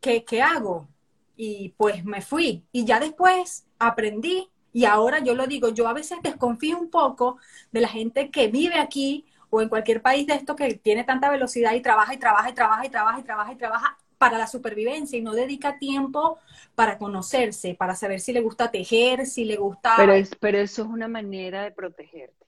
que, 0.00 0.24
¿qué 0.24 0.42
hago? 0.42 0.88
Y 1.36 1.70
pues 1.76 2.04
me 2.04 2.22
fui. 2.22 2.64
Y 2.72 2.84
ya 2.84 2.98
después 2.98 3.66
aprendí 3.78 4.48
y 4.72 4.84
ahora 4.84 5.20
yo 5.20 5.34
lo 5.34 5.46
digo, 5.46 5.68
yo 5.68 5.86
a 5.86 5.92
veces 5.92 6.18
desconfío 6.22 6.78
un 6.78 6.90
poco 6.90 7.38
de 7.70 7.80
la 7.80 7.88
gente 7.88 8.30
que 8.30 8.48
vive 8.48 8.80
aquí 8.80 9.24
o 9.50 9.62
en 9.62 9.68
cualquier 9.68 10.02
país 10.02 10.26
de 10.26 10.34
esto 10.34 10.56
que 10.56 10.74
tiene 10.74 11.04
tanta 11.04 11.30
velocidad 11.30 11.74
y 11.74 11.80
trabaja 11.80 12.12
y 12.12 12.16
trabaja 12.16 12.50
y 12.50 12.54
trabaja 12.54 12.86
y 12.86 12.88
trabaja 12.88 13.20
y 13.20 13.22
trabaja 13.22 13.52
y 13.52 13.56
trabaja 13.56 13.98
para 14.24 14.38
la 14.38 14.46
supervivencia 14.46 15.18
y 15.18 15.22
no 15.22 15.34
dedica 15.34 15.78
tiempo 15.78 16.38
para 16.74 16.96
conocerse, 16.96 17.74
para 17.74 17.94
saber 17.94 18.20
si 18.20 18.32
le 18.32 18.40
gusta 18.40 18.70
tejer, 18.70 19.26
si 19.26 19.44
le 19.44 19.56
gusta... 19.56 19.92
Pero, 19.98 20.14
es, 20.14 20.34
pero 20.36 20.56
eso 20.56 20.80
es 20.80 20.88
una 20.88 21.08
manera 21.08 21.62
de 21.62 21.72
protegerte. 21.72 22.46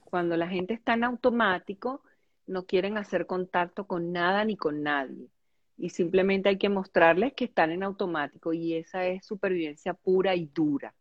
Cuando 0.00 0.36
la 0.36 0.48
gente 0.48 0.74
está 0.74 0.94
en 0.94 1.04
automático, 1.04 2.02
no 2.48 2.64
quieren 2.66 2.98
hacer 2.98 3.26
contacto 3.26 3.86
con 3.86 4.10
nada 4.10 4.44
ni 4.44 4.56
con 4.56 4.82
nadie. 4.82 5.28
Y 5.76 5.90
simplemente 5.90 6.48
hay 6.48 6.58
que 6.58 6.68
mostrarles 6.68 7.32
que 7.34 7.44
están 7.44 7.70
en 7.70 7.84
automático 7.84 8.52
y 8.52 8.74
esa 8.74 9.06
es 9.06 9.24
supervivencia 9.24 9.94
pura 9.94 10.34
y 10.34 10.46
dura, 10.52 10.94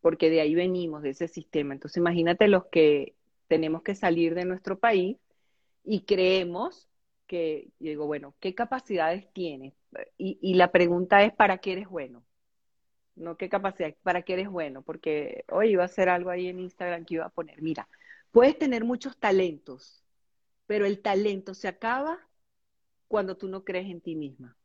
porque 0.00 0.30
de 0.30 0.40
ahí 0.40 0.56
venimos, 0.56 1.02
de 1.02 1.10
ese 1.10 1.28
sistema. 1.28 1.74
Entonces 1.74 1.98
imagínate 1.98 2.48
los 2.48 2.66
que 2.66 3.14
tenemos 3.46 3.82
que 3.82 3.94
salir 3.94 4.34
de 4.34 4.46
nuestro 4.46 4.80
país 4.80 5.16
y 5.84 6.00
creemos 6.00 6.87
que 7.28 7.68
digo, 7.78 8.06
bueno, 8.06 8.34
¿qué 8.40 8.54
capacidades 8.56 9.32
tienes? 9.32 9.74
Y, 10.16 10.54
la 10.54 10.72
pregunta 10.72 11.22
es, 11.22 11.32
¿para 11.32 11.58
qué 11.58 11.72
eres 11.72 11.88
bueno? 11.88 12.24
No 13.14 13.36
qué 13.36 13.48
capacidad, 13.48 13.94
¿para 14.02 14.22
qué 14.22 14.32
eres 14.32 14.48
bueno? 14.48 14.82
Porque 14.82 15.44
hoy 15.50 15.70
iba 15.70 15.82
a 15.82 15.86
hacer 15.86 16.08
algo 16.08 16.30
ahí 16.30 16.48
en 16.48 16.58
Instagram 16.58 17.04
que 17.04 17.14
iba 17.14 17.26
a 17.26 17.30
poner, 17.30 17.62
mira, 17.62 17.88
puedes 18.32 18.58
tener 18.58 18.84
muchos 18.84 19.16
talentos, 19.18 20.02
pero 20.66 20.86
el 20.86 21.00
talento 21.00 21.54
se 21.54 21.68
acaba 21.68 22.18
cuando 23.06 23.36
tú 23.36 23.48
no 23.48 23.64
crees 23.64 23.88
en 23.88 24.00
ti 24.00 24.16
misma. 24.16 24.56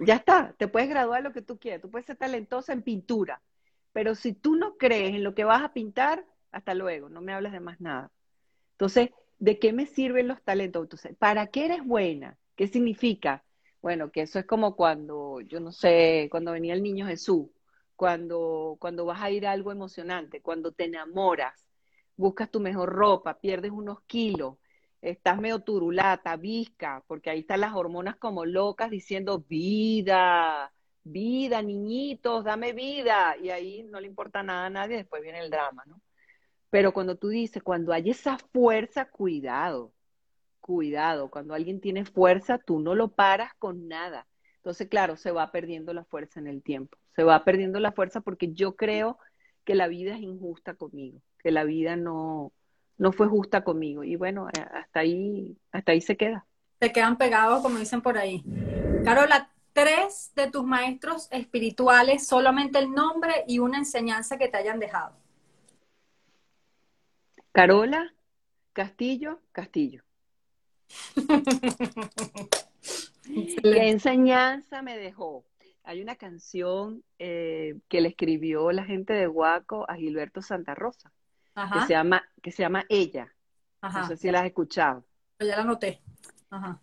Ya 0.00 0.16
está, 0.16 0.54
te 0.58 0.68
puedes 0.68 0.88
graduar 0.88 1.22
lo 1.22 1.32
que 1.32 1.42
tú 1.42 1.58
quieras, 1.58 1.80
tú 1.80 1.90
puedes 1.90 2.06
ser 2.06 2.16
talentosa 2.16 2.72
en 2.72 2.82
pintura, 2.82 3.40
pero 3.92 4.14
si 4.14 4.32
tú 4.32 4.56
no 4.56 4.76
crees 4.76 5.14
en 5.14 5.22
lo 5.22 5.34
que 5.34 5.44
vas 5.44 5.62
a 5.62 5.72
pintar, 5.72 6.24
hasta 6.50 6.74
luego, 6.74 7.08
no 7.08 7.20
me 7.20 7.32
hables 7.32 7.52
de 7.52 7.60
más 7.60 7.80
nada. 7.80 8.10
Entonces, 8.72 9.10
¿de 9.42 9.58
qué 9.58 9.72
me 9.72 9.86
sirven 9.86 10.28
los 10.28 10.40
talentos? 10.42 10.88
¿para 11.18 11.48
qué 11.48 11.64
eres 11.64 11.84
buena? 11.84 12.38
¿Qué 12.54 12.68
significa? 12.68 13.44
Bueno, 13.80 14.12
que 14.12 14.22
eso 14.22 14.38
es 14.38 14.46
como 14.46 14.76
cuando, 14.76 15.40
yo 15.40 15.58
no 15.58 15.72
sé, 15.72 16.28
cuando 16.30 16.52
venía 16.52 16.74
el 16.74 16.82
niño 16.84 17.08
Jesús, 17.08 17.48
cuando, 17.96 18.76
cuando 18.78 19.04
vas 19.04 19.20
a 19.20 19.32
ir 19.32 19.44
a 19.44 19.50
algo 19.50 19.72
emocionante, 19.72 20.42
cuando 20.42 20.70
te 20.70 20.84
enamoras, 20.84 21.66
buscas 22.16 22.52
tu 22.52 22.60
mejor 22.60 22.90
ropa, 22.90 23.40
pierdes 23.40 23.72
unos 23.72 24.02
kilos, 24.02 24.58
estás 25.00 25.40
medio 25.40 25.58
turulata, 25.58 26.36
visca, 26.36 27.02
porque 27.08 27.30
ahí 27.30 27.40
están 27.40 27.62
las 27.62 27.74
hormonas 27.74 28.16
como 28.18 28.44
locas 28.46 28.90
diciendo 28.90 29.40
vida, 29.48 30.72
vida, 31.02 31.62
niñitos, 31.62 32.44
dame 32.44 32.72
vida, 32.74 33.36
y 33.42 33.50
ahí 33.50 33.82
no 33.90 33.98
le 34.00 34.06
importa 34.06 34.44
nada 34.44 34.66
a 34.66 34.70
nadie, 34.70 34.98
después 34.98 35.20
viene 35.20 35.40
el 35.40 35.50
drama, 35.50 35.82
¿no? 35.86 36.00
Pero 36.72 36.94
cuando 36.94 37.16
tú 37.16 37.28
dices, 37.28 37.62
cuando 37.62 37.92
hay 37.92 38.08
esa 38.08 38.38
fuerza, 38.38 39.04
cuidado, 39.04 39.92
cuidado. 40.62 41.28
Cuando 41.28 41.52
alguien 41.52 41.82
tiene 41.82 42.06
fuerza, 42.06 42.56
tú 42.56 42.80
no 42.80 42.94
lo 42.94 43.08
paras 43.08 43.52
con 43.58 43.88
nada. 43.88 44.26
Entonces, 44.56 44.88
claro, 44.88 45.18
se 45.18 45.32
va 45.32 45.52
perdiendo 45.52 45.92
la 45.92 46.06
fuerza 46.06 46.40
en 46.40 46.46
el 46.46 46.62
tiempo. 46.62 46.96
Se 47.14 47.24
va 47.24 47.44
perdiendo 47.44 47.78
la 47.78 47.92
fuerza 47.92 48.22
porque 48.22 48.54
yo 48.54 48.74
creo 48.74 49.18
que 49.66 49.74
la 49.74 49.86
vida 49.86 50.14
es 50.14 50.22
injusta 50.22 50.72
conmigo, 50.72 51.20
que 51.40 51.50
la 51.50 51.64
vida 51.64 51.96
no, 51.96 52.52
no 52.96 53.12
fue 53.12 53.28
justa 53.28 53.64
conmigo. 53.64 54.02
Y 54.02 54.16
bueno, 54.16 54.48
hasta 54.72 55.00
ahí, 55.00 55.54
hasta 55.72 55.92
ahí 55.92 56.00
se 56.00 56.16
queda. 56.16 56.46
Se 56.80 56.90
quedan 56.90 57.18
pegados, 57.18 57.60
como 57.60 57.80
dicen 57.80 58.00
por 58.00 58.16
ahí. 58.16 58.42
Carola, 59.04 59.50
tres 59.74 60.32
de 60.34 60.50
tus 60.50 60.64
maestros 60.64 61.28
espirituales, 61.32 62.26
solamente 62.26 62.78
el 62.78 62.92
nombre 62.92 63.44
y 63.46 63.58
una 63.58 63.76
enseñanza 63.76 64.38
que 64.38 64.48
te 64.48 64.56
hayan 64.56 64.78
dejado. 64.78 65.21
Carola, 67.52 68.14
Castillo, 68.72 69.40
Castillo. 69.52 70.02
¿Qué 73.62 73.90
enseñanza 73.90 74.80
me 74.80 74.96
dejó? 74.96 75.44
Hay 75.84 76.00
una 76.00 76.16
canción 76.16 77.04
eh, 77.18 77.78
que 77.88 78.00
le 78.00 78.08
escribió 78.08 78.72
la 78.72 78.84
gente 78.84 79.12
de 79.12 79.28
Huaco 79.28 79.84
a 79.90 79.96
Gilberto 79.96 80.40
Santa 80.40 80.74
Rosa, 80.74 81.12
que 81.54 81.80
se 81.86 81.92
llama, 81.92 82.22
que 82.42 82.52
se 82.52 82.62
llama 82.62 82.86
Ella. 82.88 83.30
No 83.82 84.06
sé 84.06 84.16
si 84.16 84.30
la 84.30 84.40
has 84.40 84.46
escuchado. 84.46 85.04
Ya 85.38 85.56
la 85.56 85.64
noté. 85.64 86.00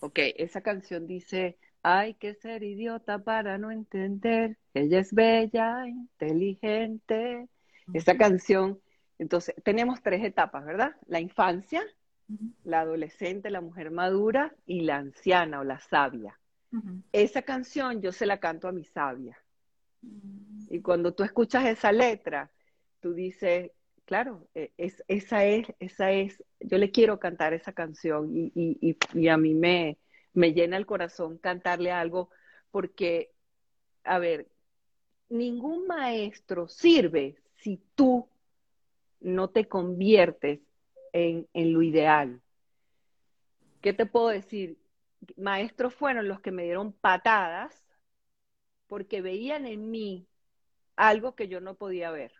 Ok, 0.01 0.19
esa 0.35 0.61
canción 0.61 1.07
dice, 1.07 1.57
hay 1.81 2.13
que 2.13 2.35
ser 2.35 2.61
idiota 2.61 3.19
para 3.19 3.57
no 3.57 3.71
entender, 3.71 4.57
ella 4.73 4.99
es 4.99 5.13
bella, 5.13 5.87
inteligente. 5.87 7.47
Esa 7.93 8.17
canción 8.17 8.79
entonces, 9.19 9.53
tenemos 9.63 10.01
tres 10.01 10.23
etapas, 10.23 10.65
¿verdad? 10.65 10.95
La 11.07 11.19
infancia, 11.19 11.83
la 12.63 12.81
adolescente, 12.81 13.49
la 13.49 13.61
mujer 13.61 13.91
madura 13.91 14.55
y 14.65 14.81
la 14.81 14.97
anciana 14.97 15.59
o 15.59 15.63
la 15.63 15.79
sabia. 15.79 16.39
Esa 17.11 17.41
canción 17.41 18.01
yo 18.01 18.11
se 18.11 18.25
la 18.25 18.39
canto 18.39 18.67
a 18.67 18.71
mi 18.71 18.85
sabia. 18.85 19.37
Mm. 20.01 20.67
Y 20.69 20.81
cuando 20.81 21.13
tú 21.13 21.23
escuchas 21.23 21.65
esa 21.65 21.91
letra, 21.91 22.51
tú 22.99 23.13
dices, 23.13 23.71
claro, 24.05 24.47
e, 24.53 24.71
es, 24.77 25.03
esa 25.07 25.45
es, 25.45 25.67
esa 25.79 26.11
es, 26.11 26.43
yo 26.59 26.77
le 26.77 26.91
quiero 26.91 27.19
cantar 27.19 27.53
esa 27.53 27.73
canción 27.73 28.29
y, 28.35 28.51
y, 28.55 28.97
y 29.13 29.27
a 29.27 29.37
mí 29.37 29.55
me, 29.55 29.97
me 30.33 30.53
llena 30.53 30.77
el 30.77 30.85
corazón 30.85 31.39
cantarle 31.39 31.91
algo 31.91 32.29
porque 32.69 33.31
a 34.03 34.19
ver, 34.19 34.47
ningún 35.29 35.87
maestro 35.87 36.67
sirve 36.67 37.35
si 37.57 37.81
tú 37.95 38.27
no 39.19 39.49
te 39.49 39.67
conviertes 39.67 40.59
en, 41.13 41.47
en 41.53 41.73
lo 41.73 41.81
ideal. 41.81 42.41
¿Qué 43.81 43.93
te 43.93 44.05
puedo 44.05 44.29
decir? 44.29 44.77
Maestros 45.37 45.93
fueron 45.93 46.27
los 46.27 46.39
que 46.41 46.51
me 46.51 46.63
dieron 46.63 46.93
patadas 46.93 47.85
porque 48.87 49.21
veían 49.21 49.65
en 49.65 49.91
mí 49.91 50.27
algo 50.95 51.35
que 51.35 51.47
yo 51.47 51.61
no 51.61 51.75
podía 51.75 52.11
ver, 52.11 52.33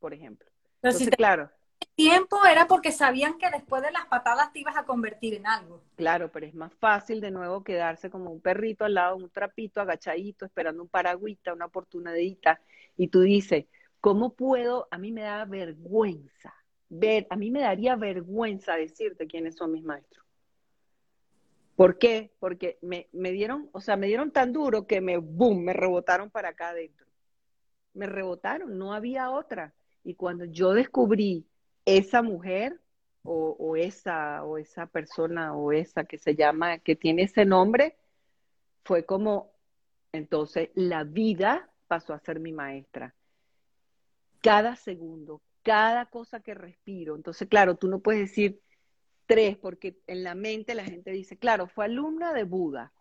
por 0.00 0.14
ejemplo. 0.14 0.48
Entonces, 0.82 1.10
claro. 1.10 1.50
Tiempo 1.94 2.44
era 2.44 2.66
porque 2.66 2.90
sabían 2.90 3.38
que 3.38 3.50
después 3.50 3.82
de 3.82 3.92
las 3.92 4.06
patadas 4.06 4.52
te 4.52 4.60
ibas 4.60 4.76
a 4.76 4.84
convertir 4.84 5.34
en 5.34 5.46
algo. 5.46 5.82
Claro, 5.96 6.30
pero 6.32 6.46
es 6.46 6.54
más 6.54 6.72
fácil 6.74 7.20
de 7.20 7.30
nuevo 7.30 7.62
quedarse 7.62 8.10
como 8.10 8.30
un 8.30 8.40
perrito 8.40 8.84
al 8.84 8.94
lado 8.94 9.16
de 9.16 9.24
un 9.24 9.30
trapito, 9.30 9.80
agachadito, 9.80 10.44
esperando 10.44 10.82
un 10.82 10.88
paragüita, 10.88 11.52
una 11.52 11.66
oportunidad, 11.66 12.58
y 12.96 13.08
tú 13.08 13.20
dices, 13.20 13.66
¿cómo 14.04 14.34
puedo? 14.34 14.86
A 14.90 14.98
mí 14.98 15.12
me 15.12 15.22
da 15.22 15.46
vergüenza 15.46 16.52
ver, 16.90 17.26
a 17.30 17.36
mí 17.36 17.50
me 17.50 17.62
daría 17.62 17.96
vergüenza 17.96 18.76
decirte 18.76 19.26
quiénes 19.26 19.56
son 19.56 19.72
mis 19.72 19.82
maestros. 19.82 20.26
¿Por 21.74 21.96
qué? 21.96 22.30
Porque 22.38 22.78
me, 22.82 23.08
me 23.12 23.32
dieron, 23.32 23.70
o 23.72 23.80
sea, 23.80 23.96
me 23.96 24.06
dieron 24.06 24.30
tan 24.30 24.52
duro 24.52 24.86
que 24.86 25.00
me, 25.00 25.16
boom, 25.16 25.64
me 25.64 25.72
rebotaron 25.72 26.28
para 26.28 26.50
acá 26.50 26.68
adentro. 26.68 27.06
Me 27.94 28.04
rebotaron, 28.04 28.76
no 28.76 28.92
había 28.92 29.30
otra. 29.30 29.72
Y 30.04 30.16
cuando 30.16 30.44
yo 30.44 30.74
descubrí 30.74 31.46
esa 31.86 32.20
mujer 32.20 32.78
o, 33.22 33.56
o, 33.58 33.74
esa 33.74 34.44
o 34.44 34.58
esa 34.58 34.84
persona 34.84 35.56
o 35.56 35.72
esa 35.72 36.04
que 36.04 36.18
se 36.18 36.34
llama, 36.34 36.76
que 36.78 36.94
tiene 36.94 37.22
ese 37.22 37.46
nombre, 37.46 37.96
fue 38.84 39.06
como, 39.06 39.50
entonces 40.12 40.68
la 40.74 41.04
vida 41.04 41.70
pasó 41.88 42.12
a 42.12 42.20
ser 42.20 42.38
mi 42.38 42.52
maestra. 42.52 43.14
Cada 44.44 44.76
segundo, 44.76 45.40
cada 45.62 46.04
cosa 46.04 46.40
que 46.40 46.52
respiro. 46.52 47.16
Entonces, 47.16 47.48
claro, 47.48 47.76
tú 47.76 47.88
no 47.88 48.00
puedes 48.00 48.28
decir 48.28 48.60
tres, 49.24 49.56
porque 49.56 49.96
en 50.06 50.22
la 50.22 50.34
mente 50.34 50.74
la 50.74 50.84
gente 50.84 51.12
dice, 51.12 51.38
claro, 51.38 51.66
fue 51.66 51.86
alumna 51.86 52.34
de 52.34 52.44
Buda, 52.44 52.92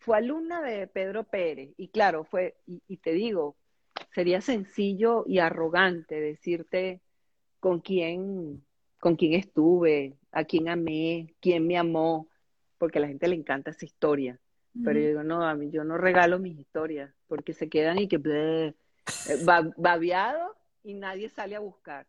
fue 0.00 0.18
alumna 0.18 0.60
de 0.62 0.88
Pedro 0.88 1.22
Pérez, 1.22 1.70
y 1.76 1.90
claro, 1.90 2.24
fue, 2.24 2.56
y, 2.66 2.96
te 2.96 3.12
digo, 3.12 3.56
sería 4.12 4.40
sencillo 4.40 5.22
y 5.28 5.38
arrogante 5.38 6.20
decirte 6.20 7.00
con 7.60 7.78
quién, 7.78 8.64
con 8.98 9.14
quién 9.14 9.34
estuve, 9.34 10.16
a 10.32 10.42
quién 10.42 10.68
amé, 10.68 11.36
quién 11.40 11.68
me 11.68 11.78
amó, 11.78 12.26
porque 12.78 12.98
a 12.98 13.02
la 13.02 13.06
gente 13.06 13.28
le 13.28 13.36
encanta 13.36 13.70
esa 13.70 13.84
historia. 13.84 14.40
Pero 14.84 14.98
yo 14.98 15.06
digo, 15.06 15.22
no, 15.22 15.46
a 15.46 15.54
mí 15.54 15.70
yo 15.70 15.84
no 15.84 15.98
regalo 15.98 16.40
mis 16.40 16.58
historias, 16.58 17.14
porque 17.28 17.52
se 17.52 17.68
quedan 17.68 18.00
y 18.00 18.08
que 18.08 18.18
bleh, 18.18 18.74
babiado 19.76 20.59
y 20.82 20.94
nadie 20.94 21.28
sale 21.28 21.56
a 21.56 21.60
buscar. 21.60 22.06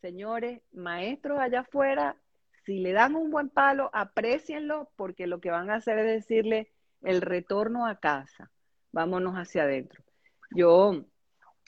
Señores, 0.00 0.60
maestros 0.72 1.38
allá 1.38 1.60
afuera, 1.60 2.16
si 2.64 2.78
le 2.78 2.92
dan 2.92 3.14
un 3.14 3.30
buen 3.30 3.48
palo, 3.48 3.90
aprecienlo 3.92 4.90
porque 4.96 5.26
lo 5.26 5.40
que 5.40 5.50
van 5.50 5.70
a 5.70 5.76
hacer 5.76 5.98
es 5.98 6.06
decirle 6.06 6.72
el 7.02 7.20
retorno 7.20 7.86
a 7.86 8.00
casa. 8.00 8.50
Vámonos 8.92 9.34
hacia 9.34 9.64
adentro. 9.64 10.02
Yo 10.50 11.04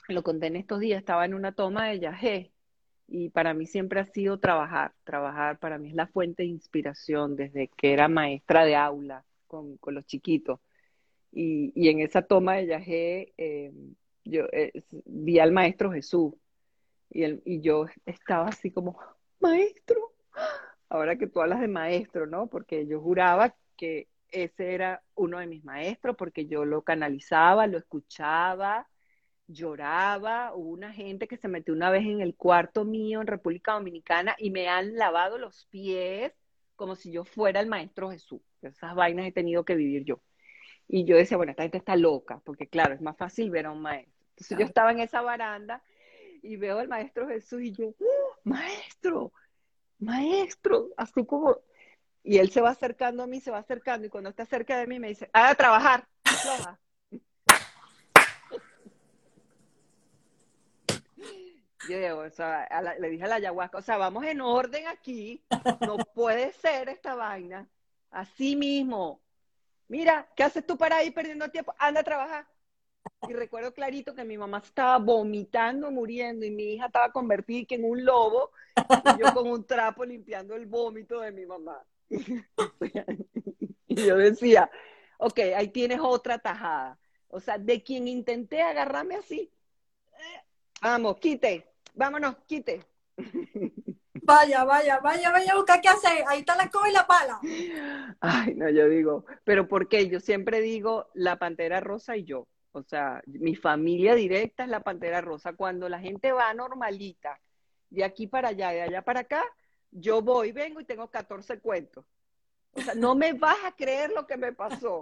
lo 0.07 0.23
conté 0.23 0.47
en 0.47 0.55
estos 0.55 0.79
días, 0.79 0.99
estaba 0.99 1.25
en 1.25 1.33
una 1.33 1.51
toma 1.51 1.87
de 1.87 1.99
yagé 1.99 2.51
y 3.07 3.29
para 3.29 3.53
mí 3.53 3.65
siempre 3.65 3.99
ha 3.99 4.05
sido 4.05 4.39
trabajar. 4.39 4.93
Trabajar 5.03 5.59
para 5.59 5.77
mí 5.77 5.89
es 5.89 5.95
la 5.95 6.07
fuente 6.07 6.43
de 6.43 6.49
inspiración 6.49 7.35
desde 7.35 7.69
que 7.69 7.93
era 7.93 8.07
maestra 8.07 8.65
de 8.65 8.75
aula 8.75 9.25
con, 9.47 9.77
los 9.87 10.05
chiquitos. 10.05 10.59
Y, 11.31 11.89
en 11.89 11.99
esa 11.99 12.21
toma 12.21 12.55
de 12.55 12.67
yagé 12.67 13.33
eh, 13.37 13.71
yo 14.27 14.45
eh, 14.51 14.71
vi 15.05 15.39
al 15.39 15.51
maestro 15.51 15.91
Jesús 15.91 16.33
y, 17.09 17.25
y 17.45 17.61
yo 17.61 17.87
estaba 18.05 18.47
así 18.47 18.71
como, 18.71 18.97
maestro, 19.39 20.13
ahora 20.89 21.17
que 21.17 21.27
tú 21.27 21.41
hablas 21.41 21.59
de 21.59 21.67
maestro, 21.67 22.27
¿no? 22.27 22.47
Porque 22.47 22.87
yo 22.87 23.01
juraba 23.01 23.55
que 23.77 24.07
ese 24.29 24.73
era 24.73 25.03
uno 25.15 25.39
de 25.39 25.47
mis 25.47 25.63
maestros, 25.63 26.15
porque 26.17 26.47
yo 26.47 26.65
lo 26.65 26.81
canalizaba, 26.83 27.67
lo 27.67 27.77
escuchaba, 27.77 28.87
lloraba. 29.47 30.53
Hubo 30.53 30.69
una 30.69 30.93
gente 30.93 31.27
que 31.27 31.37
se 31.37 31.47
metió 31.47 31.73
una 31.73 31.89
vez 31.89 32.05
en 32.05 32.21
el 32.21 32.35
cuarto 32.35 32.85
mío 32.85 33.21
en 33.21 33.27
República 33.27 33.73
Dominicana 33.73 34.35
y 34.37 34.51
me 34.51 34.67
han 34.67 34.95
lavado 34.95 35.37
los 35.37 35.65
pies 35.67 36.33
como 36.75 36.95
si 36.95 37.11
yo 37.11 37.25
fuera 37.25 37.59
el 37.59 37.67
maestro 37.67 38.11
Jesús. 38.11 38.41
Esas 38.61 38.95
vainas 38.95 39.27
he 39.27 39.31
tenido 39.31 39.65
que 39.65 39.75
vivir 39.75 40.03
yo. 40.03 40.21
Y 40.87 41.05
yo 41.05 41.17
decía, 41.17 41.37
bueno, 41.37 41.51
esta 41.51 41.63
gente 41.63 41.77
está 41.77 41.95
loca, 41.95 42.41
porque 42.45 42.67
claro, 42.67 42.93
es 42.93 43.01
más 43.01 43.17
fácil 43.17 43.49
ver 43.49 43.65
a 43.65 43.71
un 43.71 43.81
maestro. 43.81 44.13
Entonces 44.31 44.57
yo 44.57 44.65
estaba 44.65 44.91
en 44.91 44.99
esa 44.99 45.21
baranda 45.21 45.81
y 46.47 46.55
veo 46.55 46.79
al 46.79 46.87
maestro 46.87 47.27
Jesús 47.27 47.61
y 47.61 47.71
yo, 47.73 47.89
¡Oh, 47.99 48.35
maestro, 48.43 49.33
maestro, 49.99 50.89
así 50.95 51.25
como, 51.25 51.57
y 52.23 52.37
él 52.37 52.49
se 52.51 52.61
va 52.61 52.69
acercando 52.69 53.23
a 53.23 53.27
mí, 53.27 53.41
se 53.41 53.51
va 53.51 53.57
acercando, 53.57 54.07
y 54.07 54.09
cuando 54.09 54.29
está 54.29 54.45
cerca 54.45 54.77
de 54.77 54.87
mí 54.87 54.99
me 54.99 55.09
dice, 55.09 55.29
a 55.33 55.53
trabajar, 55.55 56.07
Yo 61.89 61.97
digo, 61.97 62.19
o 62.19 62.99
le 62.99 63.09
dije 63.09 63.23
a 63.23 63.27
la 63.27 63.35
ayahuasca, 63.35 63.77
o 63.77 63.81
sea, 63.81 63.95
vamos 63.95 64.25
en 64.25 64.41
orden 64.41 64.87
aquí, 64.87 65.41
no 65.79 65.97
puede 66.13 66.51
ser 66.53 66.89
esta 66.89 67.15
vaina, 67.15 67.69
así 68.11 68.57
mismo. 68.57 69.21
Mira, 69.87 70.27
¿qué 70.35 70.43
haces 70.43 70.65
tú 70.65 70.77
para 70.77 71.01
ir 71.03 71.13
perdiendo 71.13 71.49
tiempo? 71.49 71.73
Anda 71.79 72.01
a 72.01 72.03
trabajar. 72.03 72.45
Y 73.27 73.33
recuerdo 73.33 73.73
clarito 73.73 74.13
que 74.13 74.23
mi 74.23 74.37
mamá 74.37 74.59
estaba 74.63 74.97
vomitando, 74.99 75.89
muriendo, 75.91 76.45
y 76.45 76.51
mi 76.51 76.73
hija 76.73 76.85
estaba 76.85 77.11
convertida 77.11 77.65
en 77.75 77.83
un 77.83 78.05
lobo, 78.05 78.51
y 78.77 79.19
yo 79.19 79.33
con 79.33 79.47
un 79.49 79.65
trapo 79.65 80.05
limpiando 80.05 80.55
el 80.55 80.67
vómito 80.67 81.19
de 81.21 81.31
mi 81.31 81.45
mamá. 81.45 81.83
y 83.87 83.95
yo 83.95 84.15
decía, 84.17 84.69
ok, 85.17 85.39
ahí 85.55 85.69
tienes 85.69 85.99
otra 86.01 86.37
tajada. 86.37 86.99
O 87.29 87.39
sea, 87.39 87.57
de 87.57 87.83
quien 87.83 88.07
intenté 88.07 88.61
agarrarme 88.61 89.15
así, 89.15 89.51
eh, 90.13 90.41
vamos, 90.81 91.17
quite, 91.17 91.67
vámonos, 91.95 92.37
quite. 92.45 92.85
Vaya, 94.27 94.65
vaya, 94.65 94.99
vaya, 94.99 95.31
vaya, 95.31 95.55
busca 95.55 95.79
qué 95.79 95.87
hacer. 95.87 96.25
Ahí 96.27 96.39
está 96.39 96.57
la 96.57 96.63
escoba 96.63 96.89
y 96.89 96.91
la 96.91 97.07
pala. 97.07 97.39
Ay, 98.19 98.55
no, 98.55 98.69
yo 98.69 98.89
digo, 98.89 99.25
pero 99.45 99.69
¿por 99.69 99.87
qué? 99.87 100.09
Yo 100.09 100.19
siempre 100.19 100.59
digo 100.59 101.07
la 101.13 101.39
pantera 101.39 101.79
rosa 101.79 102.17
y 102.17 102.25
yo. 102.25 102.45
O 102.77 102.83
sea, 102.83 103.21
mi 103.25 103.55
familia 103.55 104.15
directa 104.15 104.63
es 104.63 104.69
la 104.69 104.81
Pantera 104.81 105.21
Rosa. 105.21 105.53
Cuando 105.53 105.89
la 105.89 105.99
gente 105.99 106.31
va 106.31 106.53
normalita, 106.53 107.39
de 107.89 108.03
aquí 108.03 108.27
para 108.27 108.49
allá, 108.49 108.69
de 108.69 108.81
allá 108.81 109.01
para 109.01 109.21
acá, 109.21 109.43
yo 109.91 110.21
voy, 110.21 110.51
vengo 110.51 110.79
y 110.79 110.85
tengo 110.85 111.09
14 111.09 111.59
cuentos. 111.59 112.05
O 112.71 112.81
sea, 112.81 112.93
no 112.93 113.15
me 113.15 113.33
vas 113.33 113.57
a 113.65 113.71
creer 113.71 114.11
lo 114.11 114.27
que 114.27 114.37
me 114.37 114.53
pasó. 114.53 115.01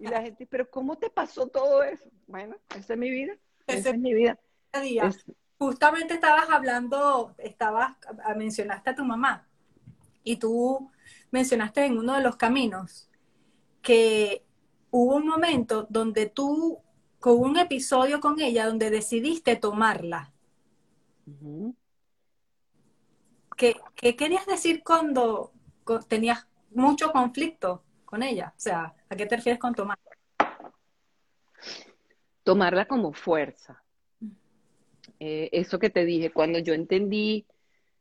Y 0.00 0.06
la 0.06 0.22
gente, 0.22 0.46
pero 0.46 0.68
¿cómo 0.70 0.96
te 0.96 1.10
pasó 1.10 1.46
todo 1.46 1.82
eso? 1.82 2.04
Bueno, 2.26 2.56
esa 2.76 2.94
es 2.94 2.98
mi 2.98 3.10
vida. 3.10 3.36
Esa 3.66 3.90
es 3.90 3.98
mi 3.98 4.14
vida. 4.14 4.38
Justamente 5.58 6.14
estabas 6.14 6.50
hablando, 6.50 7.34
estabas, 7.38 7.96
mencionaste 8.36 8.90
a 8.90 8.94
tu 8.94 9.04
mamá 9.04 9.48
y 10.24 10.36
tú 10.36 10.90
mencionaste 11.30 11.84
en 11.84 11.98
uno 11.98 12.14
de 12.14 12.22
los 12.22 12.36
caminos 12.36 13.08
que 13.80 14.44
hubo 14.90 15.16
un 15.16 15.26
momento 15.26 15.86
donde 15.88 16.26
tú 16.26 16.82
con 17.24 17.40
un 17.40 17.56
episodio 17.56 18.20
con 18.20 18.38
ella 18.38 18.66
donde 18.66 18.90
decidiste 18.90 19.56
tomarla. 19.56 20.30
¿Qué, 23.56 23.76
querías 24.14 24.44
decir 24.44 24.82
cuando 24.84 25.50
tenías 26.06 26.46
mucho 26.72 27.12
conflicto 27.12 27.82
con 28.04 28.22
ella? 28.22 28.52
O 28.54 28.60
sea, 28.60 28.94
¿a 29.08 29.16
qué 29.16 29.24
te 29.24 29.36
refieres 29.36 29.58
con 29.58 29.74
tomar? 29.74 29.98
Tomarla 32.42 32.86
como 32.86 33.14
fuerza. 33.14 33.82
Eh, 35.18 35.48
eso 35.50 35.78
que 35.78 35.88
te 35.88 36.04
dije, 36.04 36.30
cuando 36.30 36.58
yo 36.58 36.74
entendí 36.74 37.46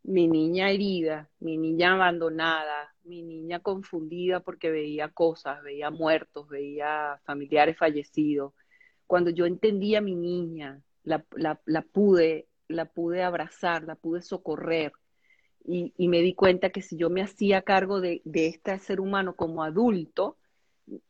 mi 0.03 0.27
niña 0.27 0.69
herida, 0.69 1.29
mi 1.39 1.57
niña 1.57 1.93
abandonada, 1.93 2.93
mi 3.05 3.23
niña 3.23 3.61
confundida 3.61 4.41
porque 4.41 4.69
veía 4.69 5.07
cosas, 5.07 5.63
veía 5.63 5.91
muertos, 5.91 6.49
veía 6.49 7.21
familiares 7.23 7.77
fallecidos, 7.77 8.53
cuando 9.07 9.29
yo 9.29 9.45
entendí 9.45 9.95
a 9.95 10.01
mi 10.01 10.15
niña, 10.15 10.81
la, 11.03 11.19
pude, 11.91 12.47
la 12.67 12.85
pude 12.85 13.23
abrazar, 13.23 13.83
la 13.83 13.95
pude 13.95 14.21
socorrer 14.21 14.93
y, 15.65 16.07
me 16.07 16.21
di 16.21 16.33
cuenta 16.33 16.71
que 16.71 16.81
si 16.81 16.97
yo 16.97 17.09
me 17.09 17.21
hacía 17.21 17.61
cargo 17.61 18.01
de, 18.01 18.21
este 18.25 18.77
ser 18.79 18.99
humano 18.99 19.35
como 19.35 19.63
adulto, 19.63 20.37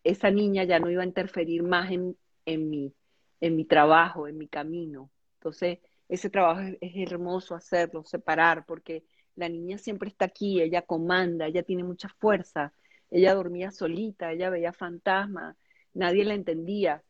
esa 0.04 0.30
niña 0.30 0.64
ya 0.64 0.80
no 0.80 0.92
iba 0.92 1.02
a 1.02 1.08
interferir 1.08 1.64
más 1.64 1.92
en, 1.92 2.16
en, 2.46 2.70
mi, 2.70 2.94
en 3.42 3.56
mi 3.56 3.66
trabajo, 3.66 4.28
en 4.28 4.38
mi 4.38 4.48
camino. 4.48 5.10
Entonces, 5.40 5.80
ese 6.08 6.30
trabajo 6.30 6.62
es, 6.62 6.78
es 6.82 7.12
hermoso 7.12 7.56
hacerlo, 7.56 8.04
separar, 8.04 8.66
porque 8.68 9.04
la 9.36 9.50
niña 9.50 9.80
siempre 9.80 10.10
está 10.10 10.26
aquí, 10.26 10.62
ella 10.62 10.84
comanda, 10.84 11.48
ella 11.48 11.64
tiene 11.64 11.84
mucha 11.84 12.10
fuerza, 12.10 12.74
ella 13.10 13.34
dormía 13.34 13.72
solita, 13.72 14.32
ella 14.32 14.52
veía 14.52 14.74
fantasmas, 14.74 15.58
nadie 15.94 16.26
la 16.26 16.36
entendía 16.36 17.04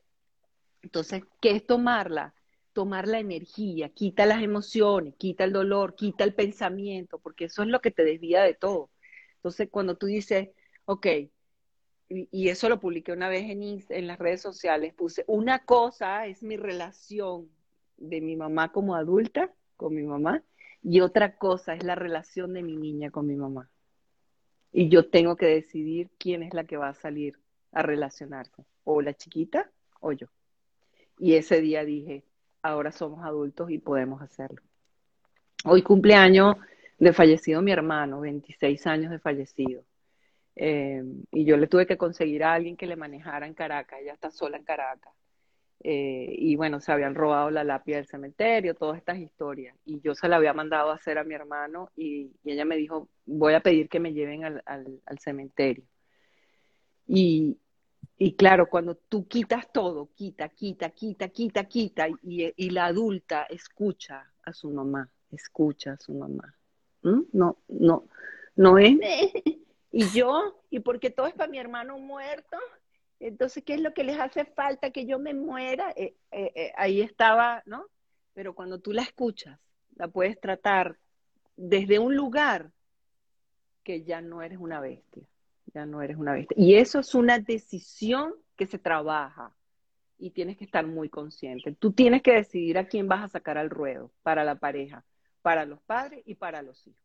Entonces, 0.83 1.23
¿qué 1.41 1.51
es 1.51 1.65
tomarla? 1.65 2.35
Tomar 2.73 3.07
la 3.07 3.19
energía, 3.19 3.89
quita 3.89 4.25
las 4.25 4.43
emociones, 4.43 5.15
quita 5.15 5.45
el 5.45 5.53
dolor, 5.53 5.95
quita 5.95 6.23
el 6.23 6.35
pensamiento, 6.35 7.19
porque 7.19 7.45
eso 7.45 7.63
es 7.63 7.69
lo 7.69 7.81
que 7.81 7.91
te 7.91 8.03
desvía 8.03 8.43
de 8.43 8.53
todo. 8.53 8.89
Entonces, 9.37 9.69
cuando 9.71 9.95
tú 9.97 10.07
dices, 10.07 10.49
ok, 10.85 11.07
y, 12.09 12.49
eso 12.49 12.69
lo 12.69 12.79
publiqué 12.79 13.11
una 13.11 13.29
vez 13.29 13.49
en, 13.49 14.07
las 14.07 14.19
redes 14.19 14.41
sociales, 14.41 14.93
puse, 14.93 15.23
una 15.27 15.65
cosa 15.65 16.27
es 16.27 16.43
mi 16.43 16.57
relación 16.57 17.49
de 17.97 18.21
mi 18.21 18.35
mamá 18.35 18.71
como 18.71 18.95
adulta, 18.95 19.53
con 19.77 19.95
mi 19.95 20.03
mamá, 20.03 20.43
y 20.83 20.99
otra 20.99 21.37
cosa 21.37 21.73
es 21.73 21.83
la 21.83 21.95
relación 21.95 22.53
de 22.53 22.61
mi 22.61 22.75
niña 22.75 23.09
con 23.09 23.25
mi 23.25 23.35
mamá. 23.35 23.69
Y 24.71 24.89
yo 24.89 25.09
tengo 25.09 25.35
que 25.37 25.45
decidir 25.45 26.09
quién 26.17 26.43
es 26.43 26.53
la 26.53 26.65
que 26.65 26.77
va 26.77 26.89
a 26.89 26.93
salir 26.93 27.39
a 27.71 27.83
relacionarse, 27.83 28.65
o 28.83 29.01
la 29.01 29.13
chiquita 29.13 29.71
o 29.99 30.11
yo. 30.11 30.27
Y 31.17 31.35
ese 31.35 31.61
día 31.61 31.85
dije, 31.85 32.23
ahora 32.61 32.91
somos 32.91 33.25
adultos 33.25 33.69
y 33.71 33.77
podemos 33.77 34.21
hacerlo. 34.21 34.61
Hoy 35.65 35.81
cumpleaños 35.81 36.55
de 36.99 37.13
fallecido 37.13 37.61
mi 37.61 37.71
hermano, 37.71 38.21
26 38.21 38.87
años 38.87 39.11
de 39.11 39.19
fallecido. 39.19 39.83
Eh, 40.55 41.03
y 41.31 41.45
yo 41.45 41.57
le 41.57 41.67
tuve 41.67 41.87
que 41.87 41.97
conseguir 41.97 42.43
a 42.43 42.53
alguien 42.53 42.77
que 42.77 42.85
le 42.85 42.95
manejara 42.95 43.47
en 43.47 43.53
Caracas, 43.53 43.99
ella 44.01 44.13
está 44.13 44.29
sola 44.31 44.57
en 44.57 44.63
Caracas. 44.63 45.13
Eh, 45.85 46.35
y 46.37 46.55
bueno, 46.55 46.79
se 46.79 46.93
habían 46.93 47.13
robado 47.13 47.49
la 47.51 47.65
lápida 47.65 47.97
del 47.97 48.07
cementerio, 48.07 48.73
todas 48.73 48.97
estas 48.97 49.17
historias. 49.19 49.75
Y 49.85 49.99
yo 49.99 50.15
se 50.15 50.29
la 50.29 50.37
había 50.37 50.53
mandado 50.53 50.91
a 50.91 50.95
hacer 50.95 51.17
a 51.17 51.25
mi 51.25 51.33
hermano 51.33 51.89
y, 51.95 52.31
ella 52.45 52.63
me 52.65 52.77
dijo, 52.77 53.09
voy 53.25 53.53
a 53.53 53.59
pedir 53.59 53.89
que 53.89 53.99
me 53.99 54.13
lleven 54.13 54.45
al, 54.45 55.19
cementerio. 55.19 55.83
Y, 57.07 57.57
y, 58.17 58.35
claro, 58.35 58.69
cuando 58.69 58.95
tú 58.95 59.27
quitas 59.27 59.71
todo, 59.71 60.09
quita, 60.15 60.49
quita, 60.49 60.89
quita, 60.91 61.29
quita, 61.29 61.63
quita, 61.65 62.07
y, 62.21 62.53
y 62.55 62.69
la 62.69 62.85
adulta 62.85 63.43
escucha 63.49 64.31
a 64.43 64.53
su 64.53 64.69
mamá, 64.69 65.09
escucha 65.31 65.93
a 65.93 65.97
su 65.97 66.13
mamá. 66.13 66.55
¿Mm? 67.01 67.21
No, 67.33 67.57
no, 67.67 68.07
no 68.55 68.77
es... 68.77 68.97
Y 69.95 70.09
yo, 70.09 70.59
y 70.71 70.79
porque 70.79 71.11
todo 71.11 71.27
es 71.27 71.35
para 71.35 71.51
mi 71.51 71.59
hermano 71.59 71.99
muerto, 71.99 72.57
entonces, 73.19 73.63
¿qué 73.63 73.75
es 73.75 73.81
lo 73.81 73.93
que 73.93 74.03
les 74.03 74.19
hace 74.19 74.43
falta? 74.43 74.91
Que 74.91 75.05
yo 75.05 75.17
me 75.17 75.33
muera. 75.33 75.93
Eh, 75.95 76.15
eh, 76.31 76.51
eh, 76.55 76.73
ahí 76.75 76.99
estaba, 77.01 77.63
¿no? 77.65 77.85
Pero 78.33 78.53
cuando 78.53 78.79
tú 78.79 78.91
la 78.91 79.03
escuchas, 79.03 79.59
la 79.95 80.09
puedes 80.09 80.39
tratar 80.41 80.97
desde 81.55 81.99
un 81.99 82.15
lugar 82.15 82.71
que 83.83 84.03
ya 84.03 84.21
no 84.21 84.41
eres 84.41 84.57
una 84.59 84.81
bestia, 84.81 85.23
ya 85.73 85.85
no 85.85 86.01
eres 86.01 86.17
una 86.17 86.33
bestia. 86.33 86.55
Y 86.57 86.75
eso 86.75 86.99
es 86.99 87.15
una 87.15 87.39
decisión 87.39 88.33
que 88.55 88.67
se 88.67 88.79
trabaja 88.79 89.53
y 90.17 90.31
tienes 90.31 90.57
que 90.57 90.65
estar 90.65 90.85
muy 90.85 91.09
consciente. 91.09 91.73
Tú 91.73 91.91
tienes 91.91 92.21
que 92.21 92.33
decidir 92.33 92.77
a 92.77 92.87
quién 92.87 93.07
vas 93.07 93.23
a 93.23 93.29
sacar 93.29 93.57
al 93.57 93.69
ruedo 93.69 94.11
para 94.21 94.43
la 94.43 94.55
pareja, 94.55 95.03
para 95.41 95.65
los 95.65 95.81
padres 95.81 96.21
y 96.25 96.35
para 96.35 96.61
los 96.61 96.85
hijos 96.87 97.03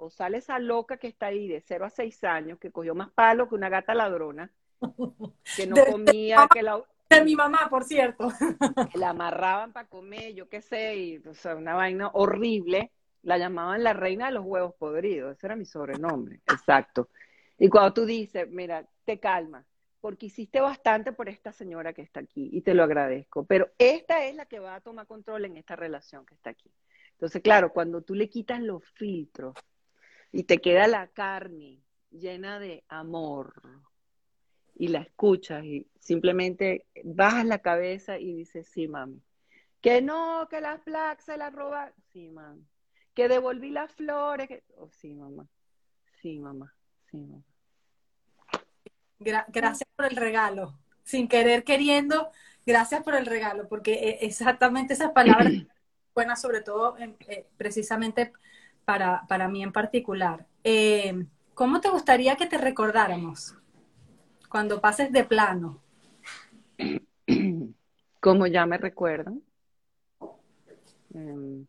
o 0.00 0.10
sale 0.10 0.38
esa 0.38 0.58
loca 0.58 0.96
que 0.96 1.08
está 1.08 1.26
ahí 1.26 1.46
de 1.46 1.60
0 1.60 1.84
a 1.84 1.90
6 1.90 2.24
años, 2.24 2.58
que 2.58 2.72
cogió 2.72 2.94
más 2.94 3.10
palo 3.10 3.48
que 3.48 3.54
una 3.54 3.68
gata 3.68 3.94
ladrona, 3.94 4.50
que 5.56 5.66
no 5.66 5.76
comía, 5.90 6.48
que 6.52 6.62
la... 6.62 6.82
De 7.08 7.24
mi 7.24 7.34
mamá, 7.34 7.66
por 7.68 7.84
cierto. 7.84 8.28
la 8.94 9.10
amarraban 9.10 9.72
para 9.72 9.88
comer, 9.88 10.32
yo 10.32 10.48
qué 10.48 10.62
sé, 10.62 10.96
y 10.96 11.16
o 11.18 11.34
sea, 11.34 11.56
una 11.56 11.74
vaina 11.74 12.08
horrible. 12.12 12.92
La 13.22 13.36
llamaban 13.36 13.82
la 13.82 13.92
reina 13.92 14.26
de 14.26 14.32
los 14.32 14.46
huevos 14.46 14.74
podridos, 14.76 15.36
ese 15.36 15.48
era 15.48 15.56
mi 15.56 15.66
sobrenombre, 15.66 16.40
exacto. 16.46 17.10
Y 17.62 17.68
cuando 17.68 17.92
tú 17.92 18.06
dices, 18.06 18.48
mira, 18.50 18.88
te 19.04 19.20
calma, 19.20 19.66
porque 20.00 20.26
hiciste 20.26 20.62
bastante 20.62 21.12
por 21.12 21.28
esta 21.28 21.52
señora 21.52 21.92
que 21.92 22.00
está 22.00 22.20
aquí 22.20 22.48
y 22.50 22.62
te 22.62 22.72
lo 22.72 22.82
agradezco, 22.82 23.44
pero 23.44 23.70
esta 23.76 24.24
es 24.24 24.34
la 24.34 24.46
que 24.46 24.58
va 24.58 24.76
a 24.76 24.80
tomar 24.80 25.06
control 25.06 25.44
en 25.44 25.58
esta 25.58 25.76
relación 25.76 26.24
que 26.24 26.34
está 26.34 26.50
aquí. 26.50 26.72
Entonces, 27.12 27.42
claro, 27.42 27.70
cuando 27.74 28.00
tú 28.00 28.14
le 28.14 28.30
quitas 28.30 28.62
los 28.62 28.82
filtros 28.94 29.54
y 30.32 30.44
te 30.44 30.56
queda 30.56 30.86
la 30.86 31.08
carne 31.08 31.82
llena 32.10 32.58
de 32.58 32.82
amor 32.88 33.52
y 34.74 34.88
la 34.88 35.00
escuchas 35.00 35.62
y 35.62 35.86
simplemente 35.98 36.86
bajas 37.04 37.44
la 37.44 37.58
cabeza 37.58 38.18
y 38.18 38.32
dices, 38.32 38.68
sí, 38.68 38.88
mami. 38.88 39.22
Que 39.82 40.00
no, 40.00 40.48
que 40.48 40.62
las 40.62 40.80
placas 40.80 41.26
se 41.26 41.36
las 41.36 41.52
roba. 41.52 41.92
Sí, 42.10 42.30
mami. 42.30 42.66
Que 43.12 43.28
devolví 43.28 43.68
las 43.68 43.92
flores. 43.92 44.48
Que... 44.48 44.64
Oh, 44.76 44.88
sí, 44.90 45.14
mamá. 45.14 45.46
Sí, 46.22 46.38
mamá. 46.38 46.74
Sí, 47.10 47.18
mamá. 47.18 47.44
Gracias 49.20 49.88
por 49.94 50.06
el 50.06 50.16
regalo. 50.16 50.74
Sin 51.02 51.28
querer, 51.28 51.64
queriendo, 51.64 52.30
gracias 52.66 53.02
por 53.02 53.14
el 53.14 53.26
regalo, 53.26 53.68
porque 53.68 53.92
eh, 53.92 54.18
exactamente 54.22 54.94
esas 54.94 55.12
palabras 55.12 55.52
buenas, 56.14 56.40
sobre 56.40 56.60
todo 56.60 56.96
eh, 56.98 57.46
precisamente 57.56 58.32
para, 58.84 59.48
mí 59.48 59.62
en 59.62 59.72
particular. 59.72 60.46
Eh, 60.64 61.26
¿Cómo 61.54 61.80
te 61.80 61.90
gustaría 61.90 62.36
que 62.36 62.46
te 62.46 62.58
recordáramos 62.58 63.54
cuando 64.48 64.80
pases 64.80 65.12
de 65.12 65.24
plano? 65.24 65.80
Como 68.20 68.46
ya 68.46 68.66
me 68.66 68.78
recuerdan. 68.78 69.42
Em, 71.14 71.66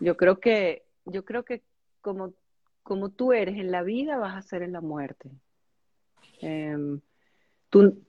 yo 0.00 0.16
creo 0.16 0.40
que, 0.40 0.84
yo 1.04 1.24
creo 1.24 1.44
que 1.44 1.62
como, 2.00 2.32
como 2.82 3.10
tú 3.10 3.32
eres 3.32 3.56
en 3.58 3.70
la 3.70 3.82
vida, 3.82 4.16
vas 4.16 4.36
a 4.36 4.42
ser 4.42 4.62
en 4.62 4.72
la 4.72 4.80
muerte. 4.80 5.30
Em, 6.40 7.00
tú, 7.70 8.04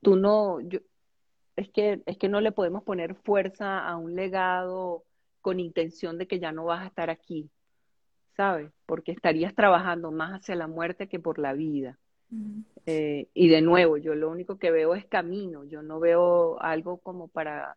tú 0.00 0.16
no, 0.16 0.60
yo, 0.60 0.80
es 1.56 1.68
que, 1.70 2.02
es 2.06 2.18
que 2.18 2.28
no 2.28 2.40
le 2.40 2.52
podemos 2.52 2.82
poner 2.82 3.14
fuerza 3.14 3.86
a 3.86 3.96
un 3.96 4.14
legado 4.14 5.04
con 5.40 5.60
intención 5.60 6.18
de 6.18 6.26
que 6.26 6.40
ya 6.40 6.52
no 6.52 6.64
vas 6.64 6.82
a 6.82 6.86
estar 6.86 7.10
aquí, 7.10 7.50
¿sabes? 8.36 8.72
Porque 8.86 9.12
estarías 9.12 9.54
trabajando 9.54 10.10
más 10.10 10.40
hacia 10.40 10.56
la 10.56 10.66
muerte 10.66 11.08
que 11.08 11.20
por 11.20 11.38
la 11.38 11.52
vida. 11.52 11.98
Eh, 12.86 13.28
y 13.32 13.48
de 13.48 13.60
nuevo, 13.60 13.96
yo 13.96 14.14
lo 14.14 14.28
único 14.28 14.58
que 14.58 14.70
veo 14.70 14.94
es 14.94 15.06
camino, 15.06 15.64
yo 15.64 15.82
no 15.82 16.00
veo 16.00 16.60
algo 16.60 16.98
como 16.98 17.28
para, 17.28 17.76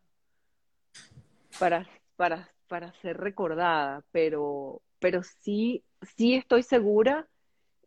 para, 1.59 1.87
para, 2.15 2.49
para 2.67 2.91
ser 3.01 3.17
recordada, 3.17 4.03
pero, 4.11 4.81
pero 4.99 5.21
sí, 5.23 5.83
sí 6.15 6.33
estoy 6.33 6.63
segura 6.63 7.27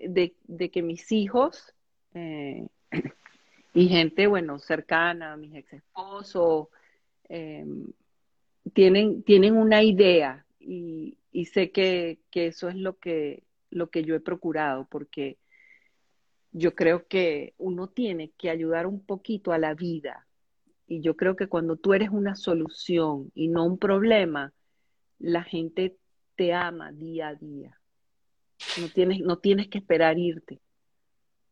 de, 0.01 0.71
que 0.71 0.83
mis 0.83 1.13
hijos 1.13 1.75
eh, 2.15 2.67
y 3.75 3.89
gente, 3.89 4.27
bueno, 4.27 4.59
cercana, 4.59 5.37
mis 5.37 5.55
ex 5.55 5.73
esposos, 5.75 6.69
eh, 7.29 7.65
tienen, 8.73 9.23
tienen 9.23 9.57
una 9.57 9.83
idea 9.83 10.45
y, 10.59 11.17
sé 11.47 11.71
que, 11.71 12.19
eso 12.33 12.69
es 12.69 12.77
lo 12.77 12.99
que, 12.99 13.45
lo 13.71 13.91
que 13.91 14.05
yo 14.05 14.15
he 14.15 14.21
procurado, 14.21 14.87
porque 14.91 15.39
yo 16.53 16.75
creo 16.75 17.07
que 17.07 17.55
uno 17.59 17.89
tiene 17.89 18.33
que 18.37 18.51
ayudar 18.51 18.87
un 18.87 19.05
poquito 19.05 19.53
a 19.53 19.59
la 19.59 19.75
vida. 19.75 20.27
Y 20.87 21.01
yo 21.01 21.17
creo 21.17 21.37
que 21.37 21.47
cuando 21.47 21.77
tú 21.77 21.95
eres 21.95 22.11
una 22.11 22.35
solución 22.35 23.31
y 23.35 23.49
no 23.49 23.65
un 23.65 23.79
problema, 23.79 24.53
la 25.19 25.45
gente 25.45 25.97
te 26.35 26.53
ama 26.53 26.91
día 26.91 27.29
a 27.29 27.35
día. 27.37 27.80
No 28.79 28.89
tienes, 28.89 29.21
no 29.21 29.39
tienes 29.39 29.69
que 29.69 29.79
esperar 29.79 30.19
irte. 30.19 30.61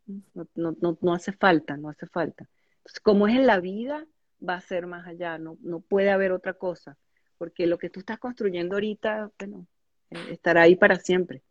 No, 0.06 0.46
no, 0.80 0.98
no 1.00 1.14
hace 1.14 1.32
falta, 1.32 1.76
no 1.76 1.90
hace 1.90 2.06
falta. 2.06 2.48
Entonces, 2.78 3.00
como 3.00 3.28
es 3.28 3.36
en 3.36 3.46
la 3.46 3.60
vida, 3.60 4.06
va 4.46 4.54
a 4.54 4.60
ser 4.60 4.86
más 4.86 5.06
allá, 5.06 5.38
no, 5.38 5.58
no 5.60 5.80
puede 5.80 6.10
haber 6.10 6.32
otra 6.32 6.54
cosa, 6.54 6.96
porque 7.36 7.66
lo 7.66 7.78
que 7.78 7.90
tú 7.90 8.00
estás 8.00 8.18
construyendo 8.18 8.76
ahorita, 8.76 9.30
bueno, 9.38 9.66
eh, 10.10 10.28
estará 10.30 10.62
ahí 10.62 10.76
para 10.76 10.96
siempre. 10.96 11.42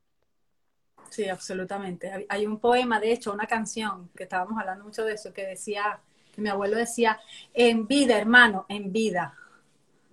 Sí, 1.10 1.28
absolutamente. 1.30 2.26
Hay 2.28 2.46
un 2.46 2.60
poema, 2.60 3.00
de 3.00 3.12
hecho, 3.14 3.34
una 3.34 3.48
canción, 3.48 4.10
que 4.16 4.24
estábamos 4.24 4.60
hablando 4.60 4.84
mucho 4.84 5.06
de 5.06 5.14
eso, 5.14 5.34
que 5.34 5.46
decía, 5.46 6.00
que 6.34 6.42
mi 6.42 6.50
abuelo 6.50 6.78
decía, 6.78 7.20
en 7.54 7.88
vida, 7.88 8.18
hermano, 8.18 8.66
en 8.70 8.92
vida. 8.92 9.36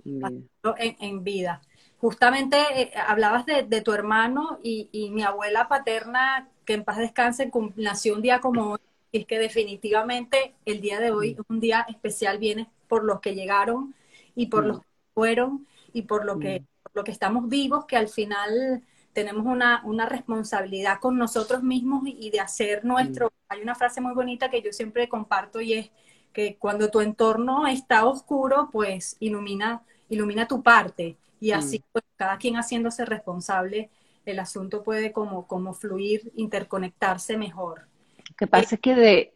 En 0.05 1.25
vida. 1.25 1.63
Justamente 2.05 2.59
eh, 2.83 2.93
hablabas 3.09 3.47
de, 3.47 3.81
tu 3.81 3.95
hermano 3.95 4.59
y, 4.63 4.91
y, 4.93 5.09
mi 5.09 5.23
abuela 5.23 5.69
paterna, 5.69 6.51
que 6.67 6.75
en 6.75 6.85
paz 6.85 6.99
descanse, 6.99 7.51
nació 7.77 8.15
un 8.15 8.21
día 8.21 8.41
como 8.41 8.73
hoy, 8.73 8.79
y 9.11 9.21
es 9.21 9.27
que 9.27 9.39
definitivamente 9.39 10.55
el 10.67 10.83
día 10.83 11.01
de 11.01 11.13
hoy, 11.13 11.39
un 11.49 11.61
día 11.61 11.87
especial, 11.89 12.37
viene 12.37 12.69
por 12.89 13.05
los 13.05 13.23
que 13.23 13.35
llegaron 13.35 13.95
y 14.35 14.49
por 14.49 14.67
los 14.67 14.81
que 14.81 14.87
fueron 15.15 15.67
y 15.95 16.03
por 16.03 16.27
lo 16.27 16.39
que, 16.39 16.63
lo 16.93 17.05
que 17.05 17.11
estamos 17.11 17.49
vivos, 17.49 17.87
que 17.87 17.97
al 17.97 18.09
final 18.09 18.83
tenemos 19.15 19.47
una, 19.47 19.81
una 19.87 20.05
responsabilidad 20.05 21.01
con 21.01 21.17
nosotros 21.17 21.63
mismos 21.63 22.03
y, 22.05 22.29
de 22.29 22.41
hacer 22.41 22.85
nuestro... 22.85 23.33
Hay 23.49 23.63
una 23.63 23.77
frase 23.77 24.03
muy 24.03 24.13
bonita 24.13 24.51
que 24.51 24.61
yo 24.61 24.75
siempre 24.75 25.09
comparto 25.09 25.59
y 25.63 25.73
es 25.73 25.91
que 26.35 26.59
cuando 26.59 26.91
tu 26.91 27.01
entorno 27.01 27.67
está 27.67 28.05
oscuro, 28.05 28.69
pues 28.71 29.17
ilumina, 29.21 29.83
ilumina 30.11 30.47
tu 30.47 30.63
parte 30.63 31.17
y 31.41 31.53
así 31.53 31.83
pues, 31.93 32.05
cada 32.17 32.39
quien 32.39 32.57
haciéndose 32.57 33.05
responsable, 33.05 33.91
el 34.25 34.39
asunto 34.39 34.83
puede 34.83 35.13
como, 35.13 35.47
como 35.47 35.75
fluir, 35.75 36.33
interconectarse 36.37 37.37
mejor. 37.37 37.89
Lo 38.17 38.37
que 38.37 38.47
pasa 38.47 38.77
es 38.77 38.81
que 38.81 38.95
de, 38.95 39.35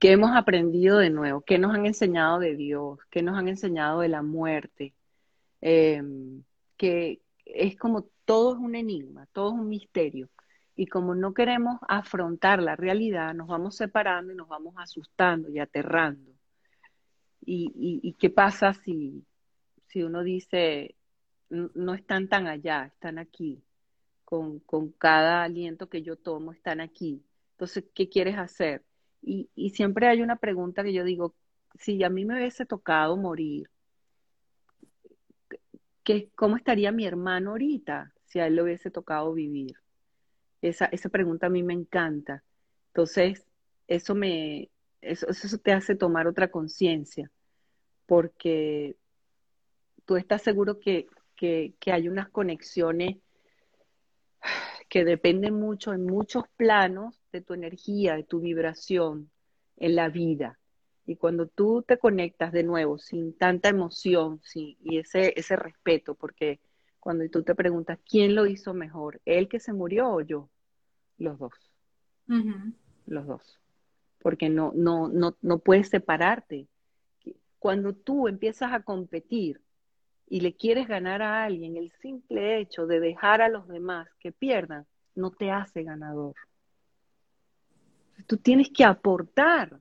¿Qué 0.00 0.12
hemos 0.12 0.34
aprendido 0.34 0.96
de 0.96 1.10
nuevo? 1.10 1.42
¿Qué 1.42 1.58
nos 1.58 1.74
han 1.74 1.84
enseñado 1.84 2.38
de 2.38 2.56
Dios? 2.56 2.98
¿Qué 3.10 3.22
nos 3.22 3.36
han 3.36 3.48
enseñado 3.48 4.00
de 4.00 4.08
la 4.08 4.22
muerte? 4.22 4.94
Em, 5.60 6.42
que 6.78 7.20
es 7.44 7.76
como 7.76 8.08
todo 8.24 8.54
es 8.54 8.58
un 8.60 8.74
enigma, 8.76 9.26
todo 9.32 9.48
es 9.50 9.60
un 9.60 9.68
misterio. 9.68 10.30
Y 10.74 10.86
como 10.86 11.14
no 11.14 11.34
queremos 11.34 11.78
afrontar 11.86 12.62
la 12.62 12.76
realidad, 12.76 13.34
nos 13.34 13.48
vamos 13.48 13.76
separando 13.76 14.32
y 14.32 14.36
nos 14.36 14.48
vamos 14.48 14.74
asustando 14.78 15.50
y 15.50 15.58
aterrando. 15.58 16.32
¿Y, 17.42 18.16
qué 18.18 18.30
pasa 18.30 18.72
si, 18.72 19.24
si 19.88 20.02
uno 20.02 20.22
dice, 20.22 20.94
no 21.50 21.94
están 21.94 22.28
tan 22.28 22.46
allá, 22.46 22.86
están 22.86 23.18
aquí? 23.18 23.62
Con, 24.24 24.60
con 24.60 24.92
cada 24.92 25.42
aliento 25.42 25.88
que 25.88 26.02
yo 26.02 26.16
tomo, 26.16 26.52
están 26.52 26.80
aquí. 26.80 27.22
Entonces, 27.52 27.84
¿qué 27.94 28.08
quieres 28.08 28.38
hacer? 28.38 28.84
Y, 29.20 29.50
y 29.54 29.70
siempre 29.70 30.08
hay 30.08 30.22
una 30.22 30.36
pregunta 30.36 30.82
que 30.82 30.92
yo 30.92 31.04
digo, 31.04 31.34
si 31.78 32.02
a 32.04 32.08
mí 32.08 32.24
me 32.24 32.36
hubiese 32.36 32.64
tocado 32.64 33.16
morir, 33.16 33.68
¿qué, 36.04 36.30
¿cómo 36.34 36.56
estaría 36.56 36.92
mi 36.92 37.06
hermano 37.06 37.50
ahorita 37.50 38.12
si 38.24 38.38
a 38.38 38.46
él 38.46 38.56
le 38.56 38.62
hubiese 38.62 38.90
tocado 38.90 39.32
vivir? 39.32 39.76
Esa, 40.62 40.86
esa 40.86 41.08
pregunta 41.08 41.46
a 41.46 41.50
mí 41.50 41.62
me 41.62 41.74
encanta. 41.74 42.42
Entonces, 42.88 43.46
eso 43.86 44.14
me, 44.14 44.70
eso, 45.00 45.28
eso 45.28 45.58
te 45.58 45.72
hace 45.72 45.94
tomar 45.94 46.26
otra 46.26 46.50
conciencia, 46.50 47.30
porque 48.06 48.96
tú 50.04 50.16
estás 50.16 50.42
seguro 50.42 50.78
que, 50.80 51.06
que, 51.40 51.72
que 51.80 51.90
hay 51.90 52.06
unas 52.06 52.28
conexiones 52.28 53.16
que 54.90 55.06
dependen 55.06 55.54
mucho 55.54 55.94
en 55.94 56.04
muchos 56.04 56.44
planos 56.58 57.18
de 57.32 57.40
tu 57.40 57.54
energía, 57.54 58.14
de 58.14 58.24
tu 58.24 58.40
vibración 58.40 59.30
en 59.78 59.96
la 59.96 60.10
vida. 60.10 60.58
Y 61.06 61.16
cuando 61.16 61.46
tú 61.46 61.82
te 61.82 61.96
conectas 61.96 62.52
de 62.52 62.62
nuevo 62.62 62.98
sin 62.98 63.32
tanta 63.32 63.70
emoción 63.70 64.42
y 64.54 64.98
ese, 64.98 65.32
ese 65.34 65.56
respeto, 65.56 66.14
porque 66.14 66.60
cuando 66.98 67.26
tú 67.30 67.42
te 67.42 67.54
preguntas, 67.54 67.98
¿quién 68.06 68.34
lo 68.34 68.46
hizo 68.46 68.74
mejor? 68.74 69.22
¿Él 69.24 69.48
que 69.48 69.60
se 69.60 69.72
murió 69.72 70.10
o 70.10 70.20
yo? 70.20 70.50
Los 71.16 71.38
dos. 71.38 71.54
Los 73.06 73.26
dos. 73.26 73.58
Porque 74.20 74.50
no, 74.50 74.72
no, 74.74 75.08
no, 75.08 75.38
no 75.40 75.58
puedes 75.58 75.88
separarte. 75.88 76.68
Cuando 77.58 77.94
tú 77.94 78.28
empiezas 78.28 78.74
a 78.74 78.82
competir 78.82 79.62
y 80.30 80.40
le 80.40 80.54
quieres 80.54 80.86
ganar 80.86 81.22
a 81.22 81.42
alguien, 81.42 81.76
el 81.76 81.90
simple 82.00 82.60
hecho 82.60 82.86
de 82.86 83.00
dejar 83.00 83.42
a 83.42 83.48
los 83.48 83.66
demás 83.66 84.08
que 84.20 84.30
pierdan 84.30 84.86
no 85.16 85.32
te 85.32 85.50
hace 85.50 85.82
ganador. 85.82 86.36
Tú 88.28 88.36
tienes 88.36 88.70
que 88.70 88.84
aportar. 88.84 89.80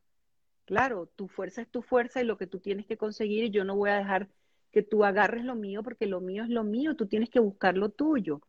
Claro, 0.66 1.08
tu 1.16 1.28
fuerza 1.28 1.62
es 1.62 1.70
tu 1.70 1.84
fuerza 1.84 2.20
y 2.20 2.26
lo 2.26 2.36
que 2.38 2.48
tú 2.48 2.60
tienes 2.60 2.88
que 2.88 2.98
conseguir 2.98 3.44
y 3.46 3.52
yo 3.52 3.64
no 3.64 3.76
voy 3.76 3.92
a 3.92 3.98
dejar 3.98 4.28
que 4.72 4.82
tú 4.82 5.06
agarres 5.06 5.46
lo 5.46 5.54
mío 5.54 5.84
porque 5.84 6.08
lo 6.08 6.20
mío 6.20 6.44
es 6.44 6.50
lo 6.50 6.64
mío, 6.64 6.96
tú 6.96 7.06
tienes 7.06 7.30
que 7.30 7.40
buscar 7.40 7.78
lo 7.78 7.90
tuyo. 7.90 8.42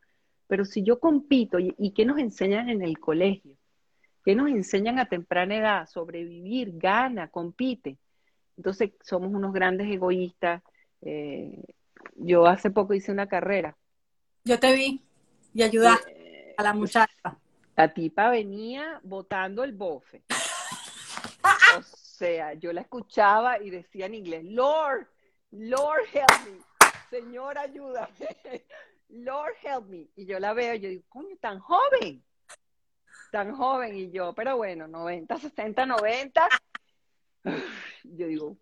Pero 0.47 0.65
si 0.65 0.83
yo 0.83 1.01
compito, 1.01 1.59
¿y, 1.59 1.93
qué 1.93 2.07
nos 2.07 2.19
enseñan 2.19 2.71
en 2.71 2.81
el 2.83 2.99
colegio? 2.99 3.57
¿Qué 4.25 4.35
nos 4.35 4.49
enseñan 4.49 4.99
a 4.99 5.07
temprana 5.07 5.57
edad? 5.57 5.87
Sobrevivir, 5.87 6.73
gana, 6.79 7.29
compite. 7.29 7.99
Entonces 8.57 8.93
somos 9.03 9.33
unos 9.33 9.53
grandes 9.53 9.87
egoístas. 9.91 10.63
Eh, 11.03 11.63
yo 12.17 12.47
hace 12.47 12.71
poco 12.71 12.95
hice 12.95 13.13
una 13.13 13.29
carrera. 13.29 13.77
Yo 14.45 14.59
te 14.59 14.75
vi 14.75 15.05
y 15.55 15.63
ayudaste 15.63 16.51
eh, 16.51 16.55
a 16.57 16.63
la 16.63 16.75
muchacha. 16.75 17.39
La 17.77 17.93
tipa 17.93 18.31
venía 18.31 19.01
botando 19.03 19.65
el 19.65 19.73
bofe. 19.73 20.23
o 21.79 21.83
sea, 21.83 22.55
yo 22.55 22.73
la 22.73 22.83
escuchaba 22.83 23.63
y 23.63 23.71
decía 23.71 24.07
en 24.07 24.15
inglés, 24.15 24.45
Lord, 24.45 25.09
Lord 25.53 26.03
help 26.13 26.31
me, 26.45 26.59
Señor 27.11 27.59
ayúdame, 27.59 28.11
Lord 29.09 29.55
help 29.63 29.87
me. 29.87 30.09
Y 30.17 30.27
yo 30.27 30.39
la 30.39 30.53
veo 30.53 30.75
y 30.75 30.81
yo 30.81 30.89
digo, 30.89 31.05
coño, 31.09 31.37
tan 31.41 31.59
joven, 31.59 32.23
tan 33.33 33.55
joven. 33.55 33.97
Y 33.97 34.11
yo, 34.11 34.35
pero 34.35 34.57
bueno, 34.57 34.87
90, 34.87 35.39
60, 35.39 35.87
90. 35.87 36.49
Yo 38.05 38.27
digo, 38.27 38.57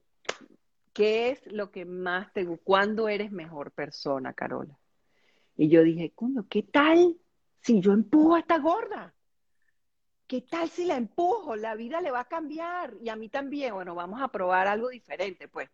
¿qué 0.99 1.31
es 1.31 1.47
lo 1.53 1.71
que 1.71 1.85
más 1.85 2.33
te 2.33 2.43
gusta? 2.43 2.65
¿Cuándo 2.65 3.09
eres 3.09 3.31
mejor 3.31 3.71
persona, 3.71 4.33
Carola? 4.33 4.77
Y 5.57 5.69
yo 5.69 5.85
dije, 5.85 6.11
coño, 6.13 6.45
¿qué 6.51 6.65
tal 6.65 7.17
si 7.61 7.81
yo 7.81 7.93
empujo 7.93 8.35
a 8.35 8.41
esta 8.41 8.59
gorda? 8.59 9.15
¿Qué 10.27 10.41
tal 10.41 10.69
si 10.69 10.85
la 10.87 10.97
empujo? 10.97 11.55
La 11.55 11.77
vida 11.77 12.01
le 12.01 12.11
va 12.11 12.21
a 12.21 12.29
cambiar 12.29 12.95
y 13.01 13.11
a 13.11 13.15
mí 13.15 13.29
también. 13.29 13.75
Bueno, 13.75 13.95
vamos 13.95 14.21
a 14.21 14.27
probar 14.27 14.67
algo 14.67 14.89
diferente, 14.89 15.47
pues 15.47 15.71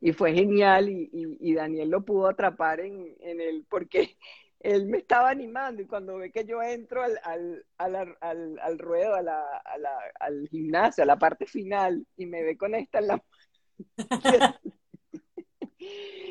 y 0.00 0.12
fue 0.12 0.32
genial 0.32 0.88
y, 0.88 1.54
Daniel 1.54 1.90
lo 1.90 2.04
pudo 2.04 2.28
atrapar 2.28 2.80
en, 2.80 3.16
en 3.20 3.40
él 3.40 3.64
porque 3.68 4.16
él 4.60 4.86
me 4.86 4.98
estaba 4.98 5.30
animando 5.30 5.82
y 5.82 5.86
cuando 5.86 6.18
ve 6.18 6.30
que 6.30 6.44
yo 6.44 6.62
entro 6.62 7.02
al, 7.02 8.78
ruedo, 8.78 9.14
al 9.14 10.48
gimnasio, 10.48 11.02
a 11.02 11.06
la 11.06 11.18
parte 11.18 11.46
final 11.46 12.06
y 12.16 12.26
me 12.26 12.44
ve 12.44 12.56
con 12.56 12.76
esta 12.76 13.00
en 13.00 13.08
la... 13.08 13.24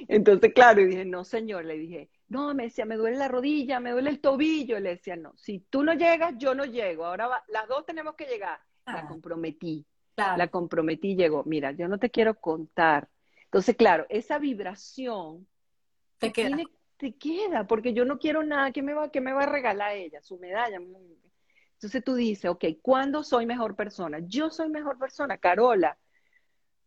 Entonces, 0.08 0.54
claro, 0.54 0.82
y 0.82 0.88
dije, 0.88 1.06
no, 1.06 1.24
señor, 1.24 1.66
le 1.66 1.78
dije, 1.78 2.10
no, 2.28 2.54
me 2.54 2.64
decía, 2.64 2.86
me 2.86 2.98
duele 2.98 3.18
la 3.18 3.28
rodilla, 3.28 3.80
me 3.80 3.92
duele 3.92 4.10
el 4.10 4.20
tobillo. 4.20 4.80
Le 4.80 4.92
decía, 4.92 5.16
no, 5.16 5.34
si 5.38 5.60
tú 5.70 5.84
no 5.84 5.94
llegas, 5.94 6.34
yo 6.38 6.56
no 6.56 6.66
llego. 6.66 7.06
Ahora 7.06 7.44
las 7.48 7.68
dos 7.68 7.86
tenemos 7.86 8.16
que 8.16 8.26
llegar. 8.26 8.60
La 8.86 9.00
ah. 9.00 9.08
comprometí, 9.08 9.86
la 10.16 10.48
comprometí, 10.48 11.16
llegó. 11.16 11.44
Mira, 11.46 11.72
yo 11.72 11.88
no 11.88 11.98
te 11.98 12.10
quiero 12.10 12.36
contar 12.36 13.08
entonces, 13.52 13.76
claro, 13.76 14.06
esa 14.08 14.40
vibración 14.40 15.46
te 16.20 16.32
queda. 16.32 16.58
te 16.96 17.18
queda, 17.18 17.68
porque 17.68 17.94
yo 17.94 18.06
no 18.06 18.18
quiero 18.18 18.44
nada 18.44 18.72
que 18.72 18.82
me 18.82 18.94
va, 18.94 19.12
que 19.12 19.20
me 19.20 19.34
va 19.34 19.44
a 19.44 19.46
regalar 19.46 19.92
ella, 19.98 20.22
su 20.22 20.40
medalla. 20.40 20.78
Entonces 20.78 22.02
tú 22.02 22.16
dices, 22.16 22.50
ok, 22.50 22.64
¿cuándo 22.82 23.26
soy 23.26 23.46
mejor 23.46 23.76
persona? 23.76 24.20
Yo 24.22 24.50
soy 24.52 24.70
mejor 24.70 24.98
persona, 24.98 25.38
Carola, 25.38 25.98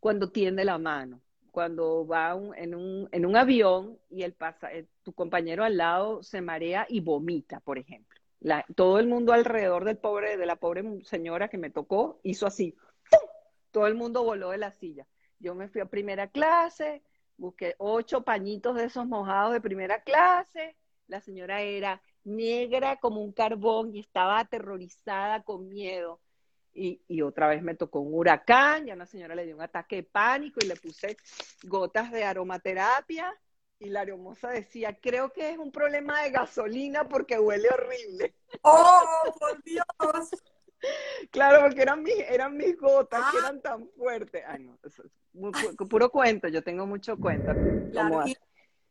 cuando 0.04 0.28
tiende 0.30 0.66
la 0.66 0.76
mano, 0.76 1.22
cuando 1.50 2.06
va 2.06 2.38
en, 2.58 2.74
un, 2.74 3.36
avión 3.36 3.98
y 4.10 4.22
el 4.22 4.34
pasa, 4.34 4.70
eh, 4.70 4.86
tu 5.02 5.14
compañero 5.14 5.64
al 5.64 5.78
lado 5.78 6.22
se 6.22 6.42
marea 6.42 6.84
y 6.90 7.00
vomita, 7.00 7.60
por 7.60 7.78
ejemplo. 7.78 8.20
todo 8.76 8.98
el 8.98 9.06
mundo 9.06 9.32
alrededor 9.32 9.86
del 9.86 9.96
pobre, 9.96 10.36
de 10.36 10.44
la 10.44 10.56
pobre 10.56 10.84
señora 11.04 11.48
que 11.48 11.56
me 11.56 11.70
tocó 11.70 12.20
hizo 12.22 12.46
así. 12.46 12.76
Todo 13.70 13.86
el 13.86 13.94
mundo 13.94 14.22
voló 14.22 14.50
de 14.50 14.58
la 14.58 14.72
silla. 14.72 15.06
Yo 15.38 15.54
me 15.54 15.68
fui 15.68 15.80
a 15.80 15.86
primera 15.86 16.26
clase, 16.28 17.02
busqué 17.38 17.74
ocho 17.78 18.24
pañitos 18.24 18.76
de 18.76 18.84
esos 18.84 19.06
mojados 19.06 19.54
de 19.54 19.62
primera 19.62 20.02
clase. 20.02 20.76
La 21.06 21.22
señora 21.22 21.62
era 21.62 22.02
negra 22.24 22.96
como 22.96 23.22
un 23.22 23.32
carbón 23.32 23.94
y 23.94 24.00
estaba 24.00 24.38
aterrorizada 24.38 25.42
con 25.44 25.66
miedo. 25.66 26.20
Y, 26.76 27.00
y, 27.06 27.22
otra 27.22 27.46
vez 27.46 27.62
me 27.62 27.76
tocó 27.76 28.00
un 28.00 28.12
huracán, 28.14 28.86
ya 28.86 28.94
una 28.94 29.06
señora 29.06 29.36
le 29.36 29.46
dio 29.46 29.54
un 29.54 29.62
ataque 29.62 29.96
de 29.96 30.02
pánico 30.02 30.58
y 30.60 30.66
le 30.66 30.74
puse 30.74 31.16
gotas 31.62 32.10
de 32.10 32.24
aromaterapia 32.24 33.32
y 33.78 33.90
la 33.90 34.02
hermosa 34.02 34.50
decía, 34.50 34.98
creo 35.00 35.32
que 35.32 35.50
es 35.50 35.58
un 35.58 35.70
problema 35.70 36.22
de 36.22 36.30
gasolina 36.30 37.08
porque 37.08 37.38
huele 37.38 37.68
horrible. 37.68 38.34
¡Oh, 38.62 39.22
por 39.38 39.62
Dios! 39.62 39.84
Claro, 41.30 41.62
porque 41.62 41.82
eran 41.82 42.02
mis, 42.02 42.18
eran 42.28 42.56
mis 42.56 42.76
gotas 42.78 43.20
que 43.30 43.36
ah. 43.38 43.40
eran 43.40 43.60
tan 43.60 43.88
fuertes. 43.90 44.42
Ay, 44.46 44.64
no, 44.64 44.78
eso 44.82 45.02
es 45.02 45.10
puro 45.88 46.10
cuento, 46.10 46.48
yo 46.48 46.62
tengo 46.62 46.86
mucho 46.86 47.16
cuento. 47.16 47.52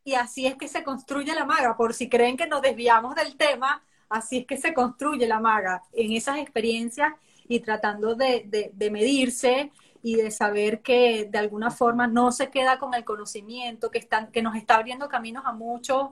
y, 0.03 0.13
así 0.15 0.45
es 0.45 0.55
que 0.55 0.67
se 0.67 0.83
construye 0.83 1.33
la 1.33 1.45
maga, 1.45 1.77
por 1.77 1.93
si 1.93 2.09
creen 2.09 2.35
que 2.35 2.47
nos 2.47 2.61
desviamos 2.61 3.15
del 3.15 3.37
tema, 3.37 3.83
así 4.09 4.39
es 4.39 4.45
que 4.45 4.57
se 4.57 4.73
construye 4.73 5.27
la 5.27 5.39
maga, 5.39 5.83
en 5.93 6.11
esas 6.11 6.37
experiencias 6.37 7.13
y 7.47 7.59
tratando 7.59 8.15
de, 8.15 8.71
de 8.73 8.91
medirse 8.91 9.71
y 10.01 10.15
de 10.15 10.31
saber 10.31 10.81
que 10.81 11.27
de 11.31 11.37
alguna 11.37 11.71
forma 11.71 12.07
no 12.07 12.31
se 12.31 12.49
queda 12.49 12.79
con 12.79 12.93
el 12.93 13.05
conocimiento, 13.05 13.89
que, 13.91 13.99
están, 13.99 14.31
que 14.31 14.41
nos 14.41 14.55
está 14.55 14.75
abriendo 14.75 15.07
caminos 15.07 15.43
a 15.45 15.53
muchos 15.53 16.09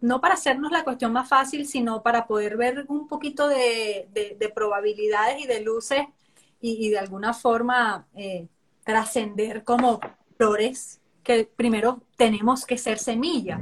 no 0.00 0.20
para 0.20 0.34
hacernos 0.34 0.72
la 0.72 0.84
cuestión 0.84 1.12
más 1.12 1.28
fácil, 1.28 1.66
sino 1.66 2.02
para 2.02 2.26
poder 2.26 2.56
ver 2.56 2.86
un 2.88 3.06
poquito 3.06 3.48
de, 3.48 4.08
probabilidades 4.54 5.42
y 5.42 5.46
de 5.46 5.60
luces 5.60 6.02
y, 6.60 6.90
de 6.90 6.98
alguna 6.98 7.34
forma 7.34 8.06
eh, 8.14 8.48
trascender 8.84 9.64
como 9.64 10.00
flores 10.36 11.00
que 11.22 11.44
primero 11.44 12.02
tenemos 12.16 12.64
que 12.64 12.78
ser 12.78 12.98
semilla. 12.98 13.60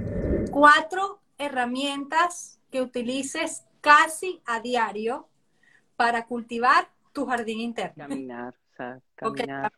Cuatro 0.50 1.20
herramientas 1.38 2.60
que 2.70 2.82
utilices 2.82 3.64
casi 3.80 4.40
a 4.46 4.60
diario 4.60 5.28
para 5.96 6.26
cultivar 6.26 6.88
tu 7.18 7.26
jardín 7.26 7.60
interno. 7.60 8.04
Caminar, 8.08 8.54
o 8.54 8.76
sea, 8.76 9.00
caminar. 9.16 9.72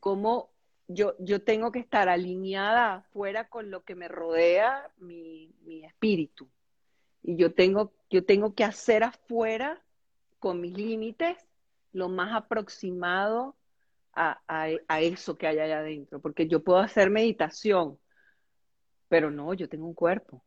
¿Cómo 0.00 0.50
yo, 0.88 1.14
yo 1.18 1.42
tengo 1.42 1.72
que 1.72 1.78
estar 1.78 2.08
alineada 2.08 2.96
afuera 2.96 3.48
con 3.48 3.70
lo 3.70 3.84
que 3.84 3.94
me 3.94 4.08
rodea, 4.08 4.90
mi, 4.98 5.50
espíritu. 5.84 6.48
Y 7.22 7.36
yo 7.36 7.54
tengo, 7.54 7.92
yo 8.10 8.24
tengo 8.24 8.54
que 8.54 8.64
hacer 8.64 9.02
afuera, 9.02 9.82
con 10.38 10.60
mis 10.60 10.76
límites, 10.76 11.38
lo 11.92 12.10
más 12.10 12.34
aproximado 12.34 13.56
a, 14.12 14.42
a, 14.46 15.00
eso 15.00 15.36
que 15.36 15.46
hay 15.46 15.58
allá 15.58 15.78
adentro, 15.78 16.20
porque 16.20 16.46
yo 16.46 16.62
puedo 16.62 16.80
hacer 16.80 17.08
meditación, 17.08 17.98
pero 19.08 19.30
no, 19.30 19.54
yo 19.54 19.68
tengo 19.68 19.86
un 19.86 19.94
cuerpo. 19.94 20.44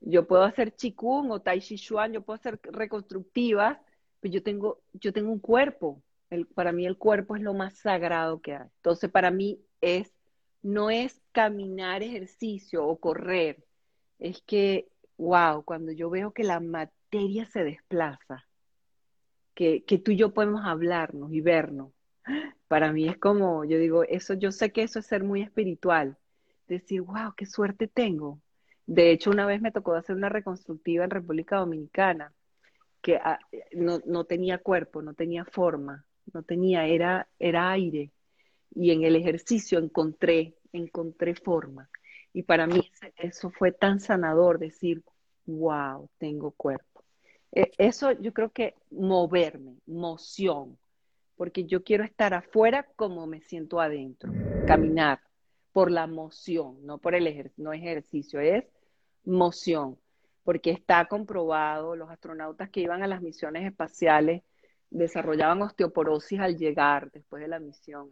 Yo 0.00 0.26
puedo 0.26 0.44
hacer 0.44 0.74
chikung 0.74 1.30
o 1.30 1.40
tai 1.40 1.60
chi 1.60 1.76
chuan, 1.76 2.12
yo 2.12 2.22
puedo 2.22 2.36
hacer 2.36 2.58
reconstructivas, 2.62 3.78
pero 4.24 4.32
yo 4.32 4.42
tengo, 4.42 4.80
yo 4.94 5.12
tengo 5.12 5.30
un 5.30 5.38
cuerpo. 5.38 6.02
El, 6.30 6.46
para 6.46 6.72
mí 6.72 6.86
el 6.86 6.96
cuerpo 6.96 7.36
es 7.36 7.42
lo 7.42 7.52
más 7.52 7.74
sagrado 7.76 8.40
que 8.40 8.54
hay. 8.54 8.68
Entonces, 8.76 9.10
para 9.10 9.30
mí 9.30 9.60
es, 9.82 10.14
no 10.62 10.88
es 10.88 11.20
caminar 11.32 12.02
ejercicio 12.02 12.86
o 12.86 12.98
correr, 12.98 13.62
es 14.18 14.40
que, 14.46 14.88
wow, 15.18 15.62
cuando 15.62 15.92
yo 15.92 16.08
veo 16.08 16.32
que 16.32 16.42
la 16.42 16.58
materia 16.58 17.44
se 17.44 17.64
desplaza, 17.64 18.46
que, 19.54 19.84
que 19.84 19.98
tú 19.98 20.12
y 20.12 20.16
yo 20.16 20.32
podemos 20.32 20.64
hablarnos 20.64 21.30
y 21.30 21.42
vernos, 21.42 21.92
para 22.66 22.92
mí 22.92 23.06
es 23.06 23.18
como, 23.18 23.66
yo 23.66 23.76
digo, 23.76 24.04
eso, 24.04 24.32
yo 24.32 24.52
sé 24.52 24.72
que 24.72 24.84
eso 24.84 25.00
es 25.00 25.06
ser 25.06 25.22
muy 25.22 25.42
espiritual, 25.42 26.16
decir, 26.66 27.02
wow, 27.02 27.34
qué 27.36 27.44
suerte 27.44 27.88
tengo. 27.88 28.40
De 28.86 29.10
hecho, 29.10 29.30
una 29.30 29.44
vez 29.44 29.60
me 29.60 29.70
tocó 29.70 29.92
hacer 29.92 30.16
una 30.16 30.30
reconstructiva 30.30 31.04
en 31.04 31.10
República 31.10 31.56
Dominicana, 31.58 32.32
que 33.04 33.16
ah, 33.16 33.38
no, 33.72 34.00
no, 34.06 34.24
tenía 34.24 34.56
cuerpo, 34.56 35.02
no 35.02 35.12
tenía 35.12 35.44
forma, 35.44 36.06
no 36.32 36.42
tenía, 36.42 36.86
era, 36.86 37.28
era 37.38 37.70
aire. 37.70 38.10
Y 38.74 38.92
en 38.92 39.04
el 39.04 39.14
ejercicio 39.14 39.78
encontré, 39.78 40.56
encontré 40.72 41.34
forma. 41.34 41.90
Y 42.32 42.44
para 42.44 42.66
mí 42.66 42.80
eso 43.18 43.50
fue 43.50 43.72
tan 43.72 44.00
sanador, 44.00 44.58
decir, 44.58 45.02
wow, 45.44 46.08
tengo 46.16 46.52
cuerpo. 46.52 47.04
E, 47.52 47.70
eso 47.76 48.12
yo 48.12 48.32
creo 48.32 48.50
que 48.52 48.74
moverme, 48.90 49.76
moción, 49.84 50.78
porque 51.36 51.66
yo 51.66 51.84
quiero 51.84 52.04
estar 52.04 52.32
afuera 52.32 52.88
como 52.96 53.26
me 53.26 53.42
siento 53.42 53.80
adentro, 53.80 54.32
caminar 54.66 55.20
por 55.72 55.90
la 55.90 56.06
moción, 56.06 56.78
no 56.86 56.96
por 56.96 57.14
el 57.14 57.26
ejercicio, 57.26 57.64
no 57.64 57.74
ejercicio, 57.74 58.40
es 58.40 58.64
moción, 59.26 59.98
porque 60.44 60.70
está 60.70 61.06
comprobado, 61.06 61.96
los 61.96 62.10
astronautas 62.10 62.70
que 62.70 62.80
iban 62.80 63.02
a 63.02 63.08
las 63.08 63.22
misiones 63.22 63.66
espaciales 63.66 64.42
desarrollaban 64.90 65.62
osteoporosis 65.62 66.38
al 66.38 66.56
llegar 66.56 67.10
después 67.10 67.42
de 67.42 67.48
la 67.48 67.58
misión. 67.58 68.10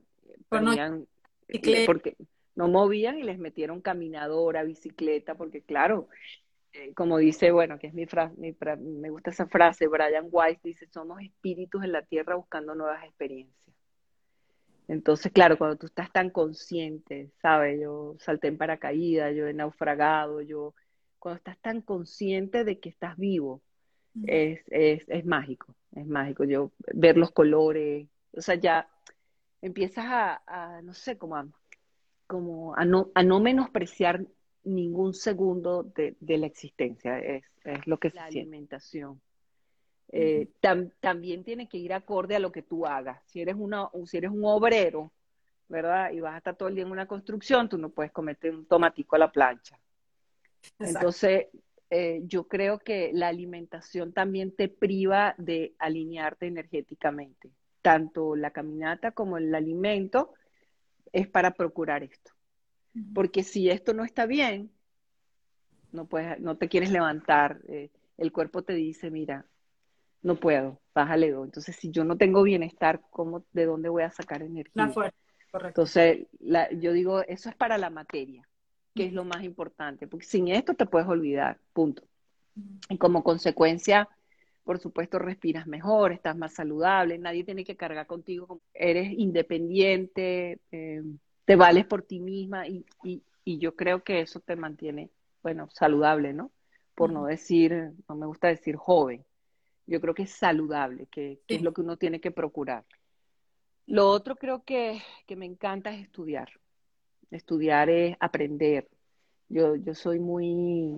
Eh, 1.49 1.85
porque 1.87 2.17
no 2.55 2.69
movían 2.69 3.19
y 3.19 3.23
les 3.23 3.39
metieron 3.39 3.81
caminadora, 3.81 4.65
bicicleta, 4.65 5.35
porque 5.35 5.63
claro, 5.63 6.09
eh, 6.73 6.93
como 6.95 7.19
dice, 7.19 7.53
bueno, 7.53 7.79
que 7.79 7.89
es 7.89 7.95
mi 7.95 8.07
frase, 8.07 8.35
me 8.79 9.11
gusta 9.11 9.31
esa 9.31 9.47
frase, 9.47 9.87
Brian 9.87 10.29
Weiss 10.31 10.63
dice, 10.63 10.87
somos 10.87 11.21
espíritus 11.21 11.85
en 11.85 11.93
la 11.93 12.03
tierra 12.03 12.35
buscando 12.35 12.75
nuevas 12.75 13.05
experiencias. 13.05 13.77
Entonces, 14.89 15.33
claro, 15.33 15.57
cuando 15.57 15.77
tú 15.77 15.87
estás 15.87 16.11
tan 16.13 16.31
consciente, 16.31 17.31
¿sabes? 17.41 17.81
Yo 17.81 18.17
salté 18.19 18.49
en 18.49 18.59
paracaídas, 18.59 19.35
yo 19.35 19.47
he 19.47 19.55
naufragado, 19.55 20.41
yo, 20.41 20.75
cuando 21.23 21.37
estás 21.37 21.57
tan 21.59 21.83
consciente 21.83 22.65
de 22.65 22.81
que 22.81 22.89
estás 22.89 23.17
vivo, 23.17 23.63
es, 24.27 24.61
es, 24.67 25.05
es 25.09 25.25
mágico, 25.25 25.77
es 25.93 26.05
mágico. 26.05 26.43
Yo 26.43 26.73
ver 26.93 27.17
los 27.17 27.31
colores, 27.31 28.09
o 28.37 28.41
sea, 28.41 28.57
ya 28.57 28.89
empiezas 29.61 30.05
a, 30.05 30.43
a 30.49 30.83
no 30.83 30.93
sé, 30.95 31.19
como 31.19 31.37
a, 31.37 31.47
como 32.27 32.75
a 32.75 32.85
no, 32.85 33.13
a 33.15 33.23
no 33.23 33.39
menospreciar 33.39 34.27
ningún 34.65 35.15
segundo 35.15 35.85
de, 35.85 36.17
la 36.21 36.47
existencia, 36.47 37.21
es, 37.21 37.45
lo 37.87 37.99
que 37.99 38.09
es 38.09 38.15
la 38.15 38.25
alimentación. 38.25 39.21
Eh, 40.09 40.49
también 40.99 41.45
tiene 41.45 41.69
que 41.69 41.79
ir 41.79 41.93
acorde 41.93 42.35
a 42.35 42.41
lo 42.41 42.51
que 42.51 42.63
tú 42.63 42.85
hagas. 42.85 43.23
Si 43.27 43.41
eres, 43.41 43.55
una, 43.57 43.89
si 44.07 44.17
eres 44.17 44.33
un 44.33 44.45
obrero, 44.45 45.13
¿verdad? 45.69 46.11
Y 46.11 46.19
vas 46.19 46.35
a 46.35 46.39
estar 46.39 46.57
todo 46.57 46.69
el 46.69 46.75
día 46.75 46.83
en 46.83 46.91
una 46.91 47.07
construcción, 47.07 47.69
tú 47.69 47.79
no 47.79 47.91
puedes 47.91 48.11
comerte 48.11 48.51
un 48.51 48.67
tomatico 48.67 49.15
a 49.15 49.21
la 49.21 49.31
plancha. 49.31 49.79
Entonces, 50.79 51.47
eh, 51.91 52.23
yo 52.25 52.49
creo 52.49 52.79
que 52.79 53.11
la 53.13 53.29
alimentación 53.29 54.13
también 54.13 54.55
te 54.57 54.69
priva 54.69 55.35
de 55.37 55.75
alinearte 55.79 56.47
energéticamente. 56.47 57.51
Tanto 57.83 58.35
la 58.37 58.51
caminata 58.51 59.13
como 59.13 59.37
el 59.37 59.55
alimento 59.55 60.33
es 61.13 61.29
para 61.29 61.53
procurar 61.53 62.03
esto. 62.03 62.33
Porque 63.15 63.43
si 63.43 63.71
esto 63.71 63.95
no 63.95 64.05
está 64.05 64.27
bien, 64.27 64.71
no, 65.93 66.07
puedes, 66.07 66.41
no 66.41 66.57
te 66.57 66.69
quieres 66.69 66.91
levantar, 66.91 67.61
eh, 67.69 67.91
el 68.19 68.33
cuerpo 68.33 68.63
te 68.63 68.75
dice, 68.75 69.11
mira, 69.11 69.47
no 70.23 70.37
puedo, 70.37 70.81
bájale 70.95 71.31
dos. 71.31 71.45
Entonces, 71.45 71.77
si 71.77 71.91
yo 71.91 72.05
no 72.05 72.17
tengo 72.17 72.43
bienestar, 72.43 73.03
¿cómo, 73.11 73.45
¿de 73.53 73.67
dónde 73.67 73.89
voy 73.89 74.03
a 74.05 74.11
sacar 74.11 74.43
energía? 74.43 74.93
correcto. 75.51 75.83
Entonces, 75.83 76.27
yo 76.79 76.93
digo, 76.93 77.23
eso 77.23 77.49
es 77.51 77.57
para 77.57 77.77
la 77.77 77.91
materia, 77.91 78.49
que 78.95 79.07
es 79.07 79.13
lo 79.13 79.25
más 79.25 79.43
importante, 79.43 80.07
porque 80.07 80.27
sin 80.27 80.49
esto 80.49 80.75
te 80.75 80.87
puedes 80.87 81.09
olvidar, 81.09 81.59
punto. 81.73 82.03
Y 82.89 82.99
como 82.99 83.25
consecuencia, 83.25 84.09
por 84.65 84.79
supuesto, 84.79 85.19
respiras 85.19 85.67
mejor, 85.67 86.13
estás 86.13 86.37
más 86.37 86.55
saludable, 86.55 87.19
nadie 87.19 87.45
tiene 87.45 87.65
que 87.65 87.77
cargar 87.77 88.07
contigo, 88.07 88.61
eres 88.75 89.13
independiente, 89.13 90.61
eh, 90.71 91.03
te 91.45 91.57
vales 91.57 91.87
por 91.87 92.03
ti 92.03 92.21
misma 92.21 92.67
y, 92.67 92.85
yo 93.45 93.75
creo 93.75 94.05
que 94.05 94.21
eso 94.21 94.39
te 94.39 94.55
mantiene, 94.55 95.11
bueno, 95.43 95.69
saludable, 95.71 96.33
¿no? 96.33 96.53
Por 96.95 97.13
no 97.13 97.27
decir, 97.27 97.91
no 98.09 98.15
me 98.15 98.27
gusta 98.27 98.49
decir 98.49 98.77
joven. 98.77 99.25
Yo 99.87 100.01
creo 100.01 100.15
que 100.15 100.23
es 100.23 100.31
saludable, 100.31 101.07
que, 101.07 101.41
es 101.49 101.63
lo 101.63 101.73
que 101.73 101.81
uno 101.81 101.97
tiene 101.97 102.21
que 102.21 102.31
procurar. 102.31 102.85
Lo 103.87 104.09
otro 104.09 104.37
creo 104.37 104.63
que, 104.63 105.03
que, 105.27 105.35
me 105.35 105.45
encanta 105.45 105.93
es 105.93 106.03
estudiar. 106.03 106.51
Estudiar 107.33 107.91
es 107.91 108.17
aprender. 108.21 108.89
Yo, 109.49 109.77
yo 109.77 109.95
soy 109.95 110.19
muy, 110.19 110.95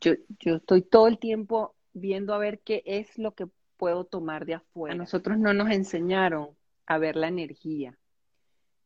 yo, 0.00 0.14
yo 0.40 0.56
estoy 0.56 0.82
todo 0.82 1.06
el 1.06 1.18
tiempo 1.18 1.74
viendo 1.92 2.34
a 2.34 2.38
ver 2.38 2.60
qué 2.60 2.82
es 2.84 3.16
lo 3.18 3.34
que 3.34 3.46
puedo 3.76 4.04
tomar 4.04 4.46
de 4.46 4.54
afuera. 4.54 4.94
A 4.94 4.98
nosotros 4.98 5.38
no 5.38 5.54
nos 5.54 5.70
enseñaron 5.70 6.50
a 6.86 6.98
ver 6.98 7.16
la 7.16 7.28
energía. 7.28 7.96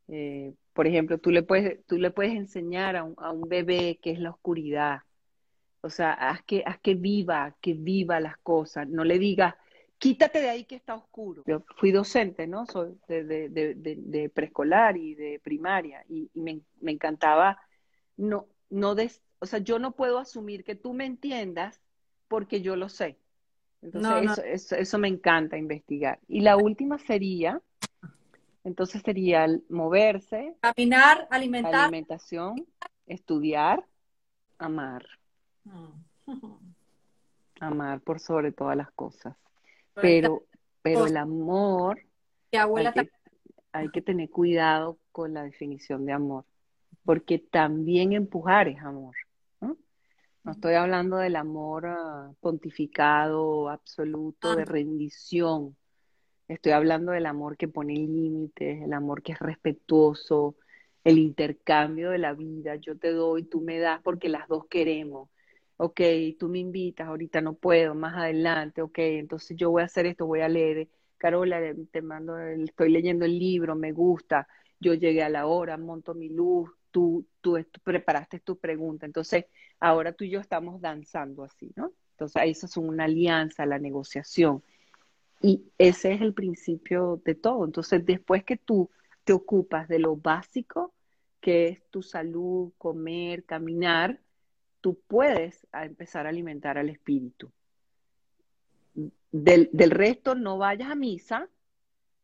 Eh, 0.08 0.54
por 0.72 0.86
ejemplo, 0.86 1.18
tú 1.18 1.30
le 1.30 1.42
puedes, 1.42 1.84
tú 1.86 1.96
le 1.96 2.10
puedes 2.10 2.34
enseñar 2.34 2.96
a 2.96 3.04
un, 3.04 3.14
a 3.18 3.30
un 3.30 3.48
bebé 3.48 3.98
qué 4.02 4.10
es 4.10 4.18
la 4.18 4.30
oscuridad. 4.30 5.00
O 5.82 5.90
sea, 5.90 6.12
haz 6.12 6.42
que, 6.42 6.62
haz 6.66 6.78
que 6.80 6.94
viva, 6.94 7.56
que 7.60 7.74
viva 7.74 8.20
las 8.20 8.36
cosas. 8.38 8.88
No 8.88 9.04
le 9.04 9.18
digas, 9.18 9.54
quítate 10.00 10.40
de 10.40 10.48
ahí 10.48 10.64
que 10.64 10.74
está 10.74 10.94
oscuro. 10.94 11.44
Yo 11.46 11.62
fui 11.76 11.92
docente, 11.92 12.48
¿no? 12.48 12.66
Soy 12.66 12.98
de, 13.06 13.22
de, 13.22 13.48
de, 13.48 13.74
de 13.76 14.28
preescolar 14.30 14.96
y 14.96 15.14
de 15.14 15.40
primaria 15.44 16.04
y, 16.08 16.28
me, 16.34 16.62
me, 16.80 16.90
encantaba, 16.90 17.60
no, 18.16 18.46
no 18.70 18.96
des, 18.96 19.22
o 19.38 19.46
sea, 19.46 19.60
yo 19.60 19.78
no 19.78 19.92
puedo 19.92 20.18
asumir 20.18 20.64
que 20.64 20.74
tú 20.74 20.94
me 20.94 21.04
entiendas 21.04 21.80
porque 22.26 22.62
yo 22.62 22.74
lo 22.74 22.88
sé. 22.88 23.18
Entonces, 23.82 24.32
Eso, 24.32 24.42
eso, 24.42 24.76
eso, 24.76 24.98
me 24.98 25.08
encanta 25.08 25.56
investigar. 25.56 26.18
Y 26.28 26.40
la 26.40 26.56
última 26.56 26.98
sería 26.98 27.62
entonces 28.64 29.02
sería 29.02 29.46
moverse, 29.68 30.54
caminar, 30.60 31.26
alimentar, 31.30 31.74
alimentación, 31.74 32.66
estudiar, 33.06 33.86
amar. 34.58 35.06
Mm. 35.64 36.26
Amar 37.60 38.00
por 38.00 38.20
sobre 38.20 38.52
todas 38.52 38.76
las 38.76 38.90
cosas. 38.92 39.36
Pero, 40.00 40.44
pero 40.82 41.06
el 41.06 41.16
amor, 41.16 42.00
abuela 42.52 42.92
hay 42.94 43.04
que, 43.04 43.10
hay 43.72 43.88
que 43.90 44.02
tener 44.02 44.30
cuidado 44.30 44.98
con 45.12 45.34
la 45.34 45.42
definición 45.42 46.06
de 46.06 46.12
amor, 46.12 46.44
porque 47.04 47.38
también 47.38 48.12
empujar 48.12 48.68
es 48.68 48.80
amor. 48.80 49.14
No, 50.42 50.52
estoy 50.52 50.72
hablando 50.72 51.18
del 51.18 51.36
amor 51.36 51.86
ah, 51.86 52.32
pontificado, 52.40 53.68
absoluto, 53.68 54.56
de 54.56 54.64
rendición 54.64 55.76
Estoy 56.50 56.72
hablando 56.72 57.12
del 57.12 57.26
amor 57.26 57.56
que 57.56 57.68
pone 57.68 57.94
límites, 57.94 58.82
el 58.82 58.92
amor 58.92 59.22
que 59.22 59.30
es 59.30 59.38
respetuoso, 59.38 60.56
el 61.04 61.18
intercambio 61.18 62.10
de 62.10 62.18
la 62.18 62.34
vida. 62.34 62.74
Yo 62.74 62.98
te 62.98 63.12
doy, 63.12 63.44
tú 63.44 63.60
me 63.60 63.78
das 63.78 64.00
porque 64.02 64.28
las 64.28 64.48
dos 64.48 64.66
queremos. 64.66 65.30
Ok, 65.82 65.98
tú 66.38 66.50
me 66.50 66.58
invitas, 66.58 67.08
ahorita 67.08 67.40
no 67.40 67.54
puedo, 67.54 67.94
más 67.94 68.14
adelante, 68.14 68.82
ok, 68.82 68.98
entonces 68.98 69.56
yo 69.56 69.70
voy 69.70 69.80
a 69.80 69.86
hacer 69.86 70.04
esto, 70.04 70.26
voy 70.26 70.40
a 70.42 70.48
leer. 70.48 70.88
Carola, 71.16 71.58
te 71.90 72.02
mando, 72.02 72.38
estoy 72.38 72.90
leyendo 72.90 73.24
el 73.24 73.38
libro, 73.38 73.74
me 73.74 73.90
gusta, 73.92 74.46
yo 74.78 74.92
llegué 74.92 75.22
a 75.22 75.30
la 75.30 75.46
hora, 75.46 75.78
monto 75.78 76.12
mi 76.14 76.28
luz, 76.28 76.70
tú, 76.90 77.26
tú, 77.40 77.56
tú 77.64 77.80
preparaste 77.82 78.40
tu 78.40 78.58
pregunta. 78.58 79.06
Entonces, 79.06 79.46
ahora 79.78 80.12
tú 80.12 80.24
y 80.24 80.30
yo 80.30 80.40
estamos 80.40 80.82
danzando 80.82 81.44
así, 81.44 81.72
¿no? 81.76 81.92
Entonces, 82.10 82.42
eso 82.44 82.66
es 82.66 82.76
una 82.76 83.04
alianza, 83.04 83.64
la 83.64 83.78
negociación. 83.78 84.62
Y 85.40 85.64
ese 85.78 86.12
es 86.12 86.20
el 86.20 86.34
principio 86.34 87.22
de 87.24 87.34
todo. 87.36 87.64
Entonces, 87.64 88.04
después 88.04 88.44
que 88.44 88.58
tú 88.58 88.90
te 89.24 89.32
ocupas 89.32 89.88
de 89.88 89.98
lo 89.98 90.14
básico, 90.16 90.92
que 91.40 91.68
es 91.68 91.82
tu 91.88 92.02
salud, 92.02 92.72
comer, 92.76 93.44
caminar, 93.44 94.20
tú 94.80 95.00
puedes 95.06 95.66
empezar 95.72 96.26
a 96.26 96.30
alimentar 96.30 96.78
al 96.78 96.88
espíritu. 96.88 97.50
Del, 99.32 99.90
resto, 99.90 100.34
no 100.34 100.58
vayas 100.58 100.90
a 100.90 100.94
misa, 100.94 101.48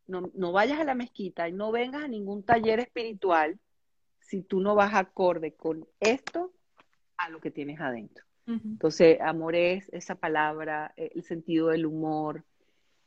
no, 0.06 0.30
no 0.34 0.52
vayas 0.52 0.80
a 0.80 0.84
la 0.84 0.94
mezquita 0.94 1.48
y 1.48 1.52
no 1.52 1.70
vengas 1.70 2.04
a 2.04 2.08
ningún 2.08 2.42
taller 2.42 2.80
espiritual 2.80 3.58
si 4.20 4.42
tú 4.42 4.60
no 4.60 4.74
vas 4.74 4.94
acorde 4.94 5.52
con 5.54 5.86
esto 6.00 6.52
a 7.16 7.30
lo 7.30 7.40
que 7.40 7.50
tienes 7.50 7.80
adentro. 7.80 8.24
Entonces, 8.48 9.20
amor 9.20 9.56
es 9.56 9.88
esa 9.92 10.14
palabra, 10.14 10.94
eh, 10.96 11.10
el 11.16 11.24
sentido 11.24 11.68
del 11.68 11.84
humor, 11.84 12.44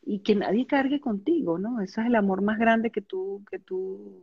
y 0.01 0.19
que 0.19 0.35
nadie 0.35 0.65
cargue 0.65 0.99
contigo, 0.99 1.57
¿no? 1.57 1.81
Eso 1.81 2.01
es 2.01 2.07
el 2.07 2.15
amor 2.15 2.41
más 2.41 2.59
grande 2.59 2.91
que 2.91 3.01
tú, 3.01 3.45
que 3.49 3.57
tú, 3.57 4.21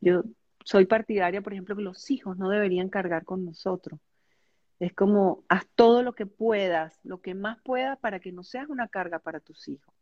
yo 0.00 0.22
soy 0.64 0.86
partidaria, 0.86 1.42
por 1.42 1.52
ejemplo, 1.52 1.76
que 1.76 1.82
los 1.82 2.10
hijos 2.10 2.38
no 2.38 2.48
deberían 2.48 2.88
cargar 2.88 3.24
con 3.24 3.44
nosotros. 3.44 4.00
Es 4.84 4.92
como, 4.94 5.44
haz 5.48 5.66
todo 5.76 6.02
lo 6.02 6.14
que 6.14 6.26
puedas, 6.26 7.00
lo 7.04 7.20
que 7.22 7.34
más 7.34 7.58
puedas 7.62 7.98
para 8.00 8.20
que 8.20 8.32
no 8.32 8.44
seas 8.44 8.68
una 8.68 8.88
carga 8.88 9.18
para 9.18 9.40
tus 9.40 9.68
hijos. 9.68 9.94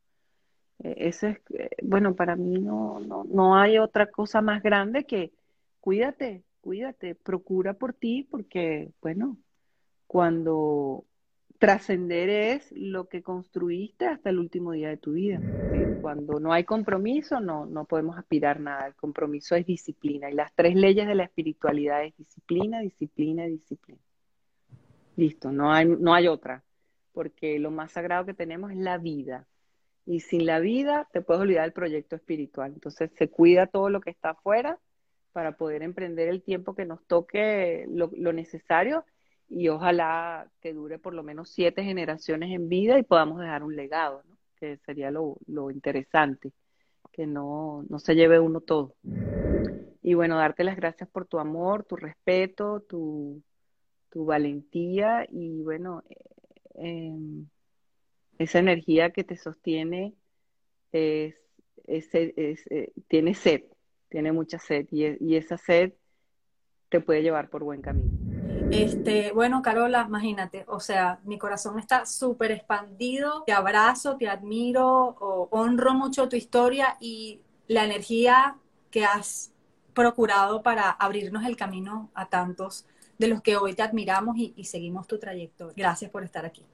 E, 0.81 1.09
eso 1.09 1.29
es, 1.29 1.39
eh, 1.55 1.71
bueno, 1.85 2.17
para 2.17 2.37
mí 2.37 2.59
no, 2.61 3.01
no, 3.01 3.25
no 3.25 3.57
hay 3.57 3.79
otra 3.79 4.11
cosa 4.11 4.41
más 4.43 4.63
grande 4.63 5.05
que 5.07 5.33
cuídate, 5.81 6.45
cuídate, 6.61 7.15
procura 7.15 7.75
por 7.75 7.93
ti, 7.95 8.25
porque, 8.31 8.93
bueno, 9.03 9.39
cuando 10.09 11.07
trascender 11.59 12.29
es 12.31 12.73
lo 12.73 13.09
que 13.09 13.23
construiste 13.23 14.07
hasta 14.07 14.31
el 14.31 14.39
último 14.41 14.73
día 14.73 14.89
de 14.91 14.97
tu 14.99 15.13
vida. 15.13 15.45
Cuando 16.01 16.41
no 16.41 16.53
hay 16.53 16.65
compromiso, 16.65 17.41
no, 17.41 17.67
no 17.67 17.85
podemos 17.87 18.19
aspirar 18.19 18.61
nada. 18.61 18.89
El 18.89 18.97
compromiso 18.97 19.55
es 19.57 19.67
disciplina. 19.67 20.31
Y 20.31 20.35
las 20.35 20.53
tres 20.55 20.75
leyes 20.77 21.07
de 21.07 21.15
la 21.15 21.25
espiritualidad 21.25 22.05
es 22.05 22.17
disciplina, 22.17 22.81
disciplina, 22.81 23.45
disciplina. 23.47 24.01
Listo, 25.17 25.53
no 25.53 25.73
hay, 25.73 25.87
no 25.87 26.15
hay 26.15 26.29
otra. 26.29 26.65
Porque 27.13 27.59
lo 27.59 27.71
más 27.71 27.93
sagrado 27.93 28.25
que 28.25 28.35
tenemos 28.35 28.71
es 28.71 28.79
la 28.79 28.99
vida. 28.99 29.47
Y 30.07 30.21
sin 30.21 30.47
la 30.47 30.59
vida 30.59 31.09
te 31.13 31.21
puedes 31.21 31.43
olvidar 31.43 31.65
del 31.65 31.73
proyecto 31.73 32.17
espiritual. 32.17 32.73
Entonces 32.73 33.11
se 33.17 33.31
cuida 33.31 33.67
todo 33.67 33.91
lo 33.91 34.01
que 34.01 34.11
está 34.11 34.31
afuera 34.31 34.79
para 35.33 35.57
poder 35.57 35.83
emprender 35.83 36.29
el 36.29 36.43
tiempo 36.43 36.75
que 36.75 36.85
nos 36.85 37.05
toque 37.07 37.87
lo, 37.89 38.11
lo 38.17 38.33
necesario 38.33 39.05
y 39.49 39.69
ojalá 39.69 40.51
que 40.61 40.73
dure 40.73 40.99
por 40.99 41.15
lo 41.15 41.23
menos 41.23 41.51
siete 41.51 41.85
generaciones 41.85 42.51
en 42.53 42.69
vida 42.69 42.99
y 42.99 43.03
podamos 43.03 43.39
dejar 43.39 43.63
un 43.63 43.77
legado, 43.77 44.23
¿no? 44.27 44.39
que 44.57 44.79
sería 44.79 45.11
lo, 45.11 45.37
interesante, 45.71 46.53
que 47.11 47.27
no, 47.27 47.85
no, 47.89 47.99
se 47.99 48.15
lleve 48.15 48.39
uno 48.41 48.61
todo. 48.61 48.95
Y 50.03 50.15
bueno, 50.15 50.37
darte 50.37 50.65
las 50.65 50.77
gracias 50.77 51.09
por 51.09 51.27
tu 51.27 51.39
amor, 51.39 51.85
tu 51.85 51.97
respeto, 51.97 52.81
tu, 52.81 53.43
tu 54.13 54.27
valentía 54.27 55.27
y 55.31 55.63
bueno, 55.63 56.03
em, 56.75 57.47
esa 58.39 58.59
energía 58.59 59.11
que 59.11 59.25
te 59.25 59.37
sostiene 59.37 60.15
es, 60.93 61.35
eh, 61.87 62.93
tiene 63.09 63.35
sed, 63.35 63.63
tiene 64.09 64.33
mucha 64.33 64.59
sed 64.59 64.87
y, 64.91 65.17
y 65.25 65.37
esa 65.37 65.57
sed 65.57 65.95
te 66.91 67.01
puede 67.01 67.23
llevar 67.23 67.49
por 67.49 67.65
buen 67.65 67.81
camino. 67.81 68.11
Este, 68.71 69.33
bueno, 69.33 69.63
Carola, 69.63 70.05
imagínate, 70.07 70.65
o 70.67 70.81
sea, 70.81 71.21
mi 71.25 71.39
corazón 71.39 71.79
está 71.79 72.07
súper 72.07 72.53
expandido, 72.53 73.45
te 73.45 73.53
abrazo, 73.53 74.17
te 74.17 74.29
admiro, 74.29 75.17
honro 75.51 75.95
mucho 75.95 76.29
tu 76.29 76.37
historia 76.37 76.97
y 77.01 77.41
la 77.69 77.85
energía 77.85 78.57
que 78.91 79.05
has 79.05 79.53
procurado 79.95 80.63
para 80.63 80.91
abrirnos 80.91 81.45
el 81.45 81.57
camino 81.57 82.11
a 82.15 82.27
tantos 82.27 82.87
de 83.19 83.29
los 83.29 83.43
que 83.43 83.57
hoy 83.57 83.75
te 83.75 83.83
admiramos 83.83 84.37
y 84.37 84.65
seguimos 84.65 85.07
tu 85.07 85.19
trayectoria. 85.19 85.75
Gracias 85.77 86.11
por 86.11 86.25
estar 86.25 86.45
aquí. 86.45 86.65